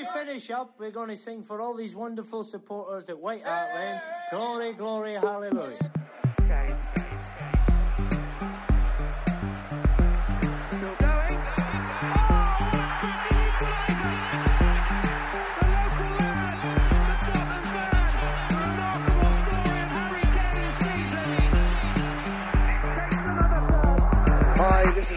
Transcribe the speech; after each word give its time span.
we 0.00 0.06
finish 0.18 0.50
up, 0.50 0.74
we're 0.78 0.90
going 0.90 1.08
to 1.08 1.16
sing 1.16 1.42
for 1.42 1.60
all 1.60 1.74
these 1.74 1.94
wonderful 1.94 2.42
supporters 2.44 3.08
at 3.08 3.18
White 3.18 3.44
Hart 3.44 3.74
Lane. 3.74 4.00
Glory, 4.30 4.72
glory, 4.72 5.14
hallelujah. 5.14 5.90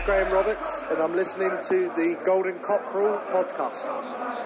Graham 0.06 0.34
Roberts, 0.34 0.84
and 0.90 1.00
I'm 1.02 1.14
listening 1.14 1.52
to 1.64 1.88
the 1.96 2.20
Golden 2.26 2.60
Cockerel 2.60 3.22
podcast. 3.32 4.43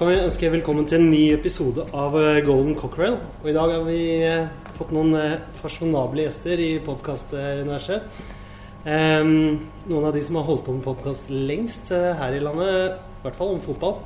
Kan 0.00 0.08
vi 0.08 0.16
ønske 0.16 0.48
velkommen 0.48 0.86
til 0.88 0.96
en 0.96 1.10
ny 1.12 1.26
episode 1.34 1.82
av 1.92 2.14
eh, 2.16 2.38
Golden 2.40 2.72
Cockerel. 2.72 3.18
Og 3.42 3.50
i 3.50 3.52
dag 3.52 3.68
har 3.74 3.82
vi 3.84 3.98
eh, 4.24 4.46
fått 4.78 4.94
noen 4.96 5.12
eh, 5.18 5.34
fasjonable 5.60 6.24
gjester 6.24 6.62
i 6.64 6.68
podkastuniverset. 6.86 8.06
Um, 8.80 9.58
noen 9.90 10.08
av 10.08 10.16
de 10.16 10.22
som 10.24 10.38
har 10.40 10.46
holdt 10.48 10.64
på 10.64 10.72
med 10.72 10.86
podkast 10.86 11.28
lengst 11.28 11.92
her 11.92 12.32
i 12.32 12.40
landet, 12.40 12.96
i 12.96 13.26
hvert 13.26 13.36
fall 13.36 13.52
om 13.52 13.60
fotball. 13.60 13.98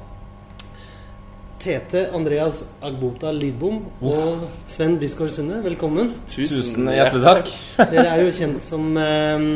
Tete 1.62 2.08
Andreas 2.10 2.64
Agbota 2.82 3.30
Lidbom 3.30 3.84
og 4.02 4.42
Sven 4.66 4.98
Bisgaard 4.98 5.30
Sunde, 5.30 5.62
velkommen. 5.62 6.10
Tusen 6.26 6.90
hjertelig 6.90 7.22
takk. 7.22 7.56
Dere 7.95 8.08
er 8.16 8.26
jo 8.26 8.34
kjent 8.34 8.66
som 8.66 8.90
um, 8.98 9.50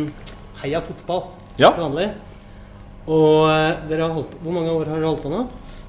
Heia 0.63 0.87
Fotball 0.87 1.33
Ja. 1.59 1.75
til 1.75 1.89
vanlig. 1.89 2.13
Og 3.11 3.89
dere 3.91 4.05
har 4.07 4.21
holdt 4.21 4.37
på, 4.37 4.45
Hvor 4.45 4.55
mange 4.55 4.71
år 4.71 4.87
har 4.87 5.01
dere 5.01 5.11
holdt 5.17 5.27
på 5.27 5.35
nå? 5.35 5.49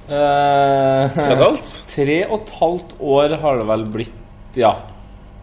Eh, 0.10 1.14
Tre 1.14 1.26
og 1.28 1.34
et 1.36 1.44
halvt. 1.44 1.74
tre 1.96 2.18
og 2.30 2.36
et 2.42 2.54
halvt 2.60 2.96
år 3.16 3.36
har 3.44 3.60
det 3.62 3.68
vel 3.70 3.84
blitt, 3.94 4.16
ja. 4.58 4.72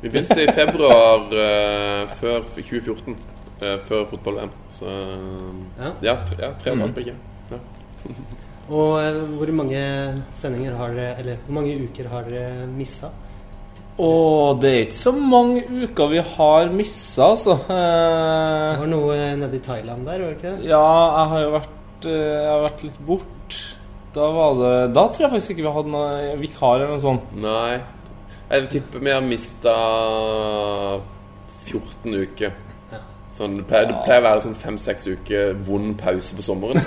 Vi 0.03 0.11
begynte 0.13 0.43
i 0.43 0.49
februar 0.55 1.27
eh, 1.33 2.03
før 2.21 2.43
2014. 2.57 3.17
eh, 3.63 3.77
før 3.89 4.05
fotball-VM. 4.11 4.51
Så 4.75 4.87
Ja. 5.81 5.93
ja, 6.03 6.17
tre, 6.29 6.37
ja, 6.43 6.51
tre 6.61 6.73
og 6.73 6.77
et 6.77 6.83
halvt 6.85 6.95
blir 6.99 7.07
ikke. 7.13 7.21
Ja. 7.53 7.61
Og 8.77 8.97
eh, 8.99 9.21
hvor 9.39 9.53
mange 9.55 9.81
sendinger 10.35 10.75
har 10.75 10.91
dere 10.97 11.13
Eller 11.23 11.37
hvor 11.47 11.55
mange 11.61 11.77
uker 11.87 12.09
har 12.11 12.25
dere 12.27 12.67
missa? 12.67 13.13
Og 14.03 14.59
det 14.61 14.71
er 14.75 14.81
ikke 14.89 14.99
så 14.99 15.13
mange 15.17 15.63
uker 15.87 16.11
vi 16.11 16.19
har 16.35 16.67
missa, 16.75 17.31
altså. 17.31 17.55
Det 17.69 17.77
Eh, 17.79 18.81
var 18.83 18.91
noe 18.91 19.15
nede 19.41 19.57
i 19.57 19.63
Thailand 19.65 20.05
der, 20.05 20.19
var 20.21 20.35
det 20.35 20.37
ikke 20.37 20.51
det? 20.59 20.67
ja, 20.69 20.83
jeg 21.17 21.31
har 21.33 21.41
jo 21.47 21.53
vært, 21.55 22.09
eh, 22.11 22.27
jeg 22.43 22.51
har 22.51 22.65
vært 22.67 22.83
litt 22.85 22.99
bort. 23.09 23.57
Da 24.17 24.27
var 24.33 24.55
det 24.61 24.75
Da 24.97 25.07
tror 25.13 25.27
jeg 25.27 25.33
faktisk 25.35 25.55
ikke 25.55 25.67
vi 25.67 25.75
hadde 25.77 25.93
noen 25.93 26.41
vikar 26.41 26.79
eller 26.79 26.95
noe 26.95 27.03
sånt. 27.03 27.33
Nei. 27.43 27.77
Jeg 28.47 28.69
tipper 28.71 29.03
vi 29.03 29.13
har 29.13 29.25
mista 29.27 29.75
14 31.67 32.15
uker. 32.23 32.55
Sånn, 33.37 33.59
det, 33.59 33.67
pleier, 33.69 33.91
det 33.91 33.97
pleier 34.07 34.23
å 34.23 34.25
være 34.31 34.43
sånn 34.47 34.55
fem-seks 34.57 35.09
uker 35.13 35.51
vond 35.67 35.93
pause 36.01 36.39
på 36.39 36.45
sommeren. 36.47 36.79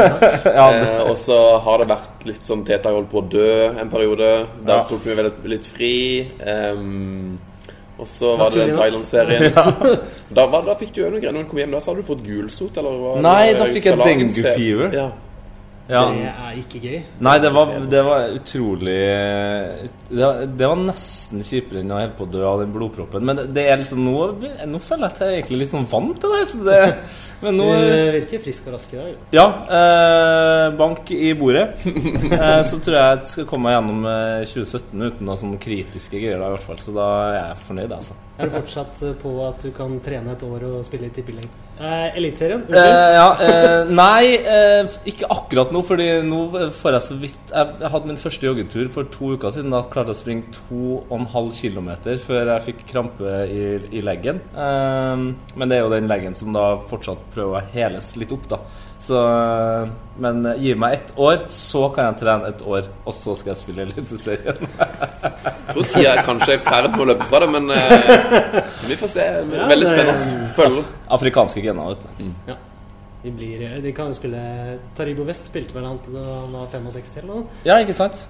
Ja, 0.56 0.64
eh, 0.74 1.02
og 1.06 1.14
så 1.20 1.36
har 1.62 1.78
det 1.78 1.86
vært 1.92 2.24
litt 2.26 2.42
sånn 2.48 2.64
Teta 2.66 2.90
holdt 2.90 3.10
på 3.12 3.20
å 3.20 3.26
dø 3.30 3.52
en 3.70 3.92
periode. 3.92 4.30
Da 4.66 4.80
Ja. 4.80 4.82
tok 4.90 5.04
vi 5.06 5.14
vel 5.14 5.30
litt, 5.52 5.68
fri. 5.70 5.92
Um, 6.42 7.38
og 8.02 8.08
så 8.10 8.32
var 8.40 8.50
det 8.50 8.66
den 8.66 8.80
thailandsferien. 8.80 9.52
ja. 9.54 9.66
da, 10.34 10.48
da 10.50 10.74
fikk 10.80 10.96
du 10.96 11.04
jo 11.04 11.12
noe 11.12 11.22
greier 11.22 11.36
når 11.36 11.46
du 11.46 11.52
kom 11.52 11.62
hjem. 11.62 11.76
Da 11.76 11.84
så 11.84 11.92
hadde 11.92 12.02
du 12.02 12.08
fått 12.10 12.24
gulsot, 12.26 12.82
eller? 12.82 13.20
Nei, 13.22 13.52
da 13.60 13.68
fikk 13.70 13.86
jeg 13.92 14.00
dengue 14.02 14.56
fever. 14.56 14.98
Ja. 14.98 15.10
Ja. 15.92 16.02
Det 16.08 16.28
er 16.32 16.60
ikke 16.62 16.82
gøy. 16.82 17.00
Nei, 17.26 17.34
det 17.42 17.50
var, 17.54 17.72
det 17.92 18.04
var 18.06 18.36
utrolig 18.38 19.00
det 20.08 20.22
var, 20.22 20.44
det 20.48 20.70
var 20.70 20.80
nesten 20.80 21.44
kjipere 21.46 21.82
enn 21.82 21.92
å 21.92 21.98
holde 21.98 22.16
på 22.18 22.26
å 22.26 22.32
dø 22.32 22.46
av 22.48 22.62
den 22.62 22.72
blodproppen. 22.74 23.26
Men 23.28 23.38
det, 23.40 23.50
det 23.56 23.66
er 23.68 23.82
liksom 23.82 24.02
nå, 24.06 24.16
nå 24.72 24.80
føler 24.82 25.06
jeg 25.06 25.12
at 25.12 25.20
jeg 25.22 25.28
er 25.28 25.38
egentlig 25.40 25.60
litt 25.62 25.74
sånn 25.74 25.90
vant 25.92 26.18
til 26.22 26.34
det. 26.36 26.42
Så 26.52 26.64
det 26.66 26.80
men 27.42 27.58
nå 27.58 27.66
Du 27.72 27.88
virker 28.16 28.42
frisk 28.44 28.66
og 28.68 28.76
rask 28.76 28.92
i 28.94 29.00
dag. 29.00 29.16
Ja, 29.34 29.46
eh, 29.78 30.66
bank 30.78 31.10
i 31.14 31.32
bordet. 31.38 31.68
Eh, 32.32 32.62
så 32.66 32.78
tror 32.82 32.96
jeg 32.96 33.18
jeg 33.18 33.28
skal 33.30 33.46
komme 33.50 33.68
meg 33.68 33.74
gjennom 33.76 34.06
eh, 34.08 34.44
2017 34.48 35.02
uten 35.02 35.26
noen 35.28 35.40
sånne 35.40 35.58
kritiske 35.62 36.16
greier. 36.22 36.40
da 36.40 36.48
i 36.48 36.54
hvert 36.54 36.64
fall 36.64 36.80
Så 36.82 36.94
da 36.96 37.08
er 37.26 37.34
jeg 37.36 37.58
fornøyd, 37.66 37.92
altså. 37.98 38.16
Er 38.40 38.48
du 38.48 38.56
fortsatt 38.56 39.02
eh, 39.04 39.12
på 39.20 39.34
at 39.46 39.66
du 39.66 39.70
kan 39.76 39.98
trene 40.04 40.32
et 40.34 40.42
år 40.46 40.64
og 40.70 40.80
spille 40.86 41.10
i 41.10 41.14
tippeling? 41.14 41.46
Eh, 41.82 42.16
Eliteserien? 42.18 42.62
Eh, 42.70 43.10
ja, 43.16 43.26
eh, 43.42 43.90
nei, 43.90 44.34
eh, 44.38 44.96
ikke 45.12 45.28
akkurat 45.34 45.72
nå, 45.74 45.82
fordi 45.86 46.08
nå 46.26 46.40
får 46.78 46.96
jeg 46.96 47.04
så 47.06 47.16
vidt 47.22 47.52
Jeg, 47.52 47.70
jeg 47.82 47.90
hadde 47.94 48.10
min 48.10 48.20
første 48.20 48.46
joggetur 48.48 48.90
for 48.92 49.08
to 49.12 49.32
uker 49.36 49.54
siden. 49.54 49.72
Da 49.74 49.82
klarte 49.92 50.12
jeg 50.12 50.18
å 50.18 50.22
springe 50.22 50.56
2,5 50.70 51.52
km 51.58 51.90
før 52.24 52.52
jeg 52.54 52.66
fikk 52.68 52.84
krampe 52.92 53.34
i, 53.50 53.62
i 53.98 54.04
leggen. 54.04 54.40
Eh, 54.54 55.26
men 55.58 55.68
det 55.72 55.78
er 55.78 55.84
jo 55.84 55.92
den 55.92 56.10
leggen 56.10 56.36
som 56.38 56.54
da 56.56 56.66
fortsatt 56.90 57.31
prøver 57.34 57.58
å 57.58 57.70
heles 57.74 58.10
litt 58.20 58.32
opp, 58.34 58.48
da. 58.50 58.58
Så, 59.02 59.18
eh, 59.18 59.92
men 60.22 60.44
gi 60.62 60.74
meg 60.78 60.98
ett 60.98 61.12
år, 61.18 61.44
så 61.50 61.88
kan 61.94 62.10
jeg 62.10 62.20
trene 62.22 62.50
et 62.52 62.62
år, 62.62 62.90
og 63.04 63.16
så 63.18 63.34
skal 63.38 63.54
jeg 63.54 63.62
spille 63.62 63.86
Eliteserien. 63.88 64.60
Jeg 64.62 65.72
tror 65.72 65.88
tida 65.94 66.16
kanskje 66.26 66.54
er 66.54 66.60
i 66.60 66.64
ferd 66.66 66.90
med 66.92 67.00
å 67.04 67.08
løpe 67.12 67.30
fra 67.30 67.40
det, 67.42 67.48
men 67.54 67.70
eh, 67.74 68.60
vi 68.90 68.98
får 69.00 69.14
se. 69.14 69.30
Veldig 69.72 69.88
spennende. 69.88 70.44
Følger. 70.58 70.92
Afrikanske 71.18 71.64
gener, 71.64 71.94
vet 71.94 72.06
du. 72.06 72.28
Ja. 72.52 72.58
De, 73.22 73.30
blir, 73.30 73.62
eh, 73.62 73.80
de 73.82 73.92
kan 73.94 74.10
jo 74.10 74.18
spille 74.18 74.42
Taribo 74.98 75.26
West 75.28 75.46
spilte 75.50 75.76
vel 75.76 75.86
han 75.86 75.98
til 76.02 76.16
da 76.18 76.24
han 76.40 76.54
var 76.56 76.70
65 76.72 77.20
eller 77.22 77.30
noe. 77.32 77.60
Ja, 77.66 77.78
ikke 77.82 77.94
sant? 77.96 78.24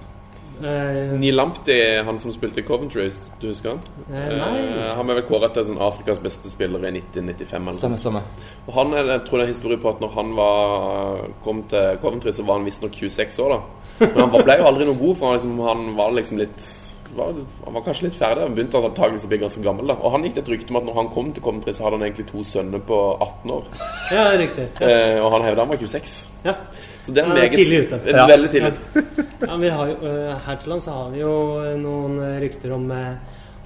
Eh, 0.63 1.13
Neil 1.19 1.35
Lamptey, 1.35 2.01
han 2.07 2.17
som 2.19 2.31
spilte 2.31 2.61
i 2.61 2.63
Coventry, 2.67 3.09
du 3.41 3.47
husker 3.49 3.69
han? 3.75 3.81
Uh, 4.07 4.37
nei 4.37 4.51
Eh, 4.63 4.93
han 4.95 5.05
ble 5.09 5.15
vel 5.19 5.25
kåret 5.27 5.53
til 5.53 5.65
sånn 5.67 5.81
Afrikas 5.83 6.19
beste 6.23 6.49
spiller 6.49 6.79
i 6.87 6.91
1995. 6.95 7.67
Eller 7.67 7.97
stemme. 7.97 8.21
noe. 8.21 8.47
Og 8.67 8.73
han 8.77 8.93
er, 8.93 9.11
jeg 9.17 9.25
tror 9.27 9.37
det 9.41 9.47
er 9.49 9.53
historie 9.53 9.77
på 9.77 9.89
at 9.89 9.99
når 10.01 10.13
han 10.15 10.31
var, 10.35 11.27
kom 11.43 11.63
til 11.71 11.97
Coventry, 12.01 12.31
så 12.31 12.43
var 12.47 12.57
han 12.61 12.65
visstnok 12.65 12.91
26 12.95 13.39
år. 13.39 13.49
da 13.49 14.07
Men 14.07 14.19
han 14.23 14.31
var- 14.31 14.43
ble 14.43 14.57
jo 14.57 14.65
aldri 14.71 14.85
noe 14.85 14.95
god, 14.99 15.17
for 15.17 15.25
han, 15.27 15.35
liksom, 15.37 15.59
han 15.67 15.95
var 15.95 16.11
liksom 16.11 16.37
litt 16.37 16.71
var, 17.15 17.33
Han 17.65 17.73
var 17.75 17.81
kanskje 17.85 18.03
litt 18.07 18.15
ferdig. 18.17 18.41
Han 18.41 18.55
begynte 18.55 18.79
antakeligvis 18.81 19.25
å 19.25 19.29
bli 19.29 19.37
ganske 19.37 19.61
gammel. 19.61 19.85
da 19.87 19.93
Og 20.01 20.11
han 20.11 20.23
gikk 20.23 20.33
det 20.33 20.43
et 20.47 20.49
rykte 20.49 20.71
om 20.71 20.77
at 20.77 20.83
når 20.87 20.95
han 20.95 21.09
kom 21.13 21.31
til 21.33 21.43
Coventry, 21.43 21.71
så 21.73 21.83
hadde 21.83 21.97
han 21.99 22.07
egentlig 22.07 22.25
to 22.31 22.41
sønner 22.43 22.79
på 22.79 22.97
18 23.21 23.51
år. 23.51 23.63
Ja, 24.11 24.23
riktig. 24.37 24.65
Ja. 24.81 24.87
Eh, 24.89 25.19
og 25.23 25.31
han 25.31 25.41
hevda 25.43 25.61
han 25.61 25.69
var 25.69 25.77
26. 25.77 26.29
Ja. 26.43 26.55
Så 27.03 27.11
det 27.11 27.19
er 27.23 27.27
Ja, 27.27 27.33
meget 27.35 27.51
tidlig 27.57 27.81
ute. 27.85 27.99
Ja. 28.07 28.25
Veldig 28.29 28.49
tidlig 28.53 28.71
ute. 28.73 29.03
Ja, 29.43 29.57
vi 29.63 29.67
jo, 29.67 29.97
eh, 30.07 30.33
her 30.45 30.55
til 30.61 30.69
lands 30.71 30.85
så 30.87 30.95
har 30.95 31.09
vi 31.11 31.19
jo 31.19 31.33
eh, 31.59 31.73
noen 31.81 32.17
eh, 32.23 32.37
rykter 32.45 32.71
om 32.77 32.85
uh, 32.91 33.15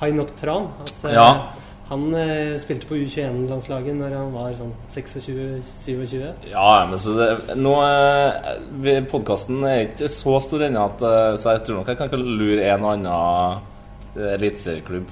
Hainok 0.01 0.33
Tran. 0.39 0.67
At 0.81 1.11
Ja. 1.13 1.27
han 1.89 2.07
eh, 2.17 2.57
spilte 2.59 2.89
på 2.89 2.97
U21-landslaget 2.97 3.95
når 3.95 4.15
han 4.17 4.33
var 4.33 4.57
sånn 4.57 4.73
26-27. 4.91 6.49
Ja, 6.51 6.85
men 6.89 6.99
så 6.99 7.13
det, 7.15 7.29
nå 7.61 7.75
eh, 7.85 9.03
Podkasten 9.11 9.61
er 9.69 9.85
ikke 9.85 10.09
så 10.11 10.39
stor 10.43 10.65
ennå, 10.67 10.87
eh, 10.97 11.37
så 11.39 11.53
jeg 11.55 11.63
tror 11.67 11.79
nok 11.83 11.93
jeg 11.93 12.01
kan 12.01 12.09
ikke 12.09 12.19
lure 12.41 12.65
en 12.73 12.83
og 12.83 12.91
annen 12.97 14.27
eliteserieklubb. 14.33 15.07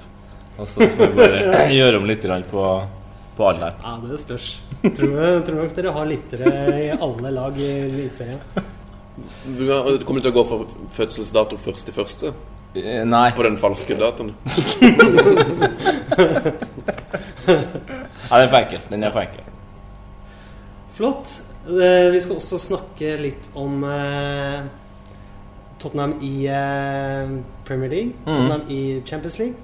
Og 0.58 0.68
så 0.68 0.86
får 0.88 1.10
vi 1.12 1.16
bare 1.18 1.66
gjøre 1.78 1.98
om 2.00 2.06
litt 2.08 2.22
grann 2.24 2.44
på, 2.50 2.66
på 3.36 3.48
alderen. 3.50 3.74
Ja, 3.84 3.96
det 4.08 4.18
spørs. 4.22 4.48
Tror, 4.82 5.14
jeg- 5.20 5.44
tror 5.46 5.56
nok 5.62 5.74
dere 5.76 5.92
har 5.92 6.06
lyttere 6.06 6.52
i 6.84 6.90
alle 6.96 7.30
lag 7.34 7.58
i 7.58 7.68
Eliteserien. 7.86 8.40
Du 9.46 9.64
Kommer 10.04 10.20
du 10.20 10.26
til 10.28 10.32
å 10.32 10.36
gå 10.36 10.44
for 10.48 10.66
fødselsdato 10.92 11.56
først 11.58 11.88
i 11.88 11.92
første? 11.96 12.32
Eh, 12.76 13.04
Nei. 13.08 13.30
På 13.32 13.42
den 13.46 13.56
falske 13.56 13.96
datoen? 13.96 14.34
Ja, 17.46 18.38
den 18.38 18.46
er 18.46 18.50
for 18.50 18.58
enkel. 18.58 18.80
Den 18.90 19.04
er 19.06 19.12
for 19.14 19.20
enkel. 19.22 19.44
Flott. 20.96 21.36
Eh, 21.66 22.10
Vi 22.12 22.20
skal 22.22 22.36
også 22.40 22.58
snakke 22.62 23.16
litt 23.20 23.48
om 23.58 23.84
eh, 23.84 24.60
Tottenham 25.82 26.16
i 26.22 26.32
Premier 27.66 27.90
League. 27.92 28.12
Tottenham 28.26 28.62
i 28.70 28.80
Champions 29.06 29.38
League. 29.38 29.54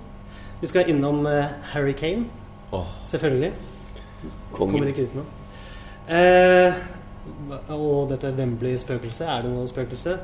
Vi 0.60 0.66
skal 0.70 0.88
innom 0.92 1.24
Harry 1.72 1.92
Kane, 1.98 2.24
Åh. 2.72 2.86
selvfølgelig. 3.06 3.52
Kommer 4.52 4.72
Kongen. 4.72 4.88
ikke 4.88 5.02
utenom. 5.02 5.26
Eh, 6.08 6.74
og 7.68 8.08
dette 8.10 8.34
Wembley-spøkelset. 8.38 9.26
Er 9.28 9.42
det 9.42 9.50
noe 9.52 9.68
spøkelse? 9.68 10.18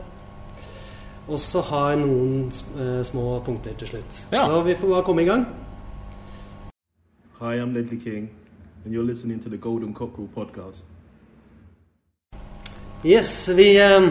Og 1.29 1.39
så 1.41 1.61
har 1.61 1.91
jeg 1.91 1.99
noen 2.00 2.47
eh, 2.81 3.03
små 3.05 3.41
punkter 3.45 3.75
til 3.79 3.89
slutt. 3.89 4.27
Ja. 4.33 4.47
Så 4.47 4.62
vi 4.65 4.75
får 4.75 4.89
bare 4.89 5.03
komme 5.05 5.23
i 5.23 5.27
gang. 5.29 5.47
Hi, 7.41 7.59
I'm 7.61 7.73
Ledley 7.75 8.00
King, 8.00 8.31
and 8.85 8.95
you're 8.95 9.06
listening 9.06 9.43
to 9.43 9.49
the 9.50 9.56
Golden 9.59 9.95
Cockerel 9.95 10.29
podcast. 10.35 10.85
Yes, 13.05 13.49
vi, 13.49 13.77
eh, 13.79 14.09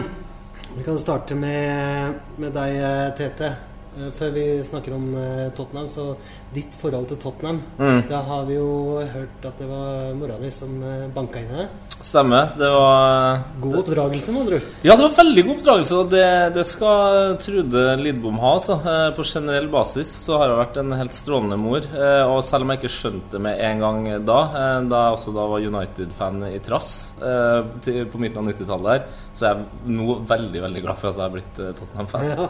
vi 0.76 0.82
kan 0.84 0.98
starte 0.98 1.34
med, 1.34 2.14
med 2.38 2.52
deg, 2.52 2.76
eh, 2.76 3.16
Tete. 3.16 3.56
Eh, 3.98 4.10
før 4.18 4.30
vi 4.34 4.44
snakker 4.64 4.94
om 4.96 5.06
eh, 5.18 5.48
Tottenham, 5.56 5.88
så 5.92 6.14
ditt 6.54 6.76
forhold 6.80 7.08
til 7.10 7.18
Tottenham 7.20 7.58
Mm. 7.78 8.08
Da 8.08 8.20
har 8.26 8.44
vi 8.48 8.54
jo 8.56 8.98
hørt 9.12 9.44
at 9.46 9.58
det 9.60 9.66
var 9.68 10.14
mora 10.18 10.36
di 10.40 10.50
som 10.50 10.70
eh, 10.82 11.06
banka 11.14 11.40
inn 11.40 11.50
i 11.52 11.58
det. 11.60 11.66
Stemmer. 11.98 12.52
Det 12.58 12.68
var 12.70 13.42
God 13.60 13.76
oppdragelse, 13.82 14.32
med 14.32 14.40
andre 14.44 14.58
ord. 14.58 14.66
Ja, 14.86 14.94
det 14.96 15.04
var 15.06 15.16
veldig 15.18 15.44
god 15.46 15.54
oppdragelse, 15.56 15.98
og 15.98 16.10
det, 16.12 16.24
det 16.54 16.64
skal 16.66 17.36
Trude 17.42 17.84
Lidbom 18.00 18.38
ha. 18.42 18.54
Altså. 18.58 18.78
Eh, 18.82 19.10
På 19.16 19.26
generell 19.26 19.68
basis 19.72 20.10
så 20.24 20.38
har 20.40 20.52
hun 20.52 20.60
vært 20.62 20.80
en 20.82 20.96
helt 20.98 21.14
strålende 21.16 21.58
mor. 21.60 21.86
Og 22.28 22.40
selv 22.46 22.66
om 22.66 22.72
jeg 22.72 22.82
ikke 22.82 22.94
skjønte 22.94 23.36
det 23.36 23.42
med 23.44 23.62
en 23.68 23.82
gang 23.84 24.00
da, 24.26 24.40
da 24.88 25.04
jeg 25.08 25.18
også 25.18 25.34
da 25.36 25.46
var 25.50 25.64
United-fan 25.68 26.42
i 26.48 26.58
trass 26.64 26.90
på 27.18 28.20
midten 28.22 28.40
av 28.42 28.50
90-tallet 28.52 28.92
her, 28.92 29.06
så 29.34 29.46
er 29.48 29.54
jeg 29.54 29.96
nå 29.98 30.18
veldig, 30.28 30.62
veldig 30.66 30.84
glad 30.84 31.00
for 31.00 31.10
at 31.10 31.18
jeg 31.18 31.26
har 31.26 31.34
blitt 31.34 31.62
Tottenham-fan. 31.80 32.28
Ja. 32.30 32.48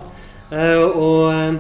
Eh, 0.49 0.81
og 0.81 1.29
eh, 1.33 1.56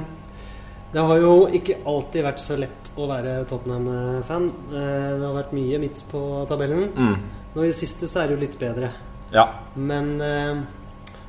det 0.94 1.04
har 1.04 1.20
jo 1.20 1.32
ikke 1.52 1.82
alltid 1.88 2.24
vært 2.24 2.40
så 2.40 2.56
lett 2.56 2.92
å 2.98 3.08
være 3.10 3.42
Tottenham-fan. 3.50 4.48
Eh, 4.72 5.10
det 5.18 5.26
har 5.26 5.36
vært 5.36 5.54
mye 5.56 5.80
midt 5.82 6.02
på 6.10 6.22
tabellen. 6.48 6.88
Mm. 6.96 7.18
Nå 7.54 7.64
i 7.64 7.70
det 7.70 7.76
siste 7.76 8.08
så 8.08 8.22
er 8.22 8.30
det 8.30 8.38
jo 8.38 8.44
litt 8.46 8.58
bedre. 8.60 8.92
Ja. 9.32 9.44
Men 9.76 10.14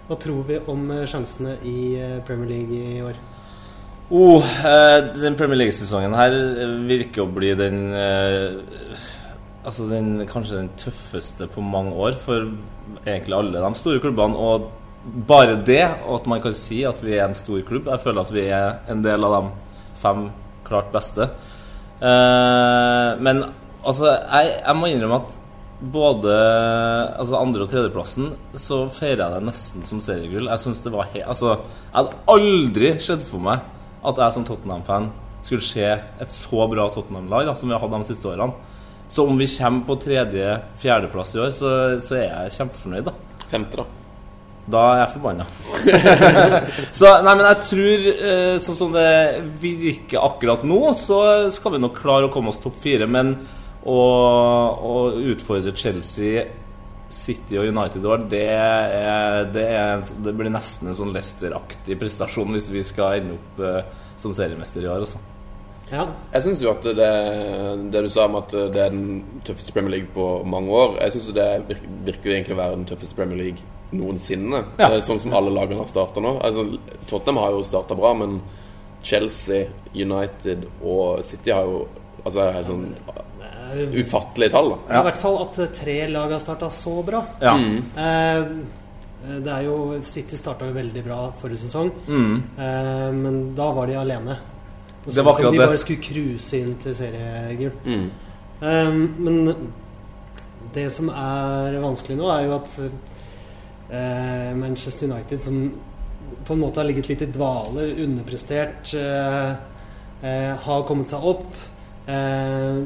hva 0.08 0.16
tror 0.20 0.46
vi 0.48 0.60
om 0.72 0.86
sjansene 1.10 1.58
i 1.68 2.00
Premier 2.28 2.48
League 2.48 2.78
i 2.96 3.02
år? 3.04 3.18
Oh, 4.10 4.46
den 5.20 5.36
Premier 5.38 5.60
League-sesongen 5.60 6.16
her 6.18 6.36
virker 6.88 7.26
å 7.26 7.32
bli 7.34 7.52
den 7.60 7.82
Altså 9.60 9.86
den, 9.90 10.24
kanskje 10.26 10.62
den 10.62 10.70
tøffeste 10.80 11.50
på 11.52 11.62
mange 11.62 11.92
år 12.00 12.16
for 12.18 12.48
egentlig 13.04 13.36
alle 13.36 13.60
de 13.60 13.72
store 13.78 14.00
klubbene. 14.02 14.40
Og 14.40 14.70
bare 15.30 15.58
det, 15.66 15.84
og 16.08 16.22
at 16.22 16.30
man 16.30 16.42
kan 16.44 16.56
si 16.58 16.84
at 16.88 17.02
vi 17.04 17.16
er 17.18 17.26
en 17.28 17.38
stor 17.38 17.62
klubb 17.68 17.88
Jeg 17.90 18.04
føler 18.04 18.22
at 18.22 18.34
vi 18.34 18.46
er 18.48 18.80
en 18.92 19.04
del 19.06 19.26
av 19.26 19.36
de 19.36 19.52
fem 20.00 20.30
klart 20.68 20.92
beste. 20.94 21.28
Eh, 22.00 23.10
men 23.20 23.44
altså, 23.84 24.14
jeg, 24.14 24.56
jeg 24.62 24.78
må 24.78 24.90
innrømme 24.90 25.22
at 25.24 25.38
både 25.80 26.34
altså 27.20 27.40
andre- 27.40 27.64
og 27.64 27.72
tredjeplassen 27.72 28.34
så 28.60 28.82
feirer 28.92 29.24
jeg 29.24 29.36
det 29.38 29.48
nesten 29.48 29.88
som 29.88 30.02
seriegull. 30.04 30.50
Jeg 30.52 30.64
synes 30.64 30.84
det 30.84 30.94
var 30.94 31.08
he 31.14 31.24
altså, 31.24 31.56
Jeg 31.88 31.96
hadde 31.96 32.18
aldri 32.36 32.94
sett 33.04 33.24
for 33.26 33.44
meg 33.44 33.64
at 34.04 34.20
jeg 34.24 34.36
som 34.36 34.48
Tottenham-fan 34.48 35.10
skulle 35.44 35.64
se 35.64 35.88
et 35.88 36.36
så 36.36 36.68
bra 36.72 36.90
Tottenham-lag 36.92 37.54
som 37.58 37.70
vi 37.70 37.76
har 37.76 37.84
hatt 37.84 37.96
de 37.96 38.12
siste 38.12 38.28
årene. 38.28 38.54
Så 39.10 39.26
om 39.26 39.40
vi 39.40 39.48
kommer 39.50 39.88
på 39.88 39.96
tredje-fjerdeplass 40.04 41.34
i 41.36 41.40
år, 41.42 41.56
så, 41.56 41.72
så 42.04 42.20
er 42.20 42.28
jeg 42.28 42.58
kjempefornøyd. 42.60 43.08
da 43.10 43.48
Femte, 43.50 43.80
da. 43.82 43.88
Da 44.70 44.84
er 44.94 45.00
jeg 45.02 45.14
forbanna. 45.16 45.46
så 47.00 47.14
nei, 47.26 47.34
men 47.34 47.46
jeg 47.48 47.68
tror 47.72 48.08
eh, 48.14 48.56
sånn 48.64 48.78
som 48.78 48.94
det 48.94 49.10
virker 49.62 50.22
akkurat 50.22 50.66
nå, 50.68 50.82
så 51.00 51.22
skal 51.54 51.76
vi 51.76 51.82
nok 51.84 51.98
klare 51.98 52.30
å 52.30 52.34
komme 52.34 52.54
oss 52.54 52.62
topp 52.62 52.78
fire. 52.84 53.08
Men 53.10 53.34
å, 53.84 54.00
å 54.76 54.96
utfordre 55.32 55.74
Chelsea, 55.78 56.46
City 57.10 57.58
og 57.58 57.72
United 57.72 58.06
i 58.06 58.12
år, 58.14 58.28
det, 58.30 58.44
er, 58.54 59.50
det, 59.50 59.66
er, 59.80 60.06
det 60.26 60.36
blir 60.38 60.54
nesten 60.54 60.92
en 60.92 61.00
sånn 61.00 61.16
Leicester-aktig 61.16 61.98
prestasjon 62.02 62.54
hvis 62.54 62.70
vi 62.74 62.86
skal 62.86 63.24
ende 63.24 63.40
opp 63.40 63.66
eh, 63.66 63.82
som 64.20 64.36
seriemester 64.36 64.86
i 64.86 64.92
år. 64.92 65.08
Også. 65.08 65.22
Ja, 65.90 66.06
Jeg 66.36 66.46
syns 66.46 66.62
jo 66.62 66.70
at 66.70 66.86
det, 66.86 67.10
det 67.90 68.02
du 68.06 68.12
sa 68.14 68.28
om 68.30 68.38
at 68.38 68.54
det 68.54 68.84
er 68.84 68.94
den 68.94 69.42
tøffeste 69.48 69.74
Premier 69.74 69.96
League 69.96 70.14
på 70.14 70.26
mange 70.46 70.70
år 70.70 71.00
Jeg 71.00 71.16
syns 71.16 71.32
det 71.34 71.48
virker, 71.66 71.96
virker 72.06 72.34
egentlig 72.36 72.54
å 72.54 72.60
være 72.60 72.76
den 72.76 72.86
tøffeste 72.92 73.18
Premier 73.18 73.40
League 73.42 73.79
noensinne. 73.92 74.64
Ja. 74.78 74.92
Eh, 74.94 75.00
Sånn 75.02 75.20
som 75.20 75.34
alle 75.34 75.50
lagene 75.52 75.80
har 75.82 75.88
starta 75.88 76.22
nå. 76.22 76.36
Altså, 76.42 76.78
Tottenham 77.08 77.38
har 77.44 77.52
jo 77.52 77.64
starta 77.64 77.96
bra, 77.98 78.14
men 78.14 78.42
Chelsea, 79.04 79.68
United 79.96 80.66
og 80.84 81.24
City 81.24 81.52
har 81.52 81.64
jo 81.64 81.88
Altså 82.26 82.52
helt 82.52 82.68
sånn 82.68 82.96
ufattelige 83.96 84.52
tall. 84.52 84.74
da 84.90 85.00
I 85.00 85.04
hvert 85.08 85.18
fall 85.22 85.38
at 85.46 85.60
eh, 85.64 85.70
tre 85.74 85.96
lag 86.12 86.32
har 86.34 86.40
starta 86.44 86.68
så 86.74 86.98
bra. 87.06 87.22
Ja. 87.42 87.54
Eh, 87.56 88.50
det 89.40 89.52
er 89.54 89.64
jo 89.68 90.00
City 90.06 90.38
starta 90.40 90.68
jo 90.68 90.74
veldig 90.76 91.04
bra 91.06 91.20
forrige 91.42 91.62
sesong, 91.66 91.92
Mm. 92.08 92.44
eh, 92.58 93.12
men 93.14 93.56
da 93.56 93.72
var 93.72 93.88
de 93.88 93.96
alene. 93.96 94.38
Så, 95.06 95.16
Det 95.16 95.24
var 95.26 95.34
som 95.36 95.46
de 95.52 95.58
det. 95.58 95.68
bare 95.68 95.78
skulle 95.78 96.02
cruise 96.04 96.54
inn 96.60 96.76
til 96.76 96.94
seriegull. 96.96 97.72
Mm. 97.86 98.10
Eh, 98.62 98.92
men 99.20 99.72
det 100.74 100.92
som 100.92 101.10
er 101.10 101.80
vanskelig 101.82 102.18
nå, 102.18 102.28
er 102.38 102.46
jo 102.48 102.56
at 102.56 102.92
eh, 103.92 104.54
Manchester 104.56 105.08
United, 105.12 105.42
som 105.42 105.72
på 106.46 106.54
en 106.54 106.60
måte 106.62 106.78
har 106.82 106.86
ligget 106.90 107.10
litt 107.10 107.22
i 107.22 107.32
dvale, 107.34 107.88
underprestert, 108.06 108.94
eh, 108.94 109.52
eh, 110.22 110.56
har 110.66 110.84
kommet 110.88 111.10
seg 111.10 111.24
opp. 111.24 111.46
Eh, 112.08 112.84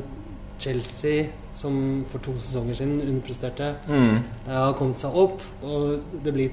Chelsea, 0.59 1.25
som 1.53 2.05
for 2.09 2.19
to 2.23 2.33
sesonger 2.39 2.75
siden 2.75 3.01
underpresterte, 3.01 3.75
Mm. 3.87 4.23
eh, 4.47 4.53
har 4.53 4.73
kommet 4.73 4.99
seg 4.99 5.15
opp. 5.15 5.41
Og 5.63 5.99
det 6.23 6.33
blir 6.33 6.51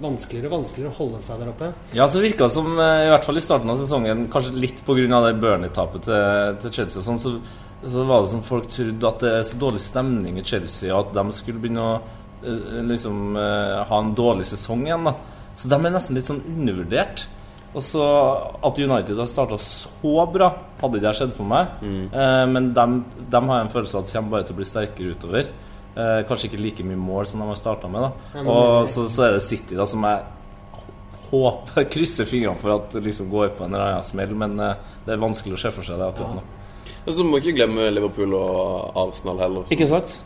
vanskeligere 0.00 0.46
og 0.46 0.62
vanskeligere 0.62 0.90
å 0.92 0.96
holde 0.96 1.20
seg 1.20 1.38
der 1.38 1.48
oppe. 1.52 1.72
Ja, 1.92 2.06
så 2.08 2.20
virka 2.22 2.44
det 2.48 2.52
som, 2.52 2.66
i 2.72 3.10
hvert 3.10 3.24
fall 3.24 3.36
i 3.36 3.40
starten 3.40 3.68
av 3.70 3.76
sesongen, 3.76 4.28
kanskje 4.28 4.54
litt 4.54 4.80
pga. 4.86 5.20
det 5.26 5.40
Burnley-tapet 5.40 6.02
til, 6.02 6.56
til 6.62 6.70
Chelsea, 6.72 7.00
og 7.00 7.04
sånn, 7.04 7.18
så, 7.18 7.40
så 7.90 8.06
var 8.06 8.22
det 8.22 8.30
som 8.30 8.42
folk 8.42 8.68
trodde 8.68 9.04
at 9.08 9.18
det 9.20 9.30
er 9.34 9.42
så 9.42 9.58
dårlig 9.58 9.80
stemning 9.80 10.38
i 10.38 10.42
Chelsea, 10.42 10.94
og 10.94 11.08
at 11.08 11.14
de 11.14 11.32
skulle 11.32 11.60
begynne 11.60 11.80
å 11.84 12.00
liksom 12.42 13.36
eh, 13.36 13.84
ha 13.88 13.98
en 13.98 14.14
dårlig 14.14 14.46
sesong 14.46 14.86
igjen. 14.86 15.04
da 15.04 15.14
Så 15.56 15.68
de 15.68 15.74
er 15.78 15.90
nesten 15.94 16.16
litt 16.16 16.28
sånn 16.28 16.42
undervurdert. 16.46 17.26
Og 17.74 17.82
så 17.86 18.02
at 18.66 18.78
United 18.82 19.18
har 19.20 19.28
starta 19.30 19.54
så 19.62 20.24
bra, 20.32 20.48
hadde 20.80 20.98
ikke 20.98 21.06
jeg 21.12 21.18
sett 21.20 21.34
for 21.36 21.46
meg. 21.46 21.68
Eh, 21.86 22.46
men 22.50 22.72
de, 22.74 22.86
de 23.30 23.42
har 23.52 23.60
en 23.60 23.70
følelse 23.70 23.94
av 23.96 24.02
at 24.02 24.10
de 24.10 24.16
kommer 24.18 24.30
bare 24.38 24.48
til 24.48 24.56
å 24.56 24.58
bli 24.58 24.66
sterkere 24.66 25.14
utover. 25.14 25.50
Eh, 25.94 26.20
kanskje 26.26 26.48
ikke 26.50 26.62
like 26.64 26.84
mye 26.86 26.98
mål 26.98 27.26
som 27.30 27.40
de 27.44 27.46
har 27.50 27.58
starta 27.60 27.88
med. 27.90 28.02
da 28.02 28.10
Ja, 28.34 28.42
men- 28.42 28.50
Og 28.54 28.88
så, 28.88 29.06
så 29.10 29.28
er 29.28 29.32
det 29.38 29.42
City 29.46 29.76
da 29.78 29.86
som 29.86 30.02
jeg 30.02 30.22
håper 31.30 31.84
krysser 31.94 32.26
fingrene 32.26 32.58
for 32.58 32.74
at 32.78 32.94
liksom 33.02 33.30
går 33.30 33.52
på 33.54 33.64
en 33.66 33.74
eller 33.74 33.92
annen 33.92 34.06
smell, 34.06 34.34
men 34.34 34.58
eh, 34.60 34.74
det 35.06 35.14
er 35.14 35.22
vanskelig 35.22 35.54
å 35.58 35.62
se 35.62 35.70
for 35.76 35.86
seg 35.86 35.98
det 36.00 36.08
akkurat 36.10 36.40
nå. 36.40 36.42
Og 37.06 37.14
så 37.16 37.24
må 37.24 37.38
ikke 37.40 37.54
glemme 37.56 37.86
Liverpool 37.94 38.34
og 38.36 38.96
Arsenal 38.98 39.38
heller. 39.40 39.70
Ikke 39.72 39.86
sant? 39.88 40.18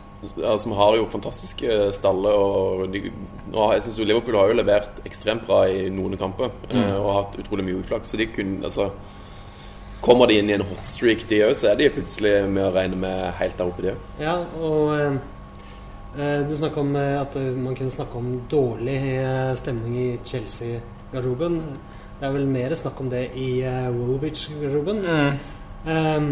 Som 0.59 0.75
har 0.77 0.95
jo 0.99 1.09
fantastiske 1.11 1.91
staller. 1.95 2.35
Og 2.35 2.85
de, 2.93 3.09
nå 3.51 3.67
jeg 3.75 3.85
synes 3.85 3.99
jo 3.99 4.07
Liverpool 4.07 4.37
har 4.39 4.51
jo 4.51 4.57
levert 4.59 5.03
ekstremt 5.07 5.45
bra 5.47 5.65
i 5.71 5.89
noen 5.93 6.17
kamper 6.19 6.53
mm. 6.69 6.79
og 6.99 7.09
har 7.09 7.19
hatt 7.21 7.37
utrolig 7.43 7.67
mye 7.67 7.81
uflaks. 7.81 8.13
Så 8.13 8.21
de 8.21 8.31
kunne 8.31 8.65
altså 8.67 8.91
Kommer 10.05 10.27
de 10.29 10.35
inn 10.37 10.49
i 10.51 10.53
en 10.53 10.61
hotstreak, 10.61 11.23
de 11.31 11.39
òg, 11.47 11.55
så 11.57 11.71
er 11.71 11.79
de 11.79 11.87
plutselig 11.95 12.33
med 12.51 12.67
å 12.67 12.73
regne 12.75 12.97
med 12.99 13.21
helt 13.39 13.55
der 13.57 13.71
oppe, 13.71 13.81
de 13.81 13.93
òg. 13.95 14.03
Ja, 14.21 14.35
og 14.61 14.91
eh, 14.93 15.15
eh, 16.19 16.43
du 16.45 16.53
snakka 16.59 16.83
om 16.83 16.91
eh, 16.99 17.15
at 17.17 17.33
eh, 17.39 17.47
man 17.57 17.73
kunne 17.79 17.93
snakke 17.95 18.19
om 18.19 18.27
dårlig 18.51 18.99
eh, 19.15 19.55
stemning 19.57 19.95
i 19.97 20.07
Chelsea-garderoben. 20.21 21.57
Det 22.19 22.27
er 22.27 22.35
vel 22.35 22.45
mer 22.53 22.75
snakk 22.77 23.01
om 23.01 23.09
det 23.09 23.23
i 23.33 23.49
uh, 23.65 23.89
Woolwich-garderoben. 23.95 25.01
Ehm, 25.85 26.29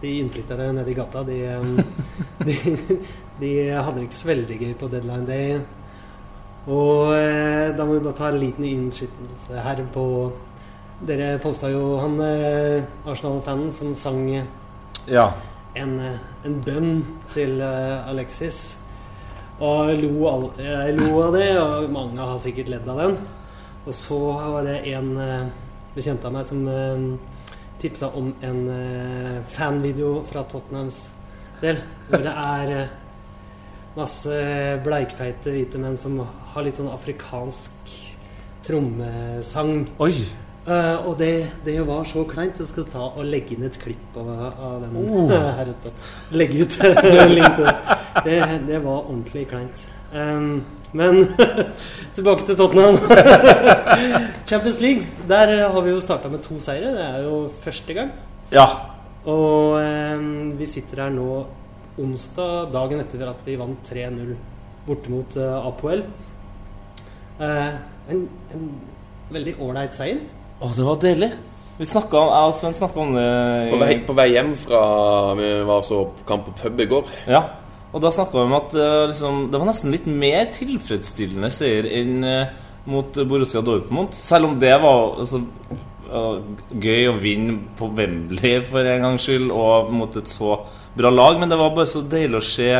de 0.00 0.16
innflytterne 0.18 0.72
nede 0.72 0.90
i 0.90 0.96
gata, 0.96 1.22
de, 1.22 1.36
um, 1.60 1.76
de, 2.48 2.56
de 3.40 3.52
hadde 3.72 3.98
det 3.98 4.08
ikke 4.08 4.20
så 4.20 4.28
veldig 4.32 4.58
gøy 4.60 4.74
på 4.80 4.88
deadline 4.92 5.26
day. 5.26 5.60
Og 6.70 7.12
eh, 7.16 7.72
da 7.74 7.84
må 7.84 7.96
vi 7.96 8.04
bare 8.04 8.18
ta 8.18 8.28
en 8.30 8.38
liten 8.38 8.66
innskytelse 8.68 9.62
her 9.64 9.82
på 9.94 10.06
Dere 11.02 11.32
posta 11.42 11.66
jo 11.66 11.96
han 11.98 12.20
eh, 12.22 12.84
Arsenal-fanen 13.10 13.72
som 13.74 13.94
sang 13.98 14.20
Ja. 15.10 15.32
en, 15.74 15.96
eh, 15.98 16.20
en 16.46 16.60
bønn 16.62 16.92
til 17.32 17.58
eh, 17.60 18.08
Alexis. 18.08 18.76
Og 19.58 19.90
jeg 19.90 20.04
lo, 20.04 20.28
all, 20.30 20.46
jeg 20.62 20.94
lo 21.00 21.10
av 21.24 21.34
det, 21.34 21.48
og 21.58 21.90
mange 21.90 22.22
har 22.22 22.38
sikkert 22.38 22.70
ledd 22.70 22.86
av 22.88 23.02
den. 23.02 23.18
Og 23.82 23.94
så 23.94 24.20
var 24.54 24.62
det 24.68 24.78
en 24.92 25.10
eh, 25.18 25.50
bekjent 25.96 26.24
av 26.24 26.36
meg 26.36 26.46
som 26.46 26.62
eh, 26.70 27.04
tipsa 27.82 28.12
om 28.14 28.30
en 28.46 28.62
eh, 28.70 29.36
fanvideo 29.50 30.20
fra 30.30 30.46
Tottenhams 30.46 31.08
del. 31.60 31.82
Hvor 32.06 32.22
det 32.22 32.36
er 32.46 32.74
eh, 32.76 32.98
masse 33.96 34.36
bleikfeite 34.84 35.52
hvite 35.52 35.80
menn 35.80 35.98
som 36.00 36.20
har 36.52 36.64
litt 36.64 36.78
sånn 36.80 36.92
afrikansk 36.92 37.96
trommesang. 38.66 39.86
Oi! 40.02 40.14
Uh, 40.62 41.08
og 41.10 41.16
det, 41.18 41.48
det 41.66 41.80
var 41.82 42.04
så 42.06 42.22
kleint. 42.28 42.60
Jeg 42.62 42.70
skal 42.70 42.86
ta 42.90 43.08
og 43.08 43.24
legge 43.26 43.56
inn 43.56 43.66
et 43.66 43.78
klipp 43.82 44.18
av, 44.20 44.28
av 44.52 44.76
den 44.84 45.00
Oh. 45.02 45.32
her 45.58 45.72
ute. 45.72 45.90
Legge 46.38 46.62
ut 46.62 46.76
link 47.34 47.58
til 47.58 47.66
det. 47.66 48.38
det. 48.68 48.78
Var 48.84 49.00
ordentlig 49.00 49.48
kleint. 49.50 49.82
Um, 50.14 50.62
men 50.94 51.24
tilbake 52.16 52.46
til 52.46 52.56
Tottenham. 52.60 53.00
Champions 54.50 54.78
League. 54.80 55.08
Der 55.28 55.56
har 55.66 55.80
vi 55.82 55.90
jo 55.90 56.00
starta 56.04 56.30
med 56.30 56.44
to 56.46 56.60
seire. 56.62 56.94
Det 56.94 57.08
er 57.08 57.26
jo 57.26 57.42
første 57.64 57.98
gang. 57.98 58.14
Ja. 58.54 58.68
Og 59.26 59.82
um, 59.82 60.52
vi 60.58 60.68
sitter 60.70 61.04
her 61.08 61.10
nå 61.10 61.42
onsdag, 62.00 62.72
dagen 62.72 63.02
etter 63.02 63.24
at 63.28 63.42
vi 63.46 63.58
vant 63.60 63.88
3-0 63.88 64.34
borte 64.86 65.12
mot 65.12 65.38
uh, 65.38 65.68
Apoel. 65.68 66.04
Uh, 67.40 67.72
en, 68.12 68.26
en 68.54 68.68
veldig 69.32 69.56
ålreit 69.62 69.96
seier. 69.96 70.22
Å, 70.62 70.70
det 70.76 70.86
var 70.86 71.00
deilig. 71.02 71.32
Vi 71.78 71.88
snakket 71.88 72.18
om, 72.20 72.28
Jeg 72.30 72.50
og 72.50 72.54
Sven 72.54 72.74
snakka 72.76 73.00
om 73.00 73.14
det 73.16 73.28
På 73.72 73.78
vei, 73.80 73.94
på 74.06 74.14
vei 74.14 74.26
hjem 74.34 74.50
fra 74.60 74.82
Vi 75.38 75.48
var 75.66 75.80
så 75.86 76.02
på 76.12 76.26
kamp 76.28 76.44
på 76.50 76.52
pub 76.60 76.82
i 76.84 76.86
går. 76.90 77.14
Ja. 77.32 77.40
Og 77.92 78.00
da 78.00 78.12
snakka 78.12 78.38
vi 78.38 78.44
om 78.44 78.54
at 78.56 78.74
var, 78.76 79.06
liksom, 79.10 79.40
det 79.52 79.60
var 79.60 79.68
nesten 79.68 79.92
litt 79.92 80.06
mer 80.08 80.46
tilfredsstillende 80.54 81.50
seier 81.52 81.88
enn 81.92 82.24
eh, 82.24 82.52
mot 82.88 83.18
Borussia 83.28 83.60
Dortmund. 83.64 84.14
Selv 84.16 84.48
om 84.48 84.54
det 84.60 84.72
var 84.80 85.18
altså, 85.20 85.42
eh, 86.08 86.38
gøy 86.72 87.10
å 87.10 87.18
vinne 87.20 87.58
på 87.76 87.90
Wembley 87.92 88.62
for 88.70 88.88
en 88.88 89.04
gangs 89.08 89.26
skyld, 89.28 89.52
og 89.52 89.92
mot 89.92 90.16
et 90.16 90.32
så 90.32 90.56
bra 90.94 91.10
lag. 91.10 91.40
Men 91.40 91.52
det 91.52 91.58
var 91.60 91.74
bare 91.76 91.90
så 91.90 92.02
deilig 92.04 92.40
å 92.40 92.46
se 92.46 92.72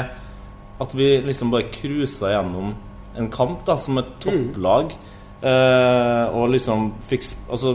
at 0.83 0.95
vi 0.99 1.15
liksom 1.27 1.53
bare 1.53 1.71
cruisa 1.73 2.33
gjennom 2.33 2.75
en 3.19 3.31
kamp 3.33 3.65
da, 3.67 3.77
som 3.79 4.01
et 4.01 4.15
topplag. 4.23 4.95
Eh, 5.43 6.25
og 6.39 6.53
liksom 6.53 6.93
fikk 7.09 7.25
Altså 7.51 7.73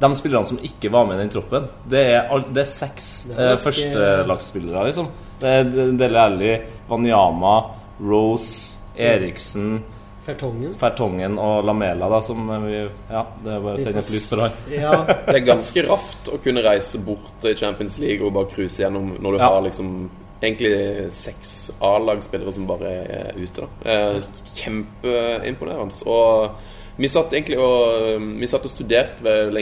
de 0.00 0.08
spillerne 0.16 0.48
som 0.48 0.60
ikke 0.64 0.90
var 0.92 1.06
med 1.08 1.18
i 1.18 1.22
den 1.22 1.32
troppen, 1.32 1.66
det 1.92 2.02
er, 2.14 2.44
det 2.48 2.62
er 2.62 2.68
seks 2.68 3.08
eh, 3.34 3.56
førstelagsspillere, 3.60 4.84
liksom. 4.88 5.10
Det 5.40 5.50
er 5.58 5.90
Dele 6.00 6.22
Alli, 6.24 6.54
Wanyama, 6.88 7.56
Rose, 8.00 8.78
Eriksen, 8.96 9.82
Fertongen. 10.30 10.72
Fertongen 10.78 11.36
og 11.38 11.64
Lamela, 11.68 12.08
da, 12.08 12.20
som 12.22 12.46
vi 12.64 12.78
Ja, 13.10 13.26
det 13.44 13.52
er 13.56 13.60
bare 13.66 13.76
å 13.76 13.84
tenne 13.84 13.98
et 14.02 14.10
lys 14.14 14.26
på 14.30 14.38
det. 14.40 14.48
Ja, 14.78 14.94
Det 15.26 15.36
er 15.40 15.46
ganske 15.46 15.84
raft 15.88 16.30
å 16.32 16.38
kunne 16.42 16.62
reise 16.64 16.98
bort 17.04 17.44
i 17.50 17.54
Champions 17.58 17.98
League 18.02 18.24
og 18.26 18.32
bare 18.38 18.50
cruise 18.54 18.80
gjennom 18.82 19.14
når 19.18 19.32
du 19.36 19.38
Ja. 19.42 19.48
har 19.54 19.62
liksom 19.66 19.94
egentlig 20.40 20.72
seks 21.12 21.70
A-lagsspillere 21.84 22.52
som 22.52 22.66
bare 22.66 22.90
er 23.04 23.34
ute. 23.36 23.66
da 23.84 23.90
eh, 23.90 24.22
Kjempeimponerende. 24.56 26.06
Og 26.06 26.50
vi 27.00 27.08
satt 27.10 27.32
egentlig 27.32 27.58
og 27.60 28.26
Vi 28.40 28.48
satt 28.50 28.66
og 28.66 28.72
studerte 28.72 29.24
ved 29.24 29.56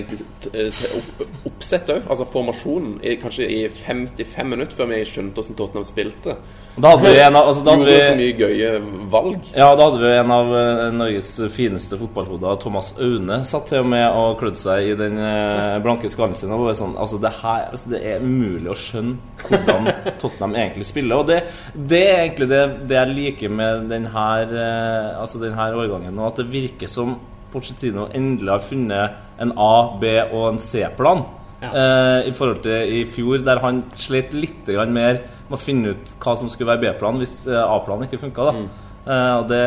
oppsettet 1.49 1.95
òg, 1.97 2.09
altså 2.11 2.26
formasjonen, 2.33 2.99
i, 3.02 3.16
kanskje 3.21 3.49
i 3.49 3.61
55 3.73 4.49
minutter 4.49 4.78
før 4.78 4.90
vi 4.92 5.02
skjønte 5.07 5.38
hvordan 5.38 5.59
Tottenham 5.59 5.87
spilte. 5.88 6.38
Da 6.78 6.92
hadde 6.95 7.11
vi 7.11 7.21
en 7.21 7.37
av 7.37 7.49
altså, 7.49 7.62
da 7.66 7.73
hadde 7.75 7.87
Gjorde 7.88 8.07
så 8.07 8.16
mye 8.18 8.35
gøye 8.38 8.68
valg. 9.11 9.49
Ja, 9.57 9.68
da 9.75 9.88
hadde 9.88 10.02
vi 10.02 10.11
en 10.14 10.33
av 10.35 10.52
eh, 10.54 10.83
Norges 10.95 11.30
fineste 11.50 11.99
fotballhoder, 11.99 12.59
Thomas 12.62 12.92
Aune, 13.02 13.40
satt 13.49 13.66
til 13.73 13.83
og 13.83 13.88
med 13.90 14.04
og 14.07 14.37
klødde 14.38 14.61
seg 14.61 14.92
i 14.92 14.97
den 14.99 15.18
eh, 15.18 15.78
blanke 15.83 16.11
skallen 16.12 16.38
sin. 16.38 16.52
Og 16.54 16.68
var 16.68 16.78
sånn, 16.78 16.95
altså 17.00 17.18
det, 17.23 17.33
her, 17.40 17.64
altså 17.73 17.95
det 17.95 18.02
er 18.12 18.23
umulig 18.23 18.71
å 18.71 18.78
skjønne 18.78 19.49
hvordan 19.49 19.90
Tottenham 20.23 20.54
egentlig 20.61 20.87
spiller. 20.87 21.25
Og 21.25 21.33
det, 21.33 21.40
det 21.75 22.04
er 22.04 22.23
egentlig 22.28 22.50
det, 22.52 22.62
det 22.87 23.00
jeg 23.00 23.16
liker 23.16 23.59
med 23.59 23.90
denne, 23.90 24.28
eh, 24.47 25.18
altså 25.18 25.42
denne 25.42 25.73
årgangen 25.83 26.14
nå, 26.14 26.30
at 26.30 26.38
det 26.38 26.47
virker 26.52 26.90
som 26.90 27.16
Pochettino 27.52 28.08
endelig 28.14 28.52
har 28.52 28.64
funnet 28.64 29.42
en 29.42 29.52
A-, 29.56 29.98
B- 30.00 30.26
og 30.32 30.52
en 30.52 30.60
C-plan. 30.62 31.24
Eh, 31.62 32.28
I 32.30 32.34
forhold 32.36 32.62
til 32.62 32.98
i 33.00 33.04
fjor, 33.10 33.40
der 33.46 33.62
han 33.64 33.82
slet 33.98 34.34
litt 34.36 34.68
mer 34.68 35.22
med 35.48 35.56
å 35.56 35.60
finne 35.60 35.94
ut 35.94 36.12
hva 36.22 36.36
som 36.38 36.50
skulle 36.52 36.74
være 36.74 36.84
B-planen 36.86 37.22
hvis 37.22 37.46
eh, 37.48 37.62
A-planen 37.62 38.06
ikke 38.06 38.20
funka. 38.26 38.52
Mm. 38.54 38.68
Eh, 39.08 39.32
og 39.38 39.48
det, 39.50 39.64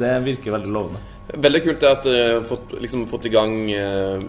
det 0.00 0.12
virker 0.26 0.54
veldig 0.58 0.72
lovende. 0.72 1.02
Veldig 1.32 1.60
kult 1.64 1.82
er 1.82 1.94
at 1.96 2.06
uh, 2.06 2.42
fått, 2.44 2.74
liksom, 2.82 3.06
fått 3.08 3.24
i 3.24 3.30
gang 3.32 3.52
uh, 3.72 4.20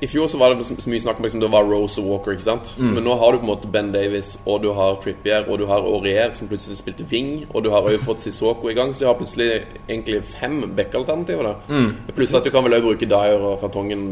I 0.00 0.08
fjor 0.08 0.30
så 0.32 0.38
var 0.40 0.54
det 0.54 0.64
så, 0.64 0.76
så 0.80 0.88
mye 0.88 1.02
snakk 1.04 1.18
om 1.20 1.26
liksom, 1.26 1.42
det 1.44 1.50
var 1.52 1.66
Rose 1.68 2.00
og 2.00 2.06
Walker, 2.08 2.32
ikke 2.36 2.46
sant? 2.46 2.70
Mm. 2.80 2.94
Men 2.96 3.04
nå 3.04 3.16
har 3.20 3.32
du 3.36 3.42
på 3.42 3.44
en 3.44 3.50
måte 3.50 3.68
Ben 3.72 3.90
Davies, 3.92 4.36
og 4.48 4.62
du 4.64 4.70
har 4.76 4.96
Trippier, 5.04 5.44
og 5.50 5.60
du 5.60 5.66
har 5.68 5.84
Aurier, 5.84 6.32
som 6.38 6.48
plutselig 6.48 6.78
spilte 6.80 7.04
wing, 7.10 7.44
og 7.52 7.66
du 7.66 7.70
har 7.74 7.84
også 7.84 8.00
fått 8.06 8.24
Sissoko 8.24 8.70
i 8.72 8.76
gang, 8.78 8.94
så 8.96 9.04
jeg 9.04 9.10
har 9.12 9.18
plutselig 9.20 9.50
egentlig 9.88 10.22
fem 10.32 10.62
back-alternativer. 10.78 11.52
Mm. 11.68 11.90
Pluss 12.16 12.32
at 12.38 12.48
du 12.48 12.52
kan 12.54 12.64
vel 12.64 12.78
også 12.78 12.88
bruke 12.88 13.10
Dyer 13.12 13.44
og 13.50 13.58
Fartongen 13.60 14.06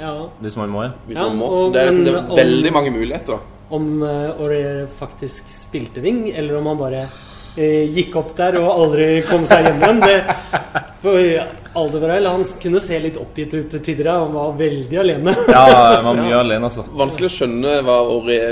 ja. 0.00 0.14
Hvis 0.40 0.56
man 0.56 0.70
må, 0.72 0.86
ja. 0.86 0.94
hvis 1.06 1.18
Ja, 1.18 1.26
man 1.28 1.36
må. 1.36 1.50
Så 1.58 1.66
det 1.74 1.82
er, 1.82 1.90
liksom, 1.90 2.04
det 2.08 2.14
er 2.14 2.22
om- 2.30 2.38
veldig 2.38 2.72
mange 2.72 2.90
muligheter. 2.94 3.36
da 3.36 3.76
Om 3.76 3.90
uh, 4.02 4.40
Aurier 4.40 4.86
faktisk 4.98 5.52
spilte 5.52 6.00
wing, 6.00 6.30
eller 6.32 6.56
om 6.58 6.66
han 6.72 6.80
bare 6.80 7.02
uh, 7.04 7.84
gikk 7.92 8.16
opp 8.16 8.32
der 8.40 8.56
og 8.60 8.70
aldri 8.72 9.10
kom 9.28 9.44
seg 9.48 9.68
hjem 9.68 9.84
igjen. 9.84 10.00
Det, 10.00 10.82
for 11.02 11.18
Aldevarell 11.82 12.26
han 12.30 12.44
kunne 12.62 12.80
se 12.84 12.98
litt 13.02 13.16
oppgitt 13.20 13.54
ut 13.58 13.70
til 13.74 13.82
tider. 13.84 14.10
Han 14.12 14.34
var 14.36 14.52
veldig 14.58 14.98
alene. 15.02 15.34
Ja, 15.50 15.64
han 15.96 16.04
var 16.06 16.20
mye 16.20 16.40
alene, 16.40 16.68
altså. 16.68 16.84
Vanskelig 16.98 17.30
å 17.30 17.36
skjønne 17.36 17.78
hva, 17.86 17.96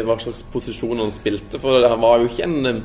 hva 0.08 0.16
slags 0.22 0.42
posisjon 0.52 0.98
han 1.04 1.12
spilte, 1.14 1.60
for 1.62 1.80
det 1.84 1.92
var 2.02 2.24
jo 2.24 2.30
ikke 2.30 2.48
en 2.48 2.82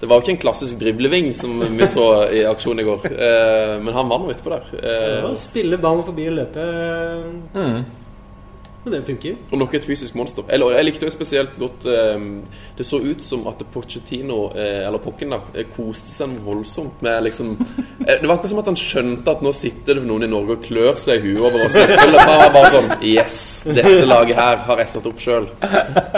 det 0.00 0.08
var 0.08 0.16
jo 0.16 0.24
ikke 0.24 0.32
en 0.32 0.40
klassisk 0.40 0.78
dribleving 0.80 1.26
som 1.36 1.58
vi 1.76 1.84
så 1.88 2.04
i 2.32 2.40
aksjon 2.48 2.78
i 2.80 2.86
går, 2.86 3.02
eh, 3.12 3.72
men 3.84 3.92
han 3.92 4.08
var 4.08 4.22
nå 4.22 4.30
utpå 4.32 4.48
der. 4.48 4.70
Eh, 4.80 5.16
Ja, 5.20 5.32
spille 5.36 5.76
ballen 5.76 6.06
forbi 6.06 6.24
og 6.30 6.38
løpe. 6.38 6.64
Mm. 7.52 7.82
Men 8.84 8.94
det 8.94 9.00
funker. 9.04 9.34
Og 9.52 9.58
nok 9.60 9.74
et 9.76 9.84
fysisk 9.84 10.14
monster. 10.16 10.46
Eller, 10.48 10.72
jeg 10.78 10.86
likte 10.86 11.04
jo 11.04 11.12
spesielt 11.12 11.56
godt 11.60 11.84
eh, 11.90 12.22
Det 12.78 12.86
så 12.86 13.00
ut 13.02 13.24
som 13.24 13.42
at 13.50 13.60
Pochettino, 13.72 14.38
eh, 14.54 14.86
eller 14.86 15.02
Pokken, 15.04 15.34
da, 15.34 15.40
eh, 15.52 15.68
koste 15.74 16.08
seg 16.14 16.38
voldsomt 16.44 17.02
med 17.04 17.26
liksom 17.26 17.52
eh, 18.06 18.14
Det 18.22 18.24
var 18.24 18.38
akkurat 18.38 18.54
som 18.54 18.62
at 18.62 18.70
han 18.72 18.80
skjønte 18.80 19.34
at 19.34 19.44
nå 19.44 19.52
sitter 19.56 20.00
det 20.00 20.06
noen 20.08 20.24
i 20.24 20.30
Norge 20.32 20.56
og 20.56 20.64
klør 20.64 21.00
seg 21.00 21.20
i 21.20 21.34
huet 21.34 21.42
over 21.50 21.66
oss. 21.66 21.76
spiller. 21.76 22.24
bare, 22.24 22.38
var 22.46 22.54
bare 22.56 22.72
sånn 22.76 22.94
Yes! 23.10 23.36
Dette 23.68 24.06
laget 24.08 24.40
her 24.40 24.64
har 24.64 24.80
jeg 24.80 24.92
satt 24.94 25.10
opp 25.10 25.20
sjøl. 25.20 25.50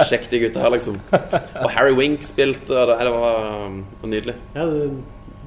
Sjekk 0.06 0.28
de 0.30 0.44
gutta 0.44 0.62
her, 0.62 0.74
liksom. 0.76 1.00
Og 1.10 1.68
Harry 1.74 1.96
Wink 1.98 2.22
spilte, 2.26 2.76
og 2.76 2.92
det, 2.92 3.00
det 3.02 3.14
var, 3.16 3.50
var 4.02 4.12
nydelig. 4.12 4.36
Ja, 4.54 4.68
du, 4.70 5.02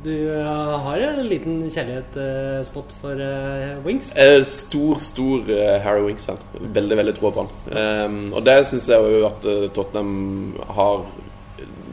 du 0.05 0.13
eh, 0.29 0.79
har 0.85 1.03
en 1.07 1.21
liten 1.27 1.59
kjærlighetsspot 1.65 2.95
for 3.01 3.21
eh, 3.21 3.75
Wings. 3.85 4.11
Eh, 4.19 4.41
Stor, 4.47 4.99
stor 5.03 5.49
eh, 5.51 5.77
Harry 5.83 6.05
Wings-fan. 6.05 6.41
Veldig, 6.75 6.97
veldig 7.01 7.15
tro 7.17 7.31
på 7.33 7.45
han. 7.45 7.53
Um, 7.75 8.19
og 8.33 8.45
det 8.45 8.59
syns 8.69 8.89
jeg 8.91 9.15
jo 9.15 9.23
at 9.27 9.47
eh, 9.49 9.67
Tottenham 9.75 10.53
har 10.77 11.07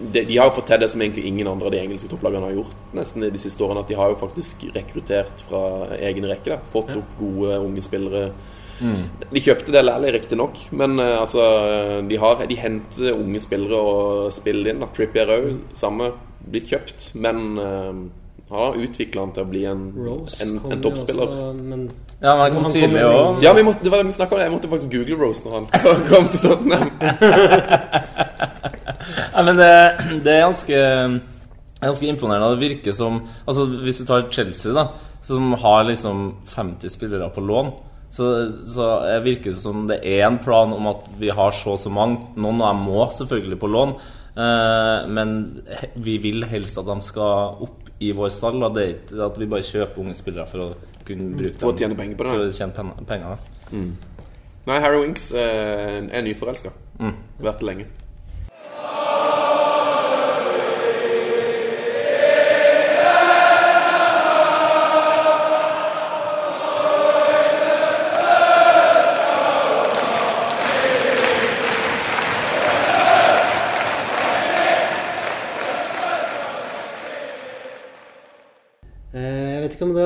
de, 0.02 0.24
de 0.26 0.36
har 0.36 0.48
jo 0.48 0.56
fått 0.56 0.66
til 0.72 0.82
det 0.82 0.88
som 0.90 1.02
egentlig 1.04 1.24
ingen 1.30 1.48
andre 1.48 1.68
av 1.68 1.74
de 1.74 1.80
engelske 1.80 2.08
topplagene 2.10 2.48
har 2.48 2.56
gjort 2.56 2.94
nesten 2.98 3.22
de 3.22 3.40
siste 3.40 3.62
årene. 3.64 3.84
At 3.84 3.92
de 3.92 3.98
har 3.98 4.10
jo 4.12 4.18
faktisk 4.20 4.66
rekruttert 4.74 5.44
fra 5.48 5.62
egen 6.00 6.26
rekke. 6.28 6.56
Da. 6.56 6.72
Fått 6.74 6.90
opp 6.96 7.14
gode 7.20 7.60
unge 7.62 7.84
spillere. 7.84 8.32
De 8.80 9.42
kjøpte 9.42 9.74
det 9.74 9.82
Lally, 9.84 10.10
riktignok, 10.14 10.58
men 10.76 10.98
eh, 11.02 11.18
altså 11.20 11.44
de, 12.08 12.18
har, 12.18 12.42
de 12.48 12.58
henter 12.58 13.12
unge 13.14 13.42
spillere 13.42 13.78
og 13.78 14.32
spiller 14.34 14.72
inn. 14.72 14.84
Trippier 14.96 15.30
òg, 15.36 15.48
samme. 15.76 16.12
Blitt 16.42 16.72
kjøpt, 16.72 17.12
men 17.22 17.36
uh, 17.54 17.98
har 18.50 18.78
utvikla 18.82 19.22
han 19.22 19.34
til 19.36 19.44
å 19.44 19.50
bli 19.52 19.60
en, 19.70 19.84
Rose 19.94 20.40
en, 20.42 20.56
en 20.74 20.80
toppspiller. 20.82 21.28
også, 21.30 21.52
men 21.54 21.84
Ja, 22.18 22.32
men 22.32 22.40
han 22.42 22.56
kom 22.56 22.66
tidlig 22.74 23.04
òg. 23.06 23.38
Ja, 23.44 23.52
vi 23.54 23.62
måtte, 23.68 23.86
det 23.86 23.92
var 23.92 24.02
det 24.02 24.08
vi 24.08 24.16
snakket 24.16 24.36
om. 24.36 24.42
Jeg 24.42 24.54
måtte 24.56 24.72
faktisk 24.72 24.96
google 24.96 25.20
Rose 25.20 25.46
når 25.46 25.54
han 25.60 25.68
kom 26.10 26.32
til 26.32 26.42
Tottenham. 26.48 26.90
Ja, 29.32 29.42
men 29.42 29.56
det, 29.58 29.70
det 30.22 30.32
er 30.32 30.44
ganske, 30.44 30.80
ganske 31.82 32.06
imponerende. 32.06 32.52
Det 32.52 32.60
virker 32.60 32.94
som 32.94 33.16
Altså 33.48 33.64
Hvis 33.66 33.98
du 33.98 34.04
tar 34.06 34.28
Chelsea, 34.30 34.74
da 34.76 34.84
som 35.22 35.52
har 35.52 35.84
liksom 35.84 36.34
50 36.46 36.90
spillere 36.90 37.28
på 37.30 37.40
lån, 37.40 37.70
så, 38.12 38.26
så 38.68 38.86
virker 39.24 39.54
det 39.54 39.60
som 39.62 39.86
det 39.88 40.00
er 40.04 40.26
en 40.26 40.36
plan 40.44 40.72
om 40.76 40.90
at 40.90 41.06
vi 41.20 41.30
har 41.32 41.54
så 41.56 41.72
og 41.74 41.80
så 41.80 41.92
mange. 41.92 42.18
Noen 42.36 42.60
av 42.60 42.74
dem 42.74 42.82
må 42.90 43.06
selvfølgelig 43.16 43.58
på 43.62 43.70
lån, 43.72 43.94
eh, 44.36 45.06
men 45.08 45.32
vi 45.96 46.18
vil 46.20 46.44
helst 46.50 46.76
at 46.82 46.90
de 46.90 46.98
skal 47.08 47.56
opp 47.64 47.88
i 48.02 48.10
vår 48.18 48.32
stall. 48.34 48.60
Det 48.74 48.82
er 48.84 48.94
ikke 48.98 49.24
at 49.30 49.38
vi 49.40 49.48
bare 49.54 49.64
kjøper 49.64 50.02
unge 50.04 50.16
spillere 50.18 50.46
for 50.50 50.66
å 50.66 50.70
kunne 51.08 51.32
bruke 51.38 51.58
For 51.62 51.72
å 51.72 51.76
dem 51.76 51.82
tjene 51.86 51.98
penger 52.02 52.18
på 52.20 52.26
det. 52.28 52.36
For 52.36 52.46
å 52.50 52.56
tjene 52.60 52.76
pen- 52.76 53.06
penger. 53.08 53.38
mm. 53.72 53.92
Nei, 54.68 54.76
Harry 54.78 55.00
Winks 55.02 55.32
eh, 55.34 55.98
er 56.06 56.22
nyforelska. 56.22 56.70
Vært 57.42 57.58
det 57.64 57.66
lenge. 57.66 57.86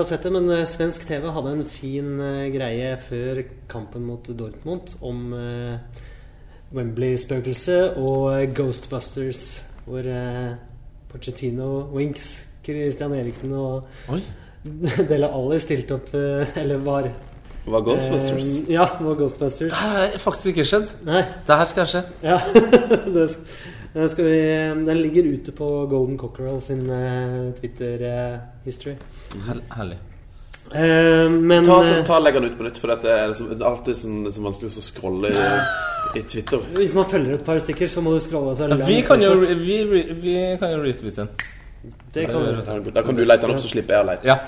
Har 0.07 0.15
sett 0.15 0.27
det, 0.27 0.31
men 0.31 0.51
eh, 0.55 0.67
svensk 0.69 1.07
TV 1.09 1.25
hadde 1.35 1.53
en 1.57 1.65
fin 1.67 2.21
eh, 2.23 2.49
greie 2.55 2.93
før 3.03 3.41
kampen 3.71 4.05
mot 4.07 4.29
Dortmund 4.39 4.93
om 5.03 5.33
eh, 5.35 6.03
Wembley-spøkelset 6.77 7.99
og 7.99 8.55
Ghostbusters, 8.55 9.45
hvor 9.87 10.07
Pochettino, 11.11 11.89
Winks, 11.95 12.47
Christian 12.67 13.15
Eriksen 13.19 13.55
og 13.59 13.87
Oi. 14.13 14.21
Dele 15.11 15.31
Alli 15.31 15.61
stilte 15.63 15.95
opp 15.95 16.09
Eller 16.17 16.81
var 16.83 17.07
Det 17.07 17.71
var 17.71 17.85
Ghostbusters. 17.87 18.51
Eh, 18.65 18.73
ja, 18.75 18.89
det 18.99 19.07
var 19.07 19.19
Ghostbusters. 19.23 19.71
Det 19.71 19.81
har 19.83 20.19
faktisk 20.23 20.53
ikke 20.53 20.67
skjedd. 20.71 20.93
Nei. 21.07 21.25
Det 21.47 21.59
her 21.63 21.71
skal 21.71 21.91
skje. 21.91 22.05
Ja, 22.23 22.39
det 23.17 23.31
skal 23.35 23.75
vi, 23.97 24.41
den 24.87 24.99
ligger 25.03 25.25
ute 25.33 25.53
på 25.57 25.69
Golden 25.89 26.19
Cockerel 26.21 26.61
sin 26.61 26.83
eh, 26.91 27.53
Twitter-history. 27.61 28.97
Her- 29.47 29.63
Herlig. 29.77 29.97
Uh, 30.67 31.31
men 31.31 31.63
Ta, 31.65 31.77
så, 31.87 32.01
ta 32.03 32.17
Legg 32.19 32.35
den 32.35 32.45
ut 32.49 32.57
på 32.59 32.65
nytt, 32.67 32.79
for 32.83 32.91
dette 32.91 33.07
er, 33.07 33.29
liksom, 33.31 33.53
det 33.53 33.61
er 33.63 33.69
alltid 33.69 33.97
sånn, 34.01 34.17
det 34.25 34.33
er 34.33 34.35
så 34.35 34.43
vanskelig 34.49 34.71
å 34.73 34.83
scrolle 34.83 35.29
i, 35.31 35.45
i 36.19 36.23
Twitter. 36.27 36.65
hvis 36.75 36.95
man 36.99 37.07
følger 37.07 37.37
et 37.37 37.45
par 37.47 37.61
stykker, 37.63 37.87
så 37.93 38.03
må 38.03 38.17
du 38.17 38.19
scrolle 38.25 38.55
så 38.59 38.67
Ja, 38.73 38.79
vi 38.83 38.97
kan 39.07 39.23
jo, 39.23 39.31
vi, 39.47 39.77
vi 40.25 40.35
kan 40.59 40.75
jo 40.75 40.81
retweete 40.83 41.23
den. 41.23 41.31
Det 42.17 42.25
kan 42.27 42.43
du. 42.83 42.91
Da 42.91 43.03
kan 43.07 43.15
du 43.15 43.23
lete 43.25 43.47
den 43.47 43.55
opp, 43.55 43.63
så 43.63 43.71
slipper 43.71 43.95
jeg 43.95 44.03
å 44.03 44.09
lete. 44.11 44.27
Ja. 44.27 44.41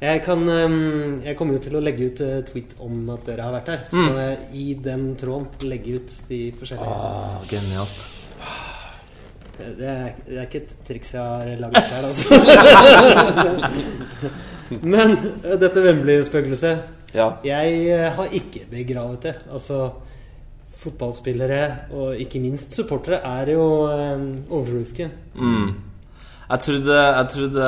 Jeg, 0.00 0.22
kan, 0.24 0.46
ehm, 0.48 1.18
jeg 1.26 1.34
kommer 1.36 1.58
jo 1.58 1.64
til 1.66 1.74
å 1.76 1.82
legge 1.82 2.06
ut 2.12 2.20
eh, 2.24 2.38
tweet 2.46 2.78
om 2.86 3.02
at 3.12 3.26
dere 3.26 3.42
har 3.44 3.52
vært 3.58 3.72
her. 3.74 3.82
Så 3.90 3.98
Mm. 3.98 4.06
kan 4.06 4.22
jeg 4.22 4.38
i 4.62 4.68
den 4.86 5.02
tråden 5.20 5.68
legge 5.68 5.98
ut 5.98 6.14
de 6.30 6.38
forskjellige 6.56 6.94
Ah, 6.94 7.42
genialt. 7.50 7.98
Det, 9.78 9.88
er, 9.88 10.08
det 10.26 10.38
er 10.38 10.42
ikke 10.48 10.62
et 10.64 10.72
triks 10.88 11.14
jeg 11.14 11.22
har 11.22 11.44
laget 11.60 11.84
sjøl, 11.90 12.04
altså. 12.10 12.28
Men 14.94 15.08
eh, 15.18 15.56
dette 15.60 15.80
Wembley-spøkelset 15.84 16.76
Ja. 17.16 17.28
Jeg 17.44 17.66
eh, 17.90 18.12
har 18.14 18.26
ikke 18.32 18.60
begravet 18.70 19.22
det. 19.28 19.34
Altså 19.50 19.90
Fotballspillere, 20.80 21.76
og 21.92 22.16
ikke 22.16 22.40
minst 22.40 22.72
supportere, 22.72 23.20
er 23.20 23.52
jo 23.52 23.84
um, 23.84 24.48
overtroiske. 24.48 25.10
Mm. 25.34 25.74
Jeg 26.50 26.58
trodde, 26.64 26.96
jeg 26.96 27.26
trodde 27.34 27.64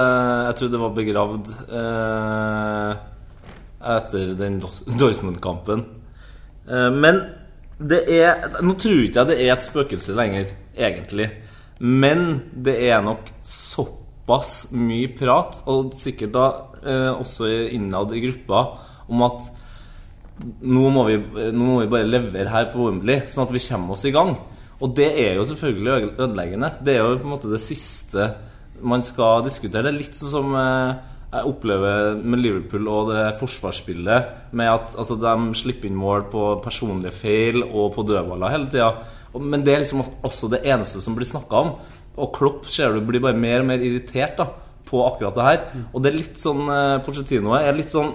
Jeg 0.47 0.55
trodde 0.59 0.73
det 0.73 0.81
var 0.81 0.95
begravd 0.97 1.47
eh, 1.81 2.93
etter 3.97 4.33
den 4.39 4.63
Dortmund-kampen. 4.63 5.85
Eh, 6.69 6.91
men 6.95 7.21
det 7.79 8.03
er 8.15 8.49
Nå 8.63 8.77
tror 8.79 9.05
ikke 9.05 9.21
jeg 9.21 9.31
det 9.31 9.39
er 9.45 9.55
et 9.55 9.67
spøkelse 9.67 10.17
lenger, 10.19 10.53
egentlig. 10.77 11.31
Men 11.81 12.43
det 12.53 12.77
er 12.89 13.03
nok 13.05 13.31
såpass 13.47 14.71
mye 14.77 15.11
prat, 15.17 15.63
og 15.71 15.95
sikkert 15.99 16.35
da 16.37 16.47
eh, 16.83 17.11
også 17.13 17.51
innad 17.73 18.15
i 18.15 18.23
gruppa, 18.27 18.63
om 19.13 19.27
at 19.27 19.51
nå 20.43 20.89
må, 20.91 21.05
vi, 21.07 21.19
nå 21.55 21.67
må 21.67 21.81
vi 21.83 21.91
bare 21.91 22.09
levere 22.09 22.51
her 22.51 22.71
på 22.73 22.87
Wembley, 22.87 23.27
sånn 23.31 23.47
at 23.47 23.55
vi 23.55 23.63
kommer 23.63 23.97
oss 23.97 24.07
i 24.09 24.15
gang. 24.15 24.35
Og 24.83 24.95
det 24.99 25.13
er 25.23 25.37
jo 25.39 25.47
selvfølgelig 25.47 26.17
ødeleggende. 26.19 26.73
Det 26.83 26.97
er 26.97 27.05
jo 27.05 27.21
på 27.21 27.29
en 27.29 27.35
måte 27.37 27.53
det 27.53 27.63
siste 27.63 28.33
man 28.83 29.05
skal 29.07 29.45
diskutere. 29.47 29.85
Det 29.87 29.93
er 29.93 30.01
litt 30.01 30.19
sånn 30.19 30.33
som 30.33 30.57
eh, 30.59 30.95
jeg 31.33 31.49
opplever 31.49 32.19
med 32.19 32.43
Liverpool 32.43 32.89
og 32.93 33.13
det 33.13 33.23
forsvarsspillet, 33.41 34.33
med 34.59 34.69
at 34.69 34.97
altså, 34.99 35.17
de 35.21 35.57
slipper 35.57 35.89
inn 35.89 35.97
mål 35.97 36.27
på 36.33 36.49
personlige 36.65 37.15
feil 37.23 37.63
og 37.65 37.95
på 37.95 38.05
dødballer 38.09 38.53
hele 38.53 38.69
tida. 38.73 38.91
Men 39.41 39.63
det 39.65 39.75
er 39.75 39.79
liksom 39.85 40.03
også 40.23 40.51
det 40.51 40.63
eneste 40.69 41.01
som 41.01 41.15
blir 41.17 41.25
snakka 41.29 41.61
om. 41.65 41.71
Og 42.19 42.33
Klopp 42.37 42.67
ser 42.69 42.93
du 42.93 43.01
blir 43.01 43.21
bare 43.25 43.37
mer 43.39 43.61
og 43.63 43.67
mer 43.71 43.79
irritert 43.81 44.37
da 44.37 44.47
på 44.89 45.01
akkurat 45.07 45.35
det 45.35 45.45
her. 45.47 45.87
Og 45.95 46.03
det 46.03 46.13
er 46.13 46.19
litt 46.19 46.37
sånn 46.43 46.67
eh, 46.69 46.99
Pochettino 47.07 47.55
er 47.57 47.73
litt 47.79 47.91
sånn 47.95 48.13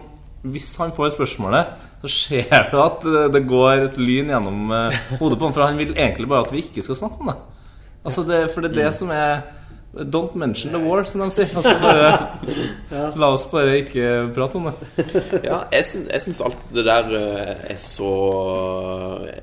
hvis 0.48 0.76
han 0.78 0.92
får 0.94 1.16
spørsmålet, 1.16 1.72
så 2.04 2.08
ser 2.14 2.68
du 2.72 2.78
at 2.80 3.02
det- 3.02 3.32
det 3.34 3.42
går 3.50 3.86
et 3.88 3.98
lyn 3.98 4.30
gjennom 4.30 4.72
eh, 4.72 4.92
hodet 5.20 5.40
på 5.40 5.46
ham. 5.48 5.54
For 5.54 5.66
han 5.66 5.78
vil 5.78 5.96
egentlig 5.96 6.28
bare 6.30 6.46
at 6.46 6.52
vi 6.54 6.62
ikke 6.62 6.84
skal 6.86 6.96
snakke 6.96 7.20
om 7.20 7.32
det. 7.34 7.38
Altså 8.06 8.24
det 8.28 8.52
for 8.54 8.62
det 8.62 8.72
er 8.72 8.84
det 8.86 8.96
som 8.96 9.10
er 9.12 9.42
Don't 10.04 10.36
mention 10.36 10.72
the 10.72 10.80
war, 10.80 11.04
som 11.04 11.22
de 11.24 11.32
sier. 11.34 11.50
Altså 11.58 11.74
bare, 11.82 13.14
La 13.18 13.30
oss 13.34 13.46
bare 13.52 13.80
ikke 13.82 14.08
prate 14.36 14.60
om 14.60 14.70
det. 14.70 15.06
Ja, 15.48 15.64
jeg 15.74 15.88
syns, 15.90 16.10
jeg 16.14 16.26
syns 16.26 16.42
alt 16.46 16.72
det 16.76 16.86
der 16.88 17.14
eh, 17.18 17.54
er 17.74 17.80
så 17.82 18.12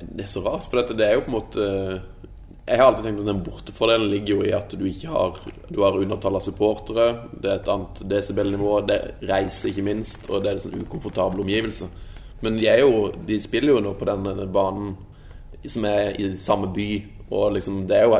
Det 0.01 0.25
er 0.25 0.31
så 0.31 0.43
rart. 0.45 0.67
For 0.69 0.79
dette, 0.79 0.97
det 0.97 1.07
er 1.07 1.17
jo 1.17 1.25
på 1.25 1.33
en 1.33 1.37
måte 1.37 1.67
Jeg 2.65 2.79
har 2.79 2.87
alltid 2.87 3.07
tenkt 3.09 3.23
at 3.25 3.29
den 3.29 3.43
bortefordelen 3.45 4.09
ligger 4.09 4.39
jo 4.39 4.47
i 4.47 4.53
at 4.57 4.71
du 4.73 4.85
ikke 4.89 5.11
har 5.11 5.41
Du 5.69 5.81
har 5.83 5.99
undertall 5.99 6.39
av 6.39 6.45
supportere, 6.45 7.09
det 7.33 7.51
er 7.51 7.59
et 7.59 7.71
annet 7.75 8.01
desibelnivå, 8.09 8.79
det 8.87 8.99
reiser 9.27 9.71
ikke 9.71 9.85
minst, 9.85 10.29
og 10.29 10.41
det 10.41 10.51
er 10.51 10.57
en 10.57 10.65
sånn 10.67 10.81
ukomfortabel 10.85 11.43
omgivelse. 11.43 11.89
Men 12.41 12.57
de, 12.59 12.67
er 12.69 12.83
jo, 12.83 13.09
de 13.27 13.37
spiller 13.41 13.75
jo 13.75 13.83
nå 13.83 13.95
på 13.97 14.07
den 14.07 14.25
denne 14.29 14.47
banen 14.51 14.95
som 15.65 15.85
er 15.89 16.13
i 16.21 16.29
samme 16.37 16.69
by, 16.73 16.89
og 17.33 17.55
liksom 17.55 17.87
Det 17.89 17.97
er 17.97 18.05
jo 18.05 18.17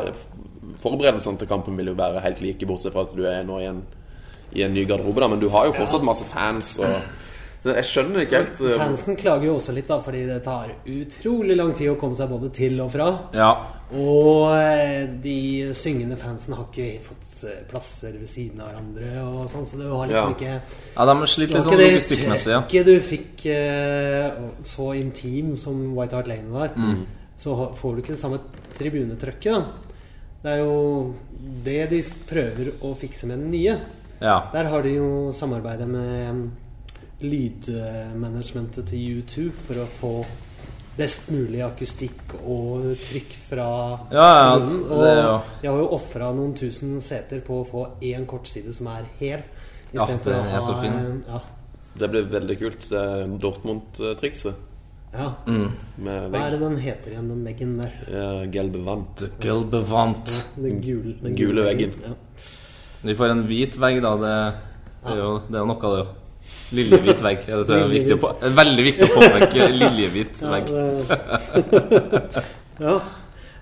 Forberedelsene 0.86 1.42
til 1.42 1.50
kampen 1.50 1.76
vil 1.78 1.90
jo 1.92 1.98
være 1.98 2.22
helt 2.22 2.42
like, 2.44 2.66
bortsett 2.68 2.94
fra 2.94 3.06
at 3.08 3.14
du 3.18 3.24
er 3.26 3.42
nå 3.46 3.60
i 3.62 3.68
en, 3.72 3.82
i 4.54 4.62
en 4.62 4.74
ny 4.76 4.86
garderobe, 4.86 5.22
da, 5.24 5.30
men 5.32 5.42
du 5.42 5.48
har 5.50 5.66
jo 5.66 5.74
fortsatt 5.76 6.04
masse 6.06 6.26
fans. 6.30 6.76
Og, 6.78 7.00
så 7.66 7.72
jeg 7.74 7.86
skjønner 7.88 8.22
ikke 8.22 8.38
helt 8.38 8.60
eh, 8.62 8.76
Fansen 8.78 9.16
klager 9.18 9.48
jo 9.48 9.56
også 9.58 9.72
litt, 9.74 9.88
da, 9.90 9.96
fordi 10.04 10.20
det 10.28 10.36
tar 10.44 10.70
utrolig 10.86 11.56
lang 11.58 11.72
tid 11.74 11.90
å 11.90 11.96
komme 11.98 12.14
seg 12.14 12.30
både 12.30 12.52
til 12.54 12.78
og 12.84 12.92
fra. 12.94 13.08
Ja. 13.34 13.48
Og 13.96 14.52
eh, 14.54 15.08
de 15.22 15.72
syngende 15.78 16.18
fansen 16.20 16.54
har 16.54 16.68
ikke 16.68 17.02
fått 17.08 17.32
eh, 17.48 17.64
plasser 17.70 18.14
ved 18.20 18.30
siden 18.30 18.62
av 18.62 18.70
hverandre 18.70 19.10
og 19.24 19.50
sånn, 19.50 19.66
så 19.66 19.80
det 19.80 19.90
var 19.90 20.10
liksom 20.12 20.36
Ja. 20.36 20.36
ikke 20.36 20.52
ja, 20.52 21.08
de 21.10 21.16
har 21.24 21.32
slitt 21.32 21.56
litt 21.56 21.66
sånn 21.66 21.80
logistikkmessig. 21.82 22.52
Ja. 22.54 22.62
Ikke 22.62 22.84
du 22.86 22.94
fikk 23.10 23.46
så 24.76 24.88
intim 25.00 25.56
som 25.58 25.82
White 25.96 26.18
Hart 26.20 26.30
Lane 26.30 26.54
var. 26.54 26.78
Mm. 26.78 27.02
Så 27.36 27.56
får 27.80 27.96
du 27.96 28.04
ikke 28.04 28.14
det 28.14 28.22
samme 28.22 28.38
tribunetrykket. 28.78 29.52
da. 29.58 29.85
Det 30.46 30.52
er 30.54 30.60
jo 30.62 31.14
det 31.66 31.80
de 31.90 31.98
prøver 32.28 32.68
å 32.86 32.92
fikse 32.94 33.26
med 33.26 33.40
den 33.42 33.50
nye. 33.50 33.72
ja. 34.22 34.36
Der 34.52 34.68
har 34.70 34.84
de 34.84 34.92
jo 34.94 35.08
samarbeidet 35.34 35.88
med 35.90 36.52
lydmanagementet 37.20 38.86
til 38.92 39.24
U2 39.24 39.48
for 39.66 39.80
å 39.82 39.86
få 39.98 40.12
best 40.96 41.32
mulig 41.34 41.64
akustikk 41.66 42.36
og 42.38 42.92
trykk 43.08 43.34
fra 43.48 43.66
Ja, 44.14 44.28
ja, 44.28 44.54
munnen. 44.60 44.84
Og 44.86 45.02
det 45.02 45.10
ja. 45.16 45.34
de 45.64 45.68
har 45.72 45.82
jo 45.82 45.90
ofra 45.98 46.30
noen 46.36 46.54
tusen 46.54 46.94
seter 47.02 47.42
på 47.42 47.58
å 47.64 47.66
få 47.66 47.82
én 48.06 48.24
kortside 48.30 48.72
som 48.76 48.92
er 48.94 49.10
hel. 49.18 49.42
Ja, 49.96 50.06
den 50.06 50.46
er 50.46 50.62
så 50.62 50.78
fin. 50.78 51.24
Ja, 51.26 51.42
Det 51.98 52.12
blir 52.12 52.30
veldig 52.30 52.58
kult, 52.62 52.88
det 52.92 53.04
Dortmund-trikset. 53.42 54.54
Ja. 55.14 55.30
Mm. 55.46 55.70
Med 56.02 56.28
Hva 56.32 56.42
er 56.44 56.54
det 56.54 56.60
den 56.60 56.76
heter 56.82 57.14
igjen, 57.14 57.28
den 57.30 57.42
veggen 57.46 57.72
der? 57.80 57.92
Ja, 58.10 58.28
Gelbevant. 58.52 59.24
Gelbevant. 59.40 60.32
Ja, 60.34 60.62
Den 60.66 60.80
gule, 60.84 61.14
den 61.22 61.36
gule 61.38 61.64
veggen. 61.66 61.94
Ja. 62.04 62.14
Vi 63.06 63.14
får 63.16 63.32
en 63.34 63.42
hvit 63.48 63.78
vegg, 63.80 64.00
da. 64.04 64.12
Det, 64.20 64.32
det, 65.04 65.14
er, 65.14 65.20
jo, 65.22 65.32
det 65.48 65.60
er 65.60 65.68
noe, 65.70 65.80
det 65.80 66.00
jo. 66.02 66.06
Liljehvit 66.76 67.22
vegg. 67.22 67.44
Ja, 67.46 67.60
det 67.60 67.68
tror 67.68 67.78
jeg 67.78 67.86
er 67.86 67.94
viktig 67.94 68.16
å 68.16 68.20
på, 68.24 68.32
er 68.42 68.56
veldig 68.58 68.84
viktig 68.88 69.06
å 69.06 69.12
påpeke. 69.14 69.68
Liljehvit 69.76 70.42
Ja, 70.42 70.52
vegg. 70.56 70.66
ja. 72.86 72.96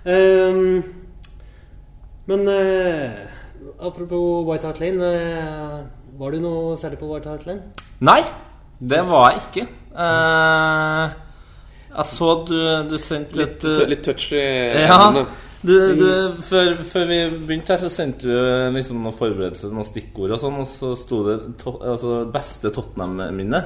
Um, 0.05 0.81
men 2.29 2.49
uh, 2.49 3.21
apropos 3.77 4.45
White 4.49 4.69
Hart 4.69 4.81
Lane. 4.81 5.13
Uh, 5.13 6.05
var 6.17 6.31
du 6.31 6.39
noe 6.39 6.75
særlig 6.79 6.97
på 7.01 7.09
White 7.11 7.29
Hart 7.29 7.45
Lane? 7.47 7.73
Nei, 8.05 8.21
det 8.79 9.01
var 9.07 9.33
jeg 9.33 9.41
ikke. 9.45 9.65
Eh, 9.95 11.13
jeg 11.95 12.11
så 12.11 12.29
du, 12.47 12.59
du 12.89 12.95
sendte 13.01 13.39
Litt, 13.41 13.63
et 13.63 13.81
eh, 13.83 13.89
litt 13.91 14.03
touchy 14.05 14.41
Ja, 14.85 14.99
du, 15.65 15.73
du, 15.97 16.09
før, 16.45 16.75
før 16.85 17.07
vi 17.09 17.17
begynte 17.47 17.73
her, 17.73 17.81
så 17.81 17.89
sendte 17.89 18.29
du 18.29 18.75
liksom 18.75 18.99
noen 19.01 19.15
forberedelser, 19.17 19.71
noen 19.73 19.87
stikkord 19.87 20.35
og 20.35 20.41
sånn, 20.41 20.59
og 20.61 20.67
så 20.69 20.91
sto 20.99 21.23
det 21.25 21.37
to, 21.61 21.73
altså, 21.81 22.19
'beste 22.29 22.69
Tottenham-minne'. 22.75 23.63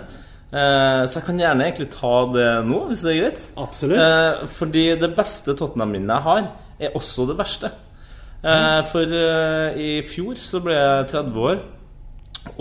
Eh, 0.50 1.02
så 1.06 1.20
jeg 1.20 1.26
kan 1.28 1.42
gjerne 1.44 1.66
egentlig 1.68 1.90
ta 1.94 2.14
det 2.34 2.48
nå, 2.70 2.80
hvis 2.88 3.04
det 3.06 3.12
er 3.12 3.20
greit. 3.20 3.50
Absolutt. 3.66 4.00
Eh, 4.00 4.48
fordi 4.56 4.86
det 5.02 5.12
beste 5.18 5.58
Tottenham-minnet 5.60 6.16
jeg 6.16 6.28
har, 6.30 6.48
er 6.80 6.96
også 6.98 7.28
det 7.30 7.36
verste. 7.42 7.74
Eh, 8.40 8.80
for 8.88 9.20
eh, 9.20 9.76
i 9.76 9.92
fjor 10.08 10.40
så 10.40 10.62
ble 10.64 10.78
jeg 10.78 11.10
30 11.12 11.44
år, 11.52 11.62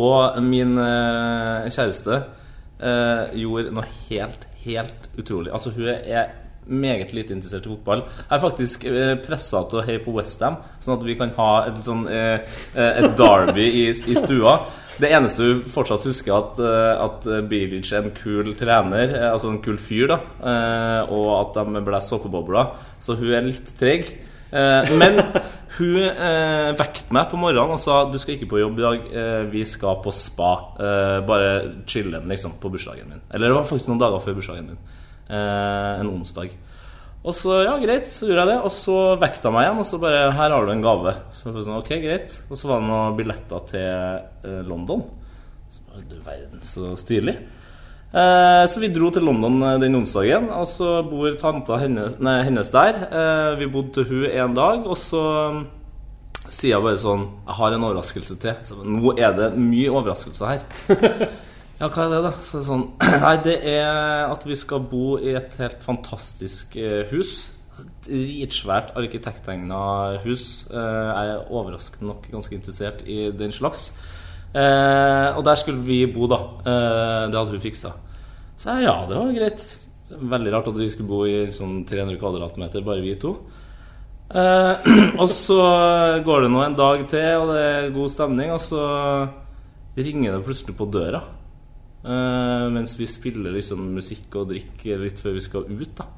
og 0.02 0.42
min 0.42 0.74
eh, 0.83 1.68
kjæreste 1.70 2.18
eh, 2.18 3.38
gjorde 3.38 3.72
noe 3.76 3.87
helt, 4.09 4.47
helt 4.64 5.08
utrolig. 5.18 5.52
Altså, 5.54 5.72
hun 5.76 5.88
er 5.88 6.32
meget 6.68 7.14
lite 7.16 7.32
interessert 7.32 7.66
i 7.66 7.70
fotball. 7.72 8.02
Jeg 8.04 8.34
er 8.36 8.42
faktisk 8.42 8.84
eh, 8.88 9.14
pressa 9.24 9.62
til 9.68 9.80
å 9.80 9.86
heie 9.86 10.02
på 10.04 10.12
Westham, 10.16 10.58
sånn 10.84 10.98
at 10.98 11.06
vi 11.06 11.16
kan 11.18 11.32
ha 11.38 11.52
et, 11.68 11.80
sånn, 11.84 12.04
eh, 12.12 12.58
eh, 12.74 13.00
et 13.02 13.16
derby 13.18 13.64
i, 13.64 13.88
i 13.92 14.18
stua. 14.18 14.58
Det 14.98 15.12
eneste 15.14 15.46
hun 15.46 15.64
fortsatt 15.70 16.04
husker, 16.08 16.34
at, 16.34 16.60
eh, 16.60 17.04
at 17.06 17.28
Bilic 17.48 17.92
er 17.92 18.02
en 18.02 18.14
kul 18.16 18.52
trener, 18.58 19.14
altså 19.30 19.52
en 19.52 19.60
kul 19.64 19.78
fyr, 19.80 20.08
da, 20.12 20.20
og 21.08 21.28
at 21.38 21.60
de 21.60 21.84
blåser 21.86 22.16
såpebobler. 22.16 22.72
Så 23.00 23.16
hun 23.20 23.32
er 23.32 23.46
litt 23.48 23.76
treg. 23.78 24.16
Eh, 24.50 24.92
men 24.96 25.18
hun 25.78 25.98
eh, 26.00 26.70
vekket 26.78 27.11
meg 27.14 27.28
på 27.30 27.40
morgenen 27.40 27.74
og 27.76 27.82
sa 27.82 27.98
du 28.08 28.16
skal 28.20 28.37
ikke 28.37 28.48
på 28.54 28.62
jobb 28.62 28.78
i 28.80 28.84
dag, 28.87 29.11
eh, 29.20 29.42
vi 29.52 29.64
skal 29.68 30.00
på 30.04 30.14
spa. 30.14 30.52
Eh, 30.80 31.18
bare 31.28 31.50
chille'n 31.88 32.28
liksom, 32.30 32.56
på 32.62 32.72
bursdagen 32.72 33.11
min. 33.11 33.20
Eller 33.32 33.50
det 33.50 33.58
var 33.58 33.68
faktisk 33.68 33.92
noen 33.92 34.00
dager 34.02 34.24
før 34.24 34.38
bursdagen 34.40 34.72
min. 34.72 34.80
Eh, 35.28 35.92
en 36.00 36.12
onsdag. 36.14 36.56
Og 37.28 37.34
så, 37.34 37.58
ja, 37.66 37.74
greit, 37.82 38.08
så 38.14 38.28
gjorde 38.28 38.46
jeg 38.46 38.52
det. 38.54 38.58
Og 38.64 38.72
så 38.72 38.96
hun 39.20 39.52
meg 39.52 39.66
igjen, 39.66 39.82
og 39.82 39.88
så 39.90 40.00
bare 40.00 40.24
Her 40.32 40.54
har 40.54 40.64
du 40.64 40.72
en 40.72 40.84
gave. 40.84 41.14
Så 41.34 41.50
jeg 41.50 41.66
sånn, 41.66 41.80
ok, 41.82 41.94
greit. 42.04 42.37
Og 42.48 42.56
så 42.56 42.70
var 42.70 42.80
det 42.80 42.88
noen 42.88 43.18
billetter 43.18 43.64
til 43.74 44.61
London. 44.70 45.02
Så 45.74 45.84
bare, 45.90 46.06
du 46.08 46.16
verden, 46.24 46.62
så 46.64 46.94
stilig. 46.96 47.37
Eh, 48.08 48.64
så 48.64 48.80
vi 48.80 48.88
dro 48.88 49.10
til 49.12 49.26
London 49.28 49.58
eh, 49.60 49.80
den 49.82 49.98
onsdagen, 49.98 50.46
og 50.54 50.64
så 50.70 51.02
bor 51.04 51.34
tanta 51.40 51.76
hennes, 51.82 52.14
nei, 52.24 52.38
hennes 52.46 52.70
der. 52.72 53.02
Eh, 53.04 53.58
vi 53.60 53.68
bodde 53.68 53.98
til 53.98 54.08
hun 54.08 54.30
en 54.30 54.54
dag, 54.56 54.86
og 54.88 54.96
så 54.96 55.24
mm, 55.52 55.58
sier 56.46 56.78
jeg 56.78 56.86
bare 56.86 57.00
sånn 57.02 57.26
Jeg 57.44 57.58
har 57.58 57.76
en 57.76 57.84
overraskelse 57.90 58.38
til. 58.40 58.56
Så 58.64 58.80
nå 58.80 59.12
er 59.12 59.36
det 59.36 59.50
mye 59.60 59.92
overraskelser 59.92 60.54
her. 60.54 60.64
Ja, 61.78 61.86
hva 61.94 62.08
er 62.08 62.08
det, 62.10 62.16
da? 62.24 62.30
Så 62.42 62.56
det 62.56 62.64
er 62.64 62.66
sånn, 62.66 62.80
nei, 63.22 63.34
det 63.44 63.52
er 63.70 64.32
at 64.32 64.42
vi 64.42 64.56
skal 64.58 64.80
bo 64.90 65.12
i 65.22 65.36
et 65.38 65.52
helt 65.60 65.84
fantastisk 65.84 66.72
hus. 67.12 67.34
Dritsvært 68.02 68.96
arkitekttegna 68.98 69.78
hus. 70.24 70.64
Jeg 70.72 71.36
er 71.36 71.44
overraskende 71.46 72.10
nok 72.10 72.26
ganske 72.32 72.58
interessert 72.58 73.06
i 73.06 73.28
den 73.30 73.54
slags. 73.54 73.92
Eh, 74.54 75.28
og 75.37 75.42
der 75.44 75.58
skulle 75.61 75.84
vi 75.84 76.02
bo, 76.11 76.28
da. 76.30 76.38
Eh, 76.62 77.24
det 77.28 77.38
hadde 77.38 77.54
hun 77.54 77.62
fiksa. 77.62 77.92
Så 78.58 78.74
jeg, 78.74 78.88
ja, 78.88 78.96
det 79.08 79.18
var 79.18 79.34
greit. 79.37 79.64
Veldig 80.08 80.52
rart 80.54 80.70
at 80.70 80.78
vi 80.80 80.88
skulle 80.90 81.11
bo 81.11 81.24
i 81.28 81.40
sånn 81.52 81.82
300 81.88 82.16
kvadratmeter, 82.20 82.84
bare 82.87 83.04
vi 83.04 83.16
to. 83.20 83.34
Eh, 84.28 84.88
og 85.22 85.28
så 85.32 85.58
går 86.24 86.46
det 86.46 86.52
nå 86.52 86.62
en 86.64 86.78
dag 86.78 87.04
til, 87.11 87.28
og 87.42 87.52
det 87.52 87.64
er 87.64 87.96
god 87.96 88.14
stemning, 88.14 88.54
og 88.54 88.62
så 88.64 88.84
ringer 89.98 90.37
det 90.37 90.44
plutselig 90.46 90.76
på 90.78 90.88
døra. 90.92 91.22
Eh, 92.04 92.66
mens 92.72 92.94
vi 92.98 93.08
spiller 93.11 93.54
liksom 93.56 93.82
musikk 93.96 94.38
og 94.40 94.52
drikker 94.52 95.02
litt 95.02 95.20
før 95.20 95.37
vi 95.37 95.44
skal 95.44 95.68
ut, 95.68 95.92
da. 95.98 96.08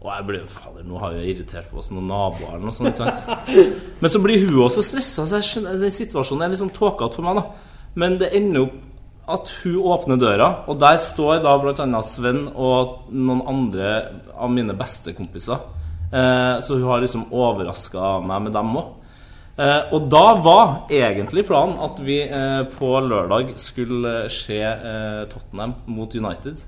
Og 0.00 0.08
jeg 0.08 0.26
ble 0.30 0.38
Fader, 0.48 0.84
nå 0.88 1.00
har 1.02 1.16
jeg 1.18 1.34
irritert 1.34 1.66
på 1.68 1.80
oss 1.82 1.90
noen 1.92 2.06
naboer 2.08 2.54
eller 2.54 2.70
noe 2.70 2.72
sånt. 2.72 2.96
Ikke 2.96 3.10
sant? 3.20 3.82
Men 4.00 4.12
så 4.12 4.20
blir 4.24 4.46
hun 4.46 4.62
også 4.64 4.84
stressa, 4.84 5.26
så 5.28 5.40
jeg 5.40 5.48
skjønner 5.48 5.82
Den 5.82 5.92
situasjonen 5.92 6.46
er 6.46 6.54
liksom 6.54 6.70
tåkete 6.72 7.18
for 7.18 7.26
meg, 7.26 7.40
da. 7.40 7.74
Men 8.00 8.16
det 8.20 8.30
ender 8.38 8.64
opp 8.64 8.78
at 9.30 9.52
hun 9.60 9.76
åpner 9.92 10.18
døra, 10.18 10.48
og 10.70 10.78
der 10.80 10.96
står 11.04 11.42
da 11.44 11.52
annet 11.84 12.08
Sven 12.08 12.46
og 12.48 13.12
noen 13.12 13.44
andre 13.46 13.92
av 14.34 14.50
mine 14.50 14.74
beste 14.78 15.12
kompiser. 15.14 15.60
Eh, 16.10 16.56
så 16.64 16.78
hun 16.78 16.88
har 16.88 17.04
liksom 17.04 17.28
overraska 17.30 18.16
meg 18.24 18.48
med 18.48 18.56
dem 18.56 18.72
òg. 18.80 18.96
Eh, 19.60 19.92
og 19.92 20.08
da 20.08 20.24
var 20.40 20.70
egentlig 20.88 21.44
planen 21.48 21.76
at 21.84 21.98
vi 22.00 22.22
eh, 22.24 22.62
på 22.78 22.94
lørdag 23.04 23.52
skulle 23.60 24.24
se 24.32 24.60
eh, 24.64 25.24
Tottenham 25.28 25.76
mot 25.92 26.14
United. 26.16 26.62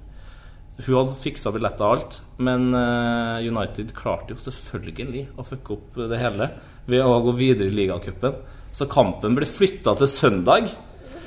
Hun 0.80 0.96
hadde 0.96 1.16
fiksa 1.20 1.52
billetter 1.54 1.84
og 1.84 1.96
alt, 1.98 2.18
men 2.42 2.70
eh, 2.74 3.48
United 3.48 3.92
klarte 3.96 4.34
jo 4.34 4.42
selvfølgelig 4.42 5.26
å 5.36 5.44
fucke 5.46 5.76
opp 5.76 5.98
det 6.10 6.20
hele 6.22 6.48
ved 6.88 7.04
å 7.04 7.20
gå 7.26 7.34
videre 7.38 7.68
i 7.68 7.76
ligacupen. 7.76 8.40
Så 8.72 8.88
kampen 8.90 9.36
ble 9.36 9.46
flytta 9.46 9.94
til 10.00 10.08
søndag. 10.08 10.70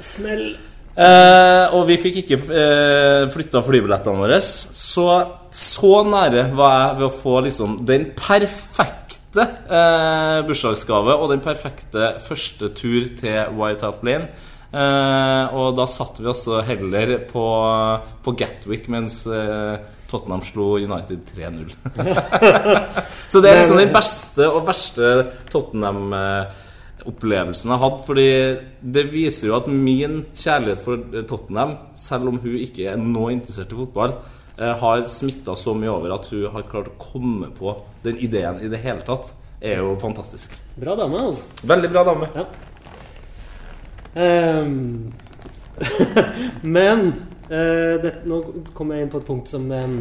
Smell. 0.01 0.55
Eh, 0.95 1.73
og 1.75 1.89
vi 1.89 1.97
fikk 1.99 2.21
ikke 2.21 2.39
eh, 2.55 3.23
flytta 3.31 3.61
flybillettene 3.65 4.21
våre. 4.21 4.39
Så 4.41 5.09
så 5.55 6.01
nære 6.03 6.49
var 6.55 6.73
jeg 6.75 6.95
ved 6.99 7.05
å 7.07 7.15
få 7.15 7.35
liksom 7.45 7.77
den 7.87 8.09
perfekte 8.17 9.45
eh, 9.45 10.41
bursdagsgave 10.47 11.15
og 11.15 11.31
den 11.31 11.43
perfekte 11.43 12.15
første 12.23 12.73
tur 12.75 13.07
til 13.19 13.55
White 13.55 13.87
Hat 13.87 14.03
Lane. 14.07 14.27
Eh, 14.75 15.53
og 15.55 15.77
da 15.77 15.85
satt 15.87 16.17
vi 16.19 16.25
også 16.27 16.57
heller 16.67 17.13
på, 17.29 17.43
på 18.25 18.31
Gatwick 18.35 18.89
mens 18.91 19.21
eh, 19.31 19.77
Tottenham 20.11 20.41
slo 20.43 20.75
United 20.81 21.19
3-0. 21.31 21.71
Så 23.31 23.39
det 23.39 23.49
er 23.49 23.55
liksom 23.61 23.79
den 23.79 23.93
beste 23.95 24.43
og 24.49 24.67
verste 24.67 25.31
Tottenham-opplevelsen 25.53 27.69
jeg 27.71 27.77
har 27.77 27.85
hatt. 27.85 28.01
Fordi 28.09 28.29
det 28.97 29.05
viser 29.13 29.47
jo 29.49 29.59
at 29.61 29.67
min 29.71 30.13
kjærlighet 30.35 30.81
for 30.83 30.95
eh, 31.07 31.23
Tottenham, 31.29 31.71
selv 31.95 32.27
om 32.33 32.37
hun 32.43 32.57
ikke 32.59 32.89
er 32.91 32.97
nå 32.99 33.29
interessert 33.37 33.71
i 33.71 33.79
fotball, 33.79 34.11
har 34.55 35.03
smitta 35.11 35.51
så 35.59 35.75
mye 35.75 35.91
over 35.91 36.15
at 36.15 36.31
hun 36.31 36.47
har 36.53 36.63
klart 36.71 36.87
å 36.87 36.95
komme 36.95 37.51
på 37.51 37.75
den 38.05 38.15
ideen 38.23 38.55
i 38.63 38.71
det 38.71 38.79
hele 38.85 39.03
tatt. 39.03 39.35
Er 39.59 39.81
jo 39.81 39.99
fantastisk. 39.99 40.55
Bra 40.79 40.95
dame, 40.95 41.19
altså. 41.19 41.43
Veldig 41.67 41.89
bra 41.91 42.03
dame. 42.07 42.31
Ja. 42.37 42.45
Ehm, 44.15 45.11
men 46.75 47.07
uh, 47.51 47.95
det, 47.99 48.13
nå 48.23 48.39
kommer 48.75 48.95
jeg 48.95 49.05
inn 49.05 49.11
på 49.11 49.19
et 49.19 49.27
punkt 49.27 49.51
som 49.51 49.65
um, 49.67 49.97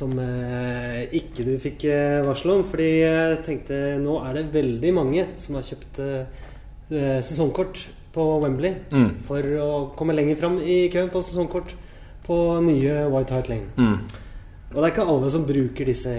Som 0.00 0.14
uh, 0.16 1.02
ikke 1.12 1.44
du 1.44 1.52
fikk 1.60 1.84
uh, 1.92 2.22
varsel 2.24 2.54
om. 2.54 2.64
Fordi 2.70 2.88
jeg 3.02 3.42
tenkte 3.46 3.80
nå 4.00 4.16
er 4.24 4.38
det 4.38 4.48
veldig 4.54 4.94
mange 4.96 5.26
som 5.40 5.60
har 5.60 5.66
kjøpt 5.66 6.04
sesongkort 6.90 7.84
på 8.10 8.24
Wembley 8.42 8.72
Mm. 8.90 9.20
for 9.22 9.46
å 9.62 9.68
komme 9.94 10.16
lenger 10.16 10.34
fram 10.40 10.56
i 10.58 10.88
køen 10.90 11.06
på 11.12 11.20
sesongkort 11.22 11.76
på 12.26 12.38
nye 12.64 13.04
White 13.12 13.36
Hart 13.36 13.50
Lane. 13.52 13.68
Mm. 13.76 14.00
Og 14.70 14.74
det 14.74 14.82
er 14.88 14.90
ikke 14.90 15.06
alle 15.12 15.30
som 15.30 15.46
bruker 15.46 15.86
disse. 15.86 16.14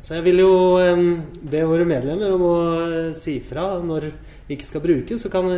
Så 0.00 0.16
jeg 0.16 0.24
vil 0.24 0.40
jo 0.40 0.54
um, 0.80 1.20
be 1.44 1.60
våre 1.68 1.84
medlemmer 1.88 2.32
om 2.32 2.46
å 2.48 2.56
si 3.16 3.36
fra 3.44 3.66
når 3.84 4.08
vi 4.48 4.56
ikke 4.56 4.70
skal 4.70 4.84
bruke, 4.84 5.18
så 5.20 5.28
kan 5.32 5.50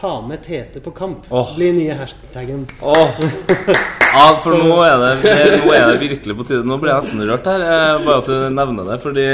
ta 0.00 0.20
med 0.26 0.42
Tete 0.42 0.80
på 0.80 0.90
kamp. 0.96 1.26
oh. 1.30 1.54
Blir 1.56 1.74
nye 1.76 1.96
hashtaggen. 1.98 2.66
Oh. 2.80 3.10
Ja, 4.10 4.40
for 4.42 4.56
nå 4.58 4.74
er, 4.82 4.96
det, 4.98 5.32
nå 5.62 5.70
er 5.70 5.84
det 5.86 6.00
virkelig 6.00 6.34
på 6.40 6.44
tide. 6.48 6.64
Nå 6.66 6.80
ble 6.82 6.90
jeg 6.90 7.04
nesten 7.04 7.20
rørt 7.28 7.46
her, 7.46 7.62
eh, 7.62 8.00
bare 8.02 8.16
at 8.18 8.26
du 8.26 8.48
nevner 8.50 8.88
det. 8.88 8.96
Fordi 9.04 9.26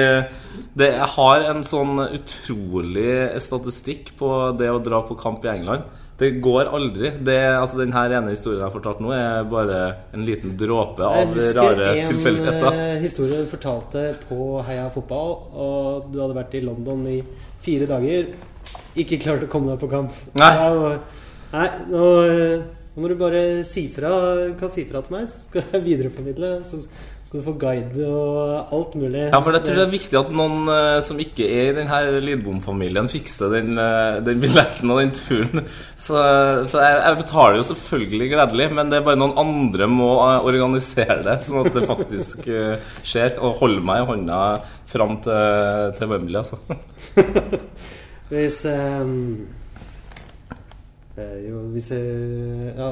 det, 0.76 0.88
jeg 0.98 1.06
har 1.14 1.44
en 1.48 1.62
sånn 1.64 2.02
utrolig 2.04 3.14
statistikk 3.40 4.10
på 4.18 4.32
det 4.58 4.68
å 4.68 4.82
dra 4.84 5.00
på 5.08 5.16
kamp 5.16 5.46
i 5.48 5.54
England. 5.54 5.86
Det 6.20 6.30
går 6.44 6.68
aldri. 6.76 7.14
Det, 7.24 7.38
altså 7.56 7.80
Den 7.80 7.92
her 7.96 8.12
ene 8.18 8.32
historien 8.32 8.60
jeg 8.60 8.68
har 8.68 8.74
fortalt 8.76 9.00
nå, 9.04 9.14
er 9.16 9.48
bare 9.48 9.80
en 10.16 10.24
liten 10.28 10.52
dråpe 10.60 11.04
av 11.04 11.32
rare 11.36 11.90
tilfeldigheter. 12.08 12.68
Jeg 12.68 12.76
husker 12.76 12.84
en 12.98 13.06
historie 13.06 13.40
du 13.40 13.50
fortalte 13.52 14.04
på 14.28 14.40
Heia 14.68 14.90
Fotball, 14.92 15.34
og 15.52 16.12
du 16.12 16.20
hadde 16.20 16.36
vært 16.36 16.56
i 16.56 16.62
London 16.64 17.04
i 17.12 17.18
fire 17.64 17.88
dager. 17.90 18.28
Ikke 18.96 19.20
klart 19.20 19.44
å 19.44 19.50
komme 19.52 19.74
deg 19.74 19.82
på 19.82 19.92
kamp. 19.92 20.16
Nei. 20.40 20.52
Ja, 20.56 20.96
Nei, 21.56 21.66
nå, 21.88 22.06
eh, 22.26 22.62
nå 22.94 23.02
må 23.02 23.10
du 23.10 23.18
bare 23.20 23.42
si 23.68 23.86
fra, 23.92 24.14
kan 24.58 24.72
si 24.72 24.86
fra 24.88 25.04
til 25.04 25.18
meg, 25.18 25.28
så 25.30 25.44
skal 25.46 25.68
jeg 25.72 25.84
videreformidle. 25.84 26.56
Så 26.66 26.82
skal 27.26 27.40
du 27.40 27.46
få 27.46 27.54
guide 27.58 28.06
og 28.06 28.72
alt 28.74 28.92
mulig. 28.98 29.24
Ja, 29.32 29.40
for 29.42 29.56
jeg 29.56 29.64
tror 29.66 29.78
det 29.80 29.84
er 29.84 29.92
viktig 29.94 30.18
at 30.20 30.30
noen 30.34 30.70
eh, 30.70 30.98
som 31.06 31.18
ikke 31.22 31.46
er 31.46 31.70
i 31.70 31.74
denne 31.78 32.20
Lidbom-familien, 32.22 33.10
fikser 33.10 33.50
den, 33.54 33.72
eh, 33.82 34.20
den 34.26 34.42
billetten 34.42 34.92
og 34.94 35.00
den 35.02 35.12
turen. 35.16 35.66
Så, 35.96 36.14
så 36.70 36.82
jeg, 36.84 37.00
jeg 37.02 37.20
betaler 37.22 37.60
jo 37.60 37.66
selvfølgelig 37.70 38.30
gledelig, 38.34 38.70
men 38.78 38.92
det 38.92 39.00
er 39.00 39.06
bare 39.06 39.20
noen 39.22 39.36
andre 39.42 39.90
må 39.90 40.10
organisere 40.38 41.22
det, 41.26 41.40
sånn 41.46 41.62
at 41.64 41.74
det 41.74 41.86
faktisk 41.88 42.46
skjer. 42.46 43.38
Og 43.40 43.60
holde 43.62 43.84
meg 43.86 44.02
i 44.02 44.08
hånda 44.12 44.40
fram 44.86 45.18
til, 45.24 45.94
til 45.98 46.10
Wembley, 46.14 46.42
altså. 46.42 46.60
Hvis 48.30 48.64
eh, 48.66 49.06
Jo, 51.48 51.60
hvis 51.72 51.90
jeg 51.94 52.72
ja, 52.76 52.88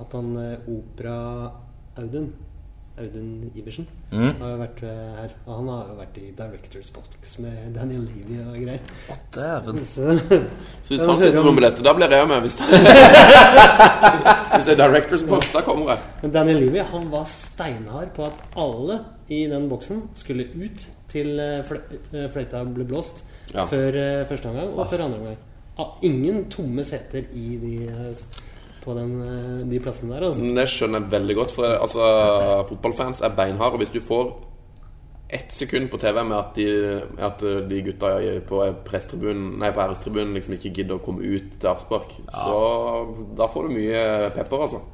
At 0.00 0.12
han 0.14 0.28
eh, 0.42 0.68
Opera-Audun 0.70 2.28
Audun 2.96 3.50
Iversen 3.54 3.86
Mm. 4.12 4.36
har 4.40 4.50
jo 4.52 4.56
vært 4.60 4.78
eh, 4.86 5.08
her. 5.18 5.32
Og 5.44 5.56
han 5.58 5.66
har 5.68 5.88
jo 5.90 5.94
vært 5.98 6.18
i 6.22 6.28
Directors 6.38 6.90
Box 6.94 7.32
med 7.42 7.72
Daniel 7.74 8.04
Levy 8.06 8.36
og 8.44 8.54
greier. 8.62 8.84
Å, 9.10 9.16
dæven. 9.34 9.80
Så, 9.84 10.14
Så 10.86 10.94
hvis 10.94 11.02
han 11.04 11.18
sitter 11.20 11.40
om- 11.42 11.48
på 11.50 11.54
billetter, 11.58 11.82
da 11.84 11.92
blir 11.98 12.14
jeg 12.14 12.28
med. 12.30 12.40
Hvis, 12.46 12.60
hvis 14.54 14.68
det 14.70 14.72
er 14.76 14.80
Directors 14.80 15.24
Box, 15.28 15.50
da 15.52 15.60
kommer 15.66 15.90
jeg. 15.92 15.98
men 16.22 16.32
Daniel 16.38 16.62
Levy 16.62 16.84
han 16.94 17.10
var 17.12 17.26
steinhard 17.28 18.14
på 18.16 18.28
at 18.30 18.38
alle 18.62 19.00
i 19.28 19.42
den 19.50 19.66
boksen 19.68 20.04
skulle 20.16 20.46
ut 20.54 20.86
til 21.12 21.34
eh, 21.42 21.74
eh, 22.14 22.28
fløyta 22.32 22.62
ble 22.70 22.86
blåst 22.88 23.24
Ja. 23.54 23.66
før 23.66 23.94
eh, 23.94 24.26
første 24.28 24.50
omgang 24.50 24.74
og 24.74 24.90
før 24.90 25.04
andre 25.06 25.18
omgang. 25.18 25.38
Ah, 25.78 25.92
ingen 26.02 26.46
tomme 26.50 26.84
setter 26.84 27.28
i 27.36 27.58
de, 27.62 27.74
eh, 27.86 28.42
på 28.84 28.94
den, 28.96 29.14
eh, 29.22 29.70
de 29.70 29.80
plassene 29.80 30.14
der, 30.14 30.26
altså. 30.26 30.42
Det 30.42 30.68
skjønner 30.68 31.00
jeg 31.00 31.12
veldig 31.12 31.36
godt. 31.36 31.54
For 31.54 31.64
altså, 31.64 32.10
fotballfans 32.68 33.20
er 33.20 33.36
beinharde. 33.36 33.72
Og 33.72 33.78
hvis 33.84 33.94
du 33.94 34.00
får 34.00 34.34
ett 35.30 35.52
sekund 35.52 35.90
på 35.90 35.98
TV 35.98 36.24
med 36.24 36.36
at 36.36 36.52
de, 36.54 36.66
at 37.18 37.40
de 37.70 37.82
gutta 37.82 38.12
på 38.46 38.60
presstribunen 38.86 39.58
Nei, 39.58 39.72
på 39.74 39.82
ærestribunen 39.82 40.34
liksom 40.34 40.54
ikke 40.54 40.70
gidder 40.70 41.00
å 41.00 41.02
komme 41.02 41.26
ut 41.26 41.56
til 41.58 41.70
avspark, 41.70 42.14
så 42.30 42.60
da 43.36 43.48
får 43.50 43.66
du 43.66 43.74
mye 43.74 44.04
pepper, 44.36 44.62
altså. 44.68 44.84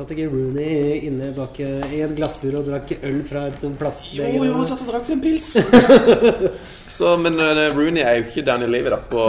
Satt 0.00 0.14
ikke 0.14 0.30
Rooney 0.32 0.94
inne 1.04 1.26
bak 1.36 1.58
eh, 1.60 1.90
i 1.92 1.98
et 2.00 2.12
glassbur 2.16 2.54
og 2.56 2.68
drakk 2.70 2.94
øl 3.04 3.18
fra 3.28 3.42
et 3.50 3.64
plastbeger? 3.76 4.54
satt 4.64 4.80
og 4.86 4.92
drakk 4.94 5.10
en 5.12 5.20
pils. 5.20 5.48
så, 6.96 7.10
men 7.20 7.36
eh, 7.36 7.66
Rooney 7.76 8.00
er 8.00 8.14
jo 8.16 8.22
ikke 8.30 8.44
Daniel 8.46 8.72
Levy, 8.72 8.88
da. 8.94 8.96
På, 9.10 9.26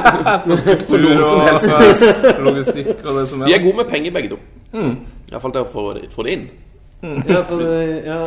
på 0.46 1.00
og 1.00 1.24
som 1.26 1.42
helst. 1.48 2.22
logistikk 2.46 3.02
og 3.02 3.18
det 3.18 3.24
som 3.32 3.42
er. 3.42 3.48
er. 3.48 3.56
er 3.56 3.64
gode 3.64 3.80
med 3.80 3.90
penger, 3.90 4.14
begge 4.14 4.30
to. 4.36 4.38
Iallfall 5.32 5.56
til 5.56 5.64
å 5.64 5.70
få 5.72 5.86
det, 5.96 6.06
få 6.14 6.26
det 6.28 6.36
inn. 6.38 6.44
Ja, 7.02 7.40
for, 7.48 7.58
det, 7.58 7.80
ja. 8.06 8.20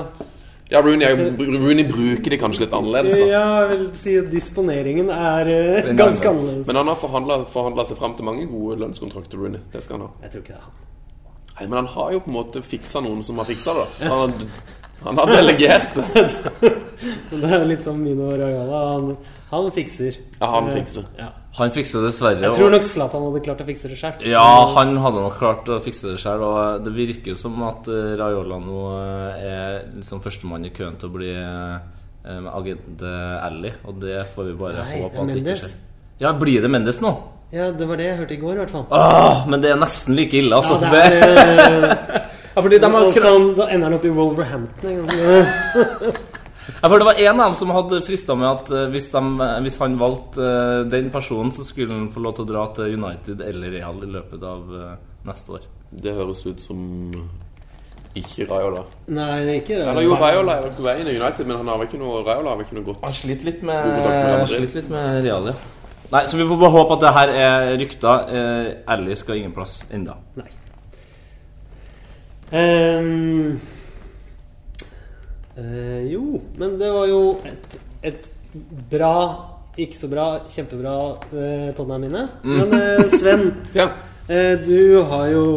Ja, 0.74 0.82
Rooney, 0.84 1.16
Rooney 1.48 1.86
bruker 1.88 2.36
de 2.36 2.42
kanskje 2.42 2.66
litt 2.66 2.76
annerledes, 2.76 3.16
da. 3.16 3.30
ja, 3.30 3.46
jeg 3.62 3.70
vil 3.72 3.86
si 3.96 4.18
at 4.20 4.28
disponeringen 4.34 5.14
er 5.16 5.54
eh, 5.54 5.94
ganske 5.96 6.28
annerledes. 6.28 6.68
Men 6.68 6.82
han 6.82 6.92
har 6.92 7.00
forhandla 7.00 7.88
seg 7.88 8.04
fram 8.04 8.20
til 8.20 8.28
mange 8.28 8.50
gode 8.52 8.82
lønnskontrakter, 8.84 9.40
Rooney. 9.40 9.64
Det 9.72 9.86
skal 9.86 10.02
han 10.02 10.10
ha. 10.10 10.26
Jeg 10.26 10.36
tror 10.36 10.44
ikke 10.44 10.58
det 10.58 10.60
er 10.60 10.68
han. 10.68 10.82
Nei, 11.56 11.68
Men 11.68 11.78
han 11.82 11.88
har 11.96 12.12
jo 12.16 12.20
på 12.26 12.32
en 12.32 12.36
måte 12.40 12.62
fiksa 12.66 13.02
noen 13.06 13.24
som 13.24 13.38
har 13.40 13.48
fiksa 13.48 13.74
det. 13.78 13.86
Han, 14.12 14.34
han 15.06 15.20
har 15.22 15.32
delegert 15.32 15.96
det. 15.96 16.26
Det 17.36 17.50
er 17.52 17.66
litt 17.68 17.84
som 17.84 17.98
Mino 18.00 18.30
Raiola. 18.40 18.78
Han, 18.96 19.10
han 19.52 19.66
fikser. 19.76 20.16
Ja, 20.40 20.48
han 20.56 20.70
Eh, 20.72 20.78
fikser. 20.80 21.06
Ja. 21.20 21.30
Han 21.56 21.72
fikser 21.72 22.04
dessverre. 22.04 22.42
Jeg 22.44 22.56
tror 22.58 22.72
nok 22.74 22.84
Zlatan 22.88 23.24
hadde 23.30 23.42
klart 23.46 23.62
å 23.64 23.68
fikse 23.68 23.88
det 23.92 23.98
sjøl. 24.00 24.16
Ja, 24.28 24.44
han 24.76 24.96
hadde 25.00 25.22
nok 25.24 25.38
klart 25.40 25.70
å 25.72 25.78
fikse 25.84 26.10
det 26.12 26.18
sjøl. 26.24 26.44
Og 26.44 26.84
det 26.84 26.92
virker 26.96 27.32
jo 27.36 27.40
som 27.40 27.56
at 27.68 27.88
eh, 27.92 28.16
Raiola 28.20 28.58
nå 28.64 28.80
eh, 29.00 29.46
er 29.52 29.78
liksom 30.00 30.24
førstemann 30.24 30.68
i 30.68 30.74
køen 30.76 30.98
til 31.00 31.12
å 31.12 31.16
bli 31.16 31.32
eh, 31.36 32.50
agent 32.56 33.04
eh, 33.06 33.46
Ally. 33.48 33.72
Og 33.88 34.02
det 34.04 34.18
får 34.34 34.50
vi 34.52 34.58
bare 34.60 34.84
Nei, 34.88 35.00
håpe 35.06 35.24
at 35.24 35.32
det 35.32 35.40
ikke 35.44 35.58
skjer. 35.64 35.78
Ja, 36.24 36.32
blir 36.40 36.64
det 36.64 36.72
Mendes 36.72 37.00
nå? 37.04 37.12
Ja, 37.56 37.72
det 37.72 37.88
var 37.88 38.00
det 38.02 38.10
jeg 38.10 38.20
hørte 38.20 38.36
i 38.36 38.40
går, 38.42 38.54
i 38.58 38.62
hvert 38.64 38.74
fall. 38.74 38.88
Åh, 38.92 39.46
men 39.48 39.62
det 39.64 39.72
er 39.72 39.78
nesten 39.80 40.18
like 40.18 40.36
ille, 40.36 40.58
altså. 40.58 40.76
Ja, 40.82 40.90
det 40.92 41.04
er, 41.24 41.86
ja, 42.56 42.62
fordi 42.62 42.80
de 42.84 42.90
har 42.92 43.28
han, 43.30 43.52
da 43.56 43.70
ender 43.72 43.88
han 43.88 44.00
opp 44.00 44.08
i 44.08 44.16
Wolverhampton 44.18 44.92
en 44.92 45.06
gang. 45.06 46.18
Ja, 46.82 46.90
for 46.90 46.98
det 46.98 47.06
var 47.06 47.20
en 47.22 47.40
av 47.40 47.46
dem 47.52 47.56
som 47.60 47.70
hadde 47.70 48.00
frista 48.06 48.36
med 48.38 48.48
at 48.50 48.72
eh, 48.74 48.88
hvis, 48.94 49.08
de, 49.14 49.22
hvis 49.62 49.78
han 49.82 49.98
valgte 50.02 50.42
eh, 50.42 50.80
den 50.90 51.12
personen, 51.14 51.52
så 51.54 51.66
skulle 51.66 51.94
han 51.94 52.08
få 52.14 52.24
lov 52.26 52.36
til 52.38 52.48
å 52.48 52.50
dra 52.50 52.64
til 52.78 52.96
United 52.98 53.44
eller 53.46 53.74
Real 53.78 54.02
i 54.02 54.10
løpet 54.16 54.46
av 54.50 54.74
eh, 54.80 54.96
neste 55.30 55.60
år. 55.60 55.68
Det 55.94 56.16
høres 56.18 56.42
ut 56.48 56.64
som 56.64 56.80
ikke 58.16 58.48
Raiola. 58.50 58.82
Nei, 59.14 59.30
det 59.46 59.54
er 59.54 59.62
ikke 59.62 59.78
det. 59.78 59.86
Eller 59.92 60.08
jo, 60.08 60.18
Raiola 60.18 60.58
er 60.58 60.74
på 60.74 60.86
vei 60.88 60.98
inn 61.04 61.12
i 61.12 61.18
United, 61.20 61.46
men 61.46 61.62
han 61.62 61.70
har 61.70 61.86
ikke 61.86 62.02
noe 62.02 62.24
Raiola 62.26 62.56
har 62.56 62.66
ikke 62.66 62.80
noe 62.80 62.90
godt 62.90 63.06
Han 63.06 63.18
sliter 63.22 63.52
litt 63.52 63.66
med 63.68 63.90
med, 63.92 64.46
sliter 64.50 64.82
litt 64.82 64.94
med 64.94 65.22
Real, 65.28 65.52
ja. 65.52 65.58
Nei, 66.12 66.22
så 66.30 66.38
vi 66.38 66.46
får 66.48 66.60
bare 66.62 66.72
håpe 66.76 66.94
at 66.98 67.02
det 67.02 67.14
her 67.16 67.32
er 67.46 67.72
rykter. 67.82 68.28
Eh, 68.30 68.68
Ally 68.94 69.16
skal 69.18 69.40
ingen 69.40 69.54
plass 69.56 69.80
enda. 69.94 70.14
Nei. 70.38 70.48
Ehm, 72.56 73.60
eh, 75.58 76.04
jo, 76.14 76.42
men 76.62 76.76
det 76.80 76.92
var 76.94 77.08
jo 77.10 77.22
et, 77.50 77.78
et 78.06 78.30
bra 78.92 79.16
Ikke 79.82 79.98
så 79.98 80.08
bra, 80.08 80.26
kjempebra 80.48 80.92
eh, 81.36 81.72
Tottenham-minne. 81.76 82.22
Men 82.48 82.76
eh, 82.78 83.02
Sven, 83.12 83.50
Ja. 83.76 83.90
eh, 84.30 84.54
du 84.62 85.02
har 85.10 85.26
jo 85.34 85.48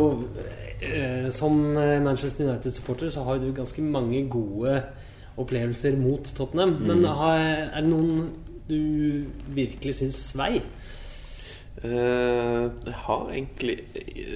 eh, 0.83 1.29
Som 1.31 1.77
eh, 1.79 2.01
Manchester 2.03 2.49
United-supporter 2.49 3.13
så 3.15 3.23
har 3.29 3.39
du 3.39 3.53
ganske 3.55 3.85
mange 3.85 4.25
gode 4.33 4.81
opplevelser 5.39 5.95
mot 6.01 6.27
Tottenham. 6.35 6.73
Men 6.83 7.05
har, 7.07 7.39
er 7.77 7.85
det 7.85 7.93
noen 7.93 8.25
du 8.69 9.55
virkelig 9.57 9.99
syns 10.01 10.21
svei? 10.33 10.61
Uh, 11.79 12.75
jeg 12.83 12.95
har 13.05 13.29
egentlig 13.31 13.77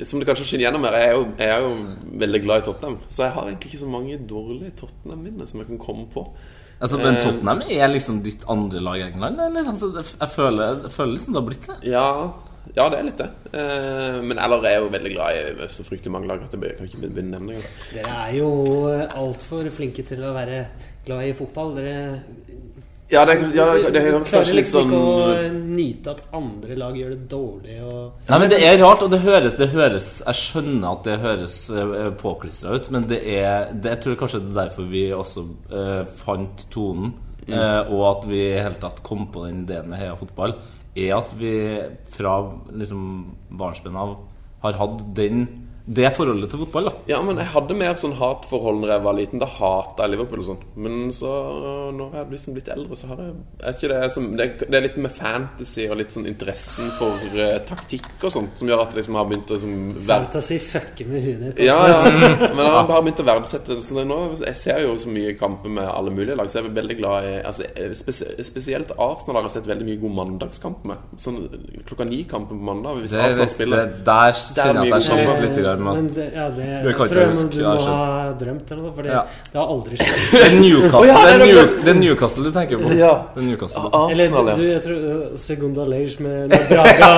Som 0.06 0.20
det 0.20 0.28
kanskje 0.28 0.44
skinner 0.46 0.68
gjennom 0.68 0.84
her, 0.86 0.94
jeg 0.94 1.08
er, 1.08 1.16
jo, 1.16 1.22
jeg 1.40 1.50
er 1.50 1.64
jo 1.64 2.18
veldig 2.22 2.40
glad 2.44 2.62
i 2.62 2.66
Tottenham. 2.68 2.98
Så 3.10 3.24
jeg 3.26 3.34
har 3.34 3.48
egentlig 3.48 3.72
ikke 3.72 3.80
så 3.82 3.90
mange 3.90 4.18
dårlige 4.30 4.74
Tottenham-minner 4.78 5.50
som 5.50 5.62
jeg 5.62 5.70
kan 5.72 5.80
komme 5.82 6.06
på. 6.12 6.26
Altså, 6.82 6.98
men 6.98 7.14
Eh. 7.14 7.20
Tottenham 7.22 7.62
er 7.70 7.90
liksom 7.90 8.22
ditt 8.22 8.44
andre 8.50 8.80
lag 8.82 8.96
i 8.98 9.04
England, 9.08 9.40
eller? 9.40 9.68
Altså, 9.70 9.90
jeg, 9.96 10.28
føler, 10.28 10.80
jeg 10.82 10.90
føler 10.90 11.12
liksom 11.12 11.34
det 11.34 11.40
har 11.40 11.48
blitt 11.48 11.66
det. 11.66 11.76
Ja, 11.90 12.06
ja 12.78 12.86
det 12.90 12.98
er 12.98 13.06
litt 13.06 13.22
det. 13.22 13.28
Eh, 13.58 14.18
men 14.22 14.38
eller 14.38 14.66
er 14.66 14.74
jeg 14.74 14.82
jo 14.82 14.88
veldig 14.94 15.12
glad 15.14 15.36
i 15.36 15.68
så 15.70 15.86
fryktelig 15.86 16.14
mange 16.14 16.30
lag 16.30 16.42
at 16.42 16.56
jeg 16.56 16.78
kan 16.78 16.90
ikke 16.90 17.04
begynne 17.04 17.38
å 17.38 17.42
nevne 17.42 17.52
det 17.52 17.60
engang. 17.60 17.76
Dere 17.92 18.16
er 18.24 18.34
jo 18.38 18.50
altfor 19.26 19.70
flinke 19.74 20.06
til 20.06 20.26
å 20.26 20.34
være 20.34 20.64
glad 21.06 21.26
i 21.28 21.36
fotball. 21.38 21.74
Dere 21.78 21.96
Ja, 23.12 23.24
det, 23.28 23.34
ja, 23.52 23.66
det, 23.76 23.90
det 23.92 24.02
høres 24.06 24.30
klarer 24.30 24.46
kanskje 24.46 24.54
litt 24.56 24.62
liksom 24.62 24.88
sånn 24.88 24.92
ikke 24.92 25.00
å 25.04 25.48
nyte 25.72 26.12
at 26.14 26.22
andre 26.38 26.76
lag 26.80 26.96
gjør 26.96 27.10
det 27.12 27.26
dårlig. 27.32 27.74
Og 27.84 28.28
Nei, 28.30 28.38
men 28.40 28.52
Det 28.52 28.60
er 28.64 28.78
rart, 28.80 29.04
og 29.04 29.12
det 29.12 29.20
høres, 29.24 29.56
det 29.58 29.68
høres 29.74 30.08
Jeg 30.22 30.38
skjønner 30.38 30.88
at 30.94 31.08
det 31.08 31.18
høres 31.20 31.56
uh, 31.68 32.08
påklistra 32.22 32.76
ut, 32.76 32.88
men 32.94 33.08
det 33.10 33.20
er 33.34 33.72
det, 33.74 33.96
Jeg 33.96 34.02
tror 34.06 34.18
kanskje 34.22 34.40
det 34.46 34.52
er 34.54 34.60
derfor 34.62 34.88
vi 34.92 35.04
også 35.12 35.44
eh, 35.76 36.02
fant 36.22 36.64
tonen, 36.72 37.12
eh, 37.46 37.80
og 37.92 38.02
at 38.08 38.28
vi 38.30 38.40
i 38.46 38.60
hele 38.62 38.80
tatt 38.80 39.02
kom 39.04 39.26
på 39.32 39.44
den 39.44 39.64
ideen 39.66 39.90
med 39.90 40.00
Heia 40.00 40.16
fotball, 40.18 40.56
er 40.96 41.14
at 41.16 41.32
vi 41.36 41.54
fra 42.12 42.36
liksom 42.72 43.02
barnsben 43.60 43.96
av 43.98 44.16
har 44.62 44.78
hatt 44.78 45.04
den 45.16 45.46
det 45.84 46.12
forholdet 46.14 46.50
til 46.50 46.60
fotball. 46.62 46.84
da 46.84 46.92
Ja, 47.10 47.22
men 47.26 47.38
jeg 47.40 47.50
hadde 47.50 47.74
mer 47.74 47.96
sånn 47.98 48.14
hatforhold 48.14 48.84
da 48.84 48.92
jeg 48.94 49.02
var 49.02 49.16
liten. 49.18 49.40
Da 49.42 49.48
hata 49.50 50.06
jeg 50.06 50.12
Liverpool 50.14 50.42
og 50.42 50.46
sånn. 50.52 50.60
Men 50.84 51.10
så, 51.14 51.30
når 51.96 52.04
jeg 52.04 52.20
har 52.20 52.28
liksom 52.30 52.56
blitt 52.56 52.70
eldre, 52.70 52.98
så 52.98 53.10
har 53.10 53.22
jeg 53.22 53.32
er 53.62 53.74
ikke 53.74 53.90
det, 53.90 54.00
som, 54.14 54.28
det, 54.38 54.46
det 54.62 54.78
er 54.78 54.84
litt 54.86 55.00
med 55.02 55.14
fantasy 55.16 55.88
og 55.88 55.98
litt 55.98 56.14
sånn 56.14 56.28
interessen 56.30 56.90
for 56.98 57.26
uh, 57.34 57.56
taktikk 57.66 58.10
og 58.20 58.34
sånt 58.34 58.62
som 58.62 58.70
gjør 58.70 58.84
at 58.84 58.94
jeg 58.94 59.02
liksom 59.02 59.18
har 59.18 59.26
begynt 59.30 59.50
å 59.50 59.58
liksom, 59.58 59.74
ver 59.96 60.12
fantasy 60.12 60.58
fucker 60.62 61.10
med 61.10 61.26
huet 61.26 61.42
ditt. 61.48 61.64
ja, 61.66 61.78
altså. 61.80 62.14
ja, 62.14 62.52
men 62.52 62.62
jeg 62.62 62.76
har 62.76 62.88
bare 62.92 63.06
begynt 63.08 63.24
å 63.24 63.28
verdsette 63.32 63.74
det. 63.74 63.86
Så 63.86 63.98
er 63.98 64.08
nå, 64.12 64.20
Jeg 64.44 64.58
ser 64.62 64.80
jo 64.84 64.94
så 65.02 65.10
mye 65.10 65.34
kamper 65.40 65.76
med 65.80 65.90
alle 65.90 66.14
mulige 66.14 66.38
lag, 66.38 66.50
så 66.50 66.60
jeg 66.60 66.70
er 66.70 66.78
veldig 66.78 66.98
glad 67.02 67.26
i 67.26 67.34
altså, 67.42 67.66
spes 67.98 68.22
Spesielt 68.52 68.94
Arsenal 69.00 69.40
har 69.40 69.48
jeg 69.48 69.56
sett 69.56 69.68
veldig 69.70 69.86
mye 69.88 70.00
god 70.02 70.16
mandagskamp 70.20 70.86
med. 70.86 71.10
Sånn 71.20 71.42
klokka 71.88 72.06
ni-kampen 72.06 72.60
på 72.60 72.70
mandag. 72.70 73.02
Hvis 73.02 73.16
Det, 73.16 73.26
Arsenal 73.26 73.50
spiller. 73.50 73.82
det, 73.82 74.04
der 74.06 74.38
kjenner 74.38 74.86
jeg 74.86 74.94
at 74.94 75.10
jeg 75.10 75.38
sliter 75.42 75.66
litt. 75.66 75.71
Grann, 75.80 75.96
Men 75.96 76.04
men 76.04 76.14
det, 76.14 76.26
ja, 76.34 76.46
det, 76.50 76.66
Det 76.84 76.92
kan 76.96 77.06
ikke 77.06 77.14
tror 77.14 77.20
jeg 77.22 77.28
jeg 77.28 77.36
huske, 77.36 77.56
du 77.56 77.64
har 77.64 77.80
må 77.82 77.96
ha 77.96 78.32
drømt 78.42 78.70
eller 78.72 78.82
noe, 78.82 78.92
for 78.96 79.02
det, 79.02 79.12
Ja. 79.12 79.22
det 79.52 79.58
har 79.60 79.72
aldri 79.74 79.96
skjedd. 80.02 80.20
det 80.32 80.42
er 80.46 80.56
Newcastle, 80.60 81.00
Å, 81.00 81.06
ja, 81.08 81.18
det, 81.26 81.46
New, 81.46 81.60
det 81.84 81.92
er 81.94 81.98
Newcastle 82.00 82.44
du 82.44 82.52
tenker 82.56 82.82
på. 82.82 82.92
Ja. 82.98 83.12
Det 83.34 83.42
er 83.42 83.46
Newcastle. 83.50 83.84
Eller 83.92 84.24
Arsenal, 84.26 84.50
ja. 84.52 84.56
du, 84.60 84.64
jeg 84.68 84.82
tror 84.86 84.96
uh, 85.02 85.38
Segunda 85.46 85.88
Lage 85.92 86.26
med, 86.26 86.38
med 86.52 86.68
Braga 86.70 87.10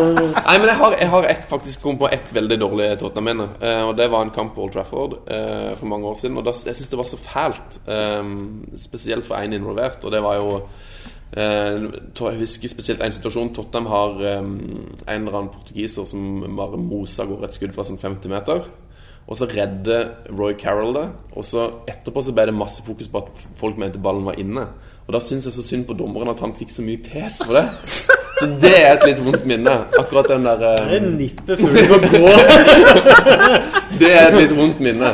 Nei, 0.00 0.56
men 0.58 0.68
jeg 0.70 0.78
har, 0.82 0.96
jeg 1.00 1.10
har 1.14 1.30
et, 1.34 1.44
faktisk 1.50 1.82
kommet 1.84 2.02
på 2.04 2.10
ett 2.12 2.34
veldig 2.34 2.60
dårlig 2.62 2.90
Tottenham-minne. 3.00 3.48
Uh, 3.62 3.82
og 3.90 3.96
det 4.00 4.10
var 4.12 4.26
en 4.26 4.34
kamp 4.34 4.54
på 4.56 4.64
Old 4.66 4.74
Trafford 4.74 5.18
uh, 5.30 5.72
for 5.78 5.86
mange 5.90 6.06
år 6.10 6.16
siden. 6.20 6.36
Og 6.40 6.46
da, 6.46 6.54
jeg 6.66 6.76
syns 6.78 6.92
det 6.92 7.00
var 7.00 7.08
så 7.08 7.20
fælt. 7.20 7.80
um, 7.86 8.64
spesielt 8.78 9.26
for 9.26 9.36
én 9.40 9.54
involvert. 9.54 10.04
Og 10.04 10.12
det 10.12 10.20
var 10.22 10.36
jo 10.40 10.48
eh, 10.60 10.99
Jeg 11.30 12.40
husker 12.40 12.72
spesielt 12.72 13.02
en 13.04 13.14
situasjon. 13.14 13.52
Tottenham 13.54 13.90
har 13.90 14.22
eh, 14.26 14.38
en 14.42 15.06
eller 15.06 15.36
annen 15.36 15.52
portugiser 15.54 16.08
som 16.10 16.42
bare 16.58 16.80
moser 16.80 17.28
går 17.30 17.46
et 17.46 17.54
skudd 17.54 17.74
fra 17.76 17.86
sånn 17.86 18.00
50 18.02 18.32
meter. 18.32 18.64
Og 19.30 19.38
så 19.38 19.46
redder 19.46 20.08
Roy 20.34 20.56
Carroll 20.58 20.96
det. 20.96 21.06
Og 21.38 21.46
så 21.46 21.68
etterpå 21.90 22.24
så 22.26 22.34
ble 22.34 22.48
det 22.50 22.56
masse 22.56 22.82
fokus 22.86 23.10
på 23.10 23.22
at 23.22 23.44
folk 23.60 23.78
mente 23.78 24.02
ballen 24.02 24.26
var 24.26 24.40
inne. 24.42 24.66
Og 25.06 25.14
da 25.14 25.22
syns 25.22 25.46
jeg 25.46 25.54
så 25.54 25.66
synd 25.66 25.86
på 25.86 25.98
dommeren 25.98 26.32
at 26.32 26.42
han 26.42 26.56
fikk 26.58 26.74
så 26.74 26.86
mye 26.86 27.02
pes 27.04 27.42
for 27.44 27.60
det. 27.60 27.68
Så 28.40 28.48
det 28.62 28.72
er 28.78 28.94
et 28.96 29.06
litt 29.10 29.22
vondt 29.24 29.46
minne. 29.48 29.76
Akkurat 30.00 30.30
den 30.32 30.46
der 30.48 30.62
eh, 30.70 30.84
Det 30.88 30.98
er 30.98 31.06
nippe 31.12 31.56
fugler 31.60 31.88
på 31.92 31.98
gå. 32.16 32.34
Det 34.00 34.10
er 34.10 34.28
et 34.30 34.36
litt 34.38 34.52
vondt 34.56 34.80
minne. 34.82 35.10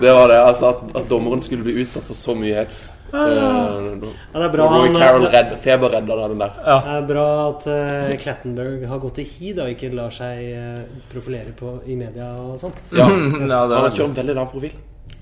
Det 0.00 0.12
var 0.16 0.30
det. 0.32 0.38
Altså 0.40 0.70
at, 0.72 0.84
at 0.96 1.08
dommeren 1.10 1.42
skulle 1.44 1.66
bli 1.66 1.76
utsatt 1.82 2.06
for 2.08 2.16
så 2.18 2.36
mye 2.38 2.56
hets. 2.62 2.86
Eh, 3.12 3.20
Ja, 3.20 4.40
det 4.40 4.46
er 4.48 4.50
bra, 4.50 4.64
Roy 4.72 4.88
Carroll 4.96 5.26
redd, 5.30 5.52
feberredder 5.62 6.22
den 6.32 6.40
der. 6.42 6.56
Det 6.58 6.94
er 6.96 7.04
bra 7.10 7.26
at 7.44 7.66
uh, 7.70 8.14
Clattenburg 8.22 8.86
har 8.90 9.02
gått 9.04 9.20
i 9.22 9.26
hi 9.28 9.52
da, 9.54 9.68
og 9.68 9.74
ikke 9.76 9.92
lar 9.94 10.14
seg 10.14 10.40
eh, 10.50 10.80
profilere 11.12 11.54
på, 11.54 11.76
i 11.86 11.94
media 12.00 12.32
og 12.42 12.56
sånn. 12.62 12.74
Ja. 12.96 13.06
Ja, 13.54 13.60
Han 13.68 13.76
har 13.76 13.90
kjørt 13.94 14.08
en 14.10 14.18
veldig 14.18 14.38
lav 14.40 14.50
profil. 14.50 14.74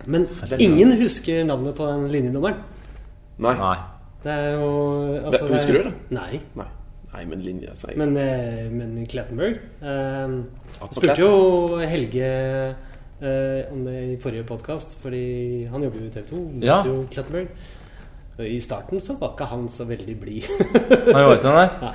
Men 0.06 0.24
ingen 0.58 0.94
husker 1.02 1.44
navnet 1.46 1.76
på 1.76 1.86
den 1.90 2.06
linjedommeren. 2.14 2.62
Nei. 3.42 3.54
Nei. 3.58 3.76
Det 4.22 4.30
er 4.30 4.54
jo 4.54 4.70
altså, 5.26 5.48
husker 5.50 5.76
du 5.76 5.88
det? 5.88 5.92
Nei. 6.14 6.40
Nei, 6.58 6.68
Nei 7.12 7.26
men 7.28 7.42
linja 7.44 7.74
sier 7.76 7.98
Men, 8.00 8.16
eh, 8.16 8.70
men 8.72 8.96
Clattenburg 9.10 9.58
eh, 9.84 10.36
spurte 10.88 11.18
jo 11.20 11.34
Helge 11.84 12.30
eh, 13.20 13.72
om 13.72 13.84
det 13.84 13.98
i 14.14 14.16
forrige 14.22 14.46
podkast, 14.48 14.96
fordi 15.02 15.66
han 15.70 15.84
jobber 15.84 16.00
jo 16.02 16.08
i 16.08 16.14
TV 16.14 16.26
2. 16.32 16.40
Ja. 16.64 16.80
jo 16.88 17.04
Clattenburg. 17.12 17.52
I 18.42 18.56
starten 18.64 18.98
så 19.04 19.14
var 19.20 19.34
ikke 19.36 19.46
han 19.50 19.68
så 19.70 19.84
veldig 19.86 20.14
blid. 20.18 20.48
Han 20.48 21.20
gjorde 21.20 21.36
ikke 21.36 21.52
det, 21.52 21.68
nei? 21.84 21.92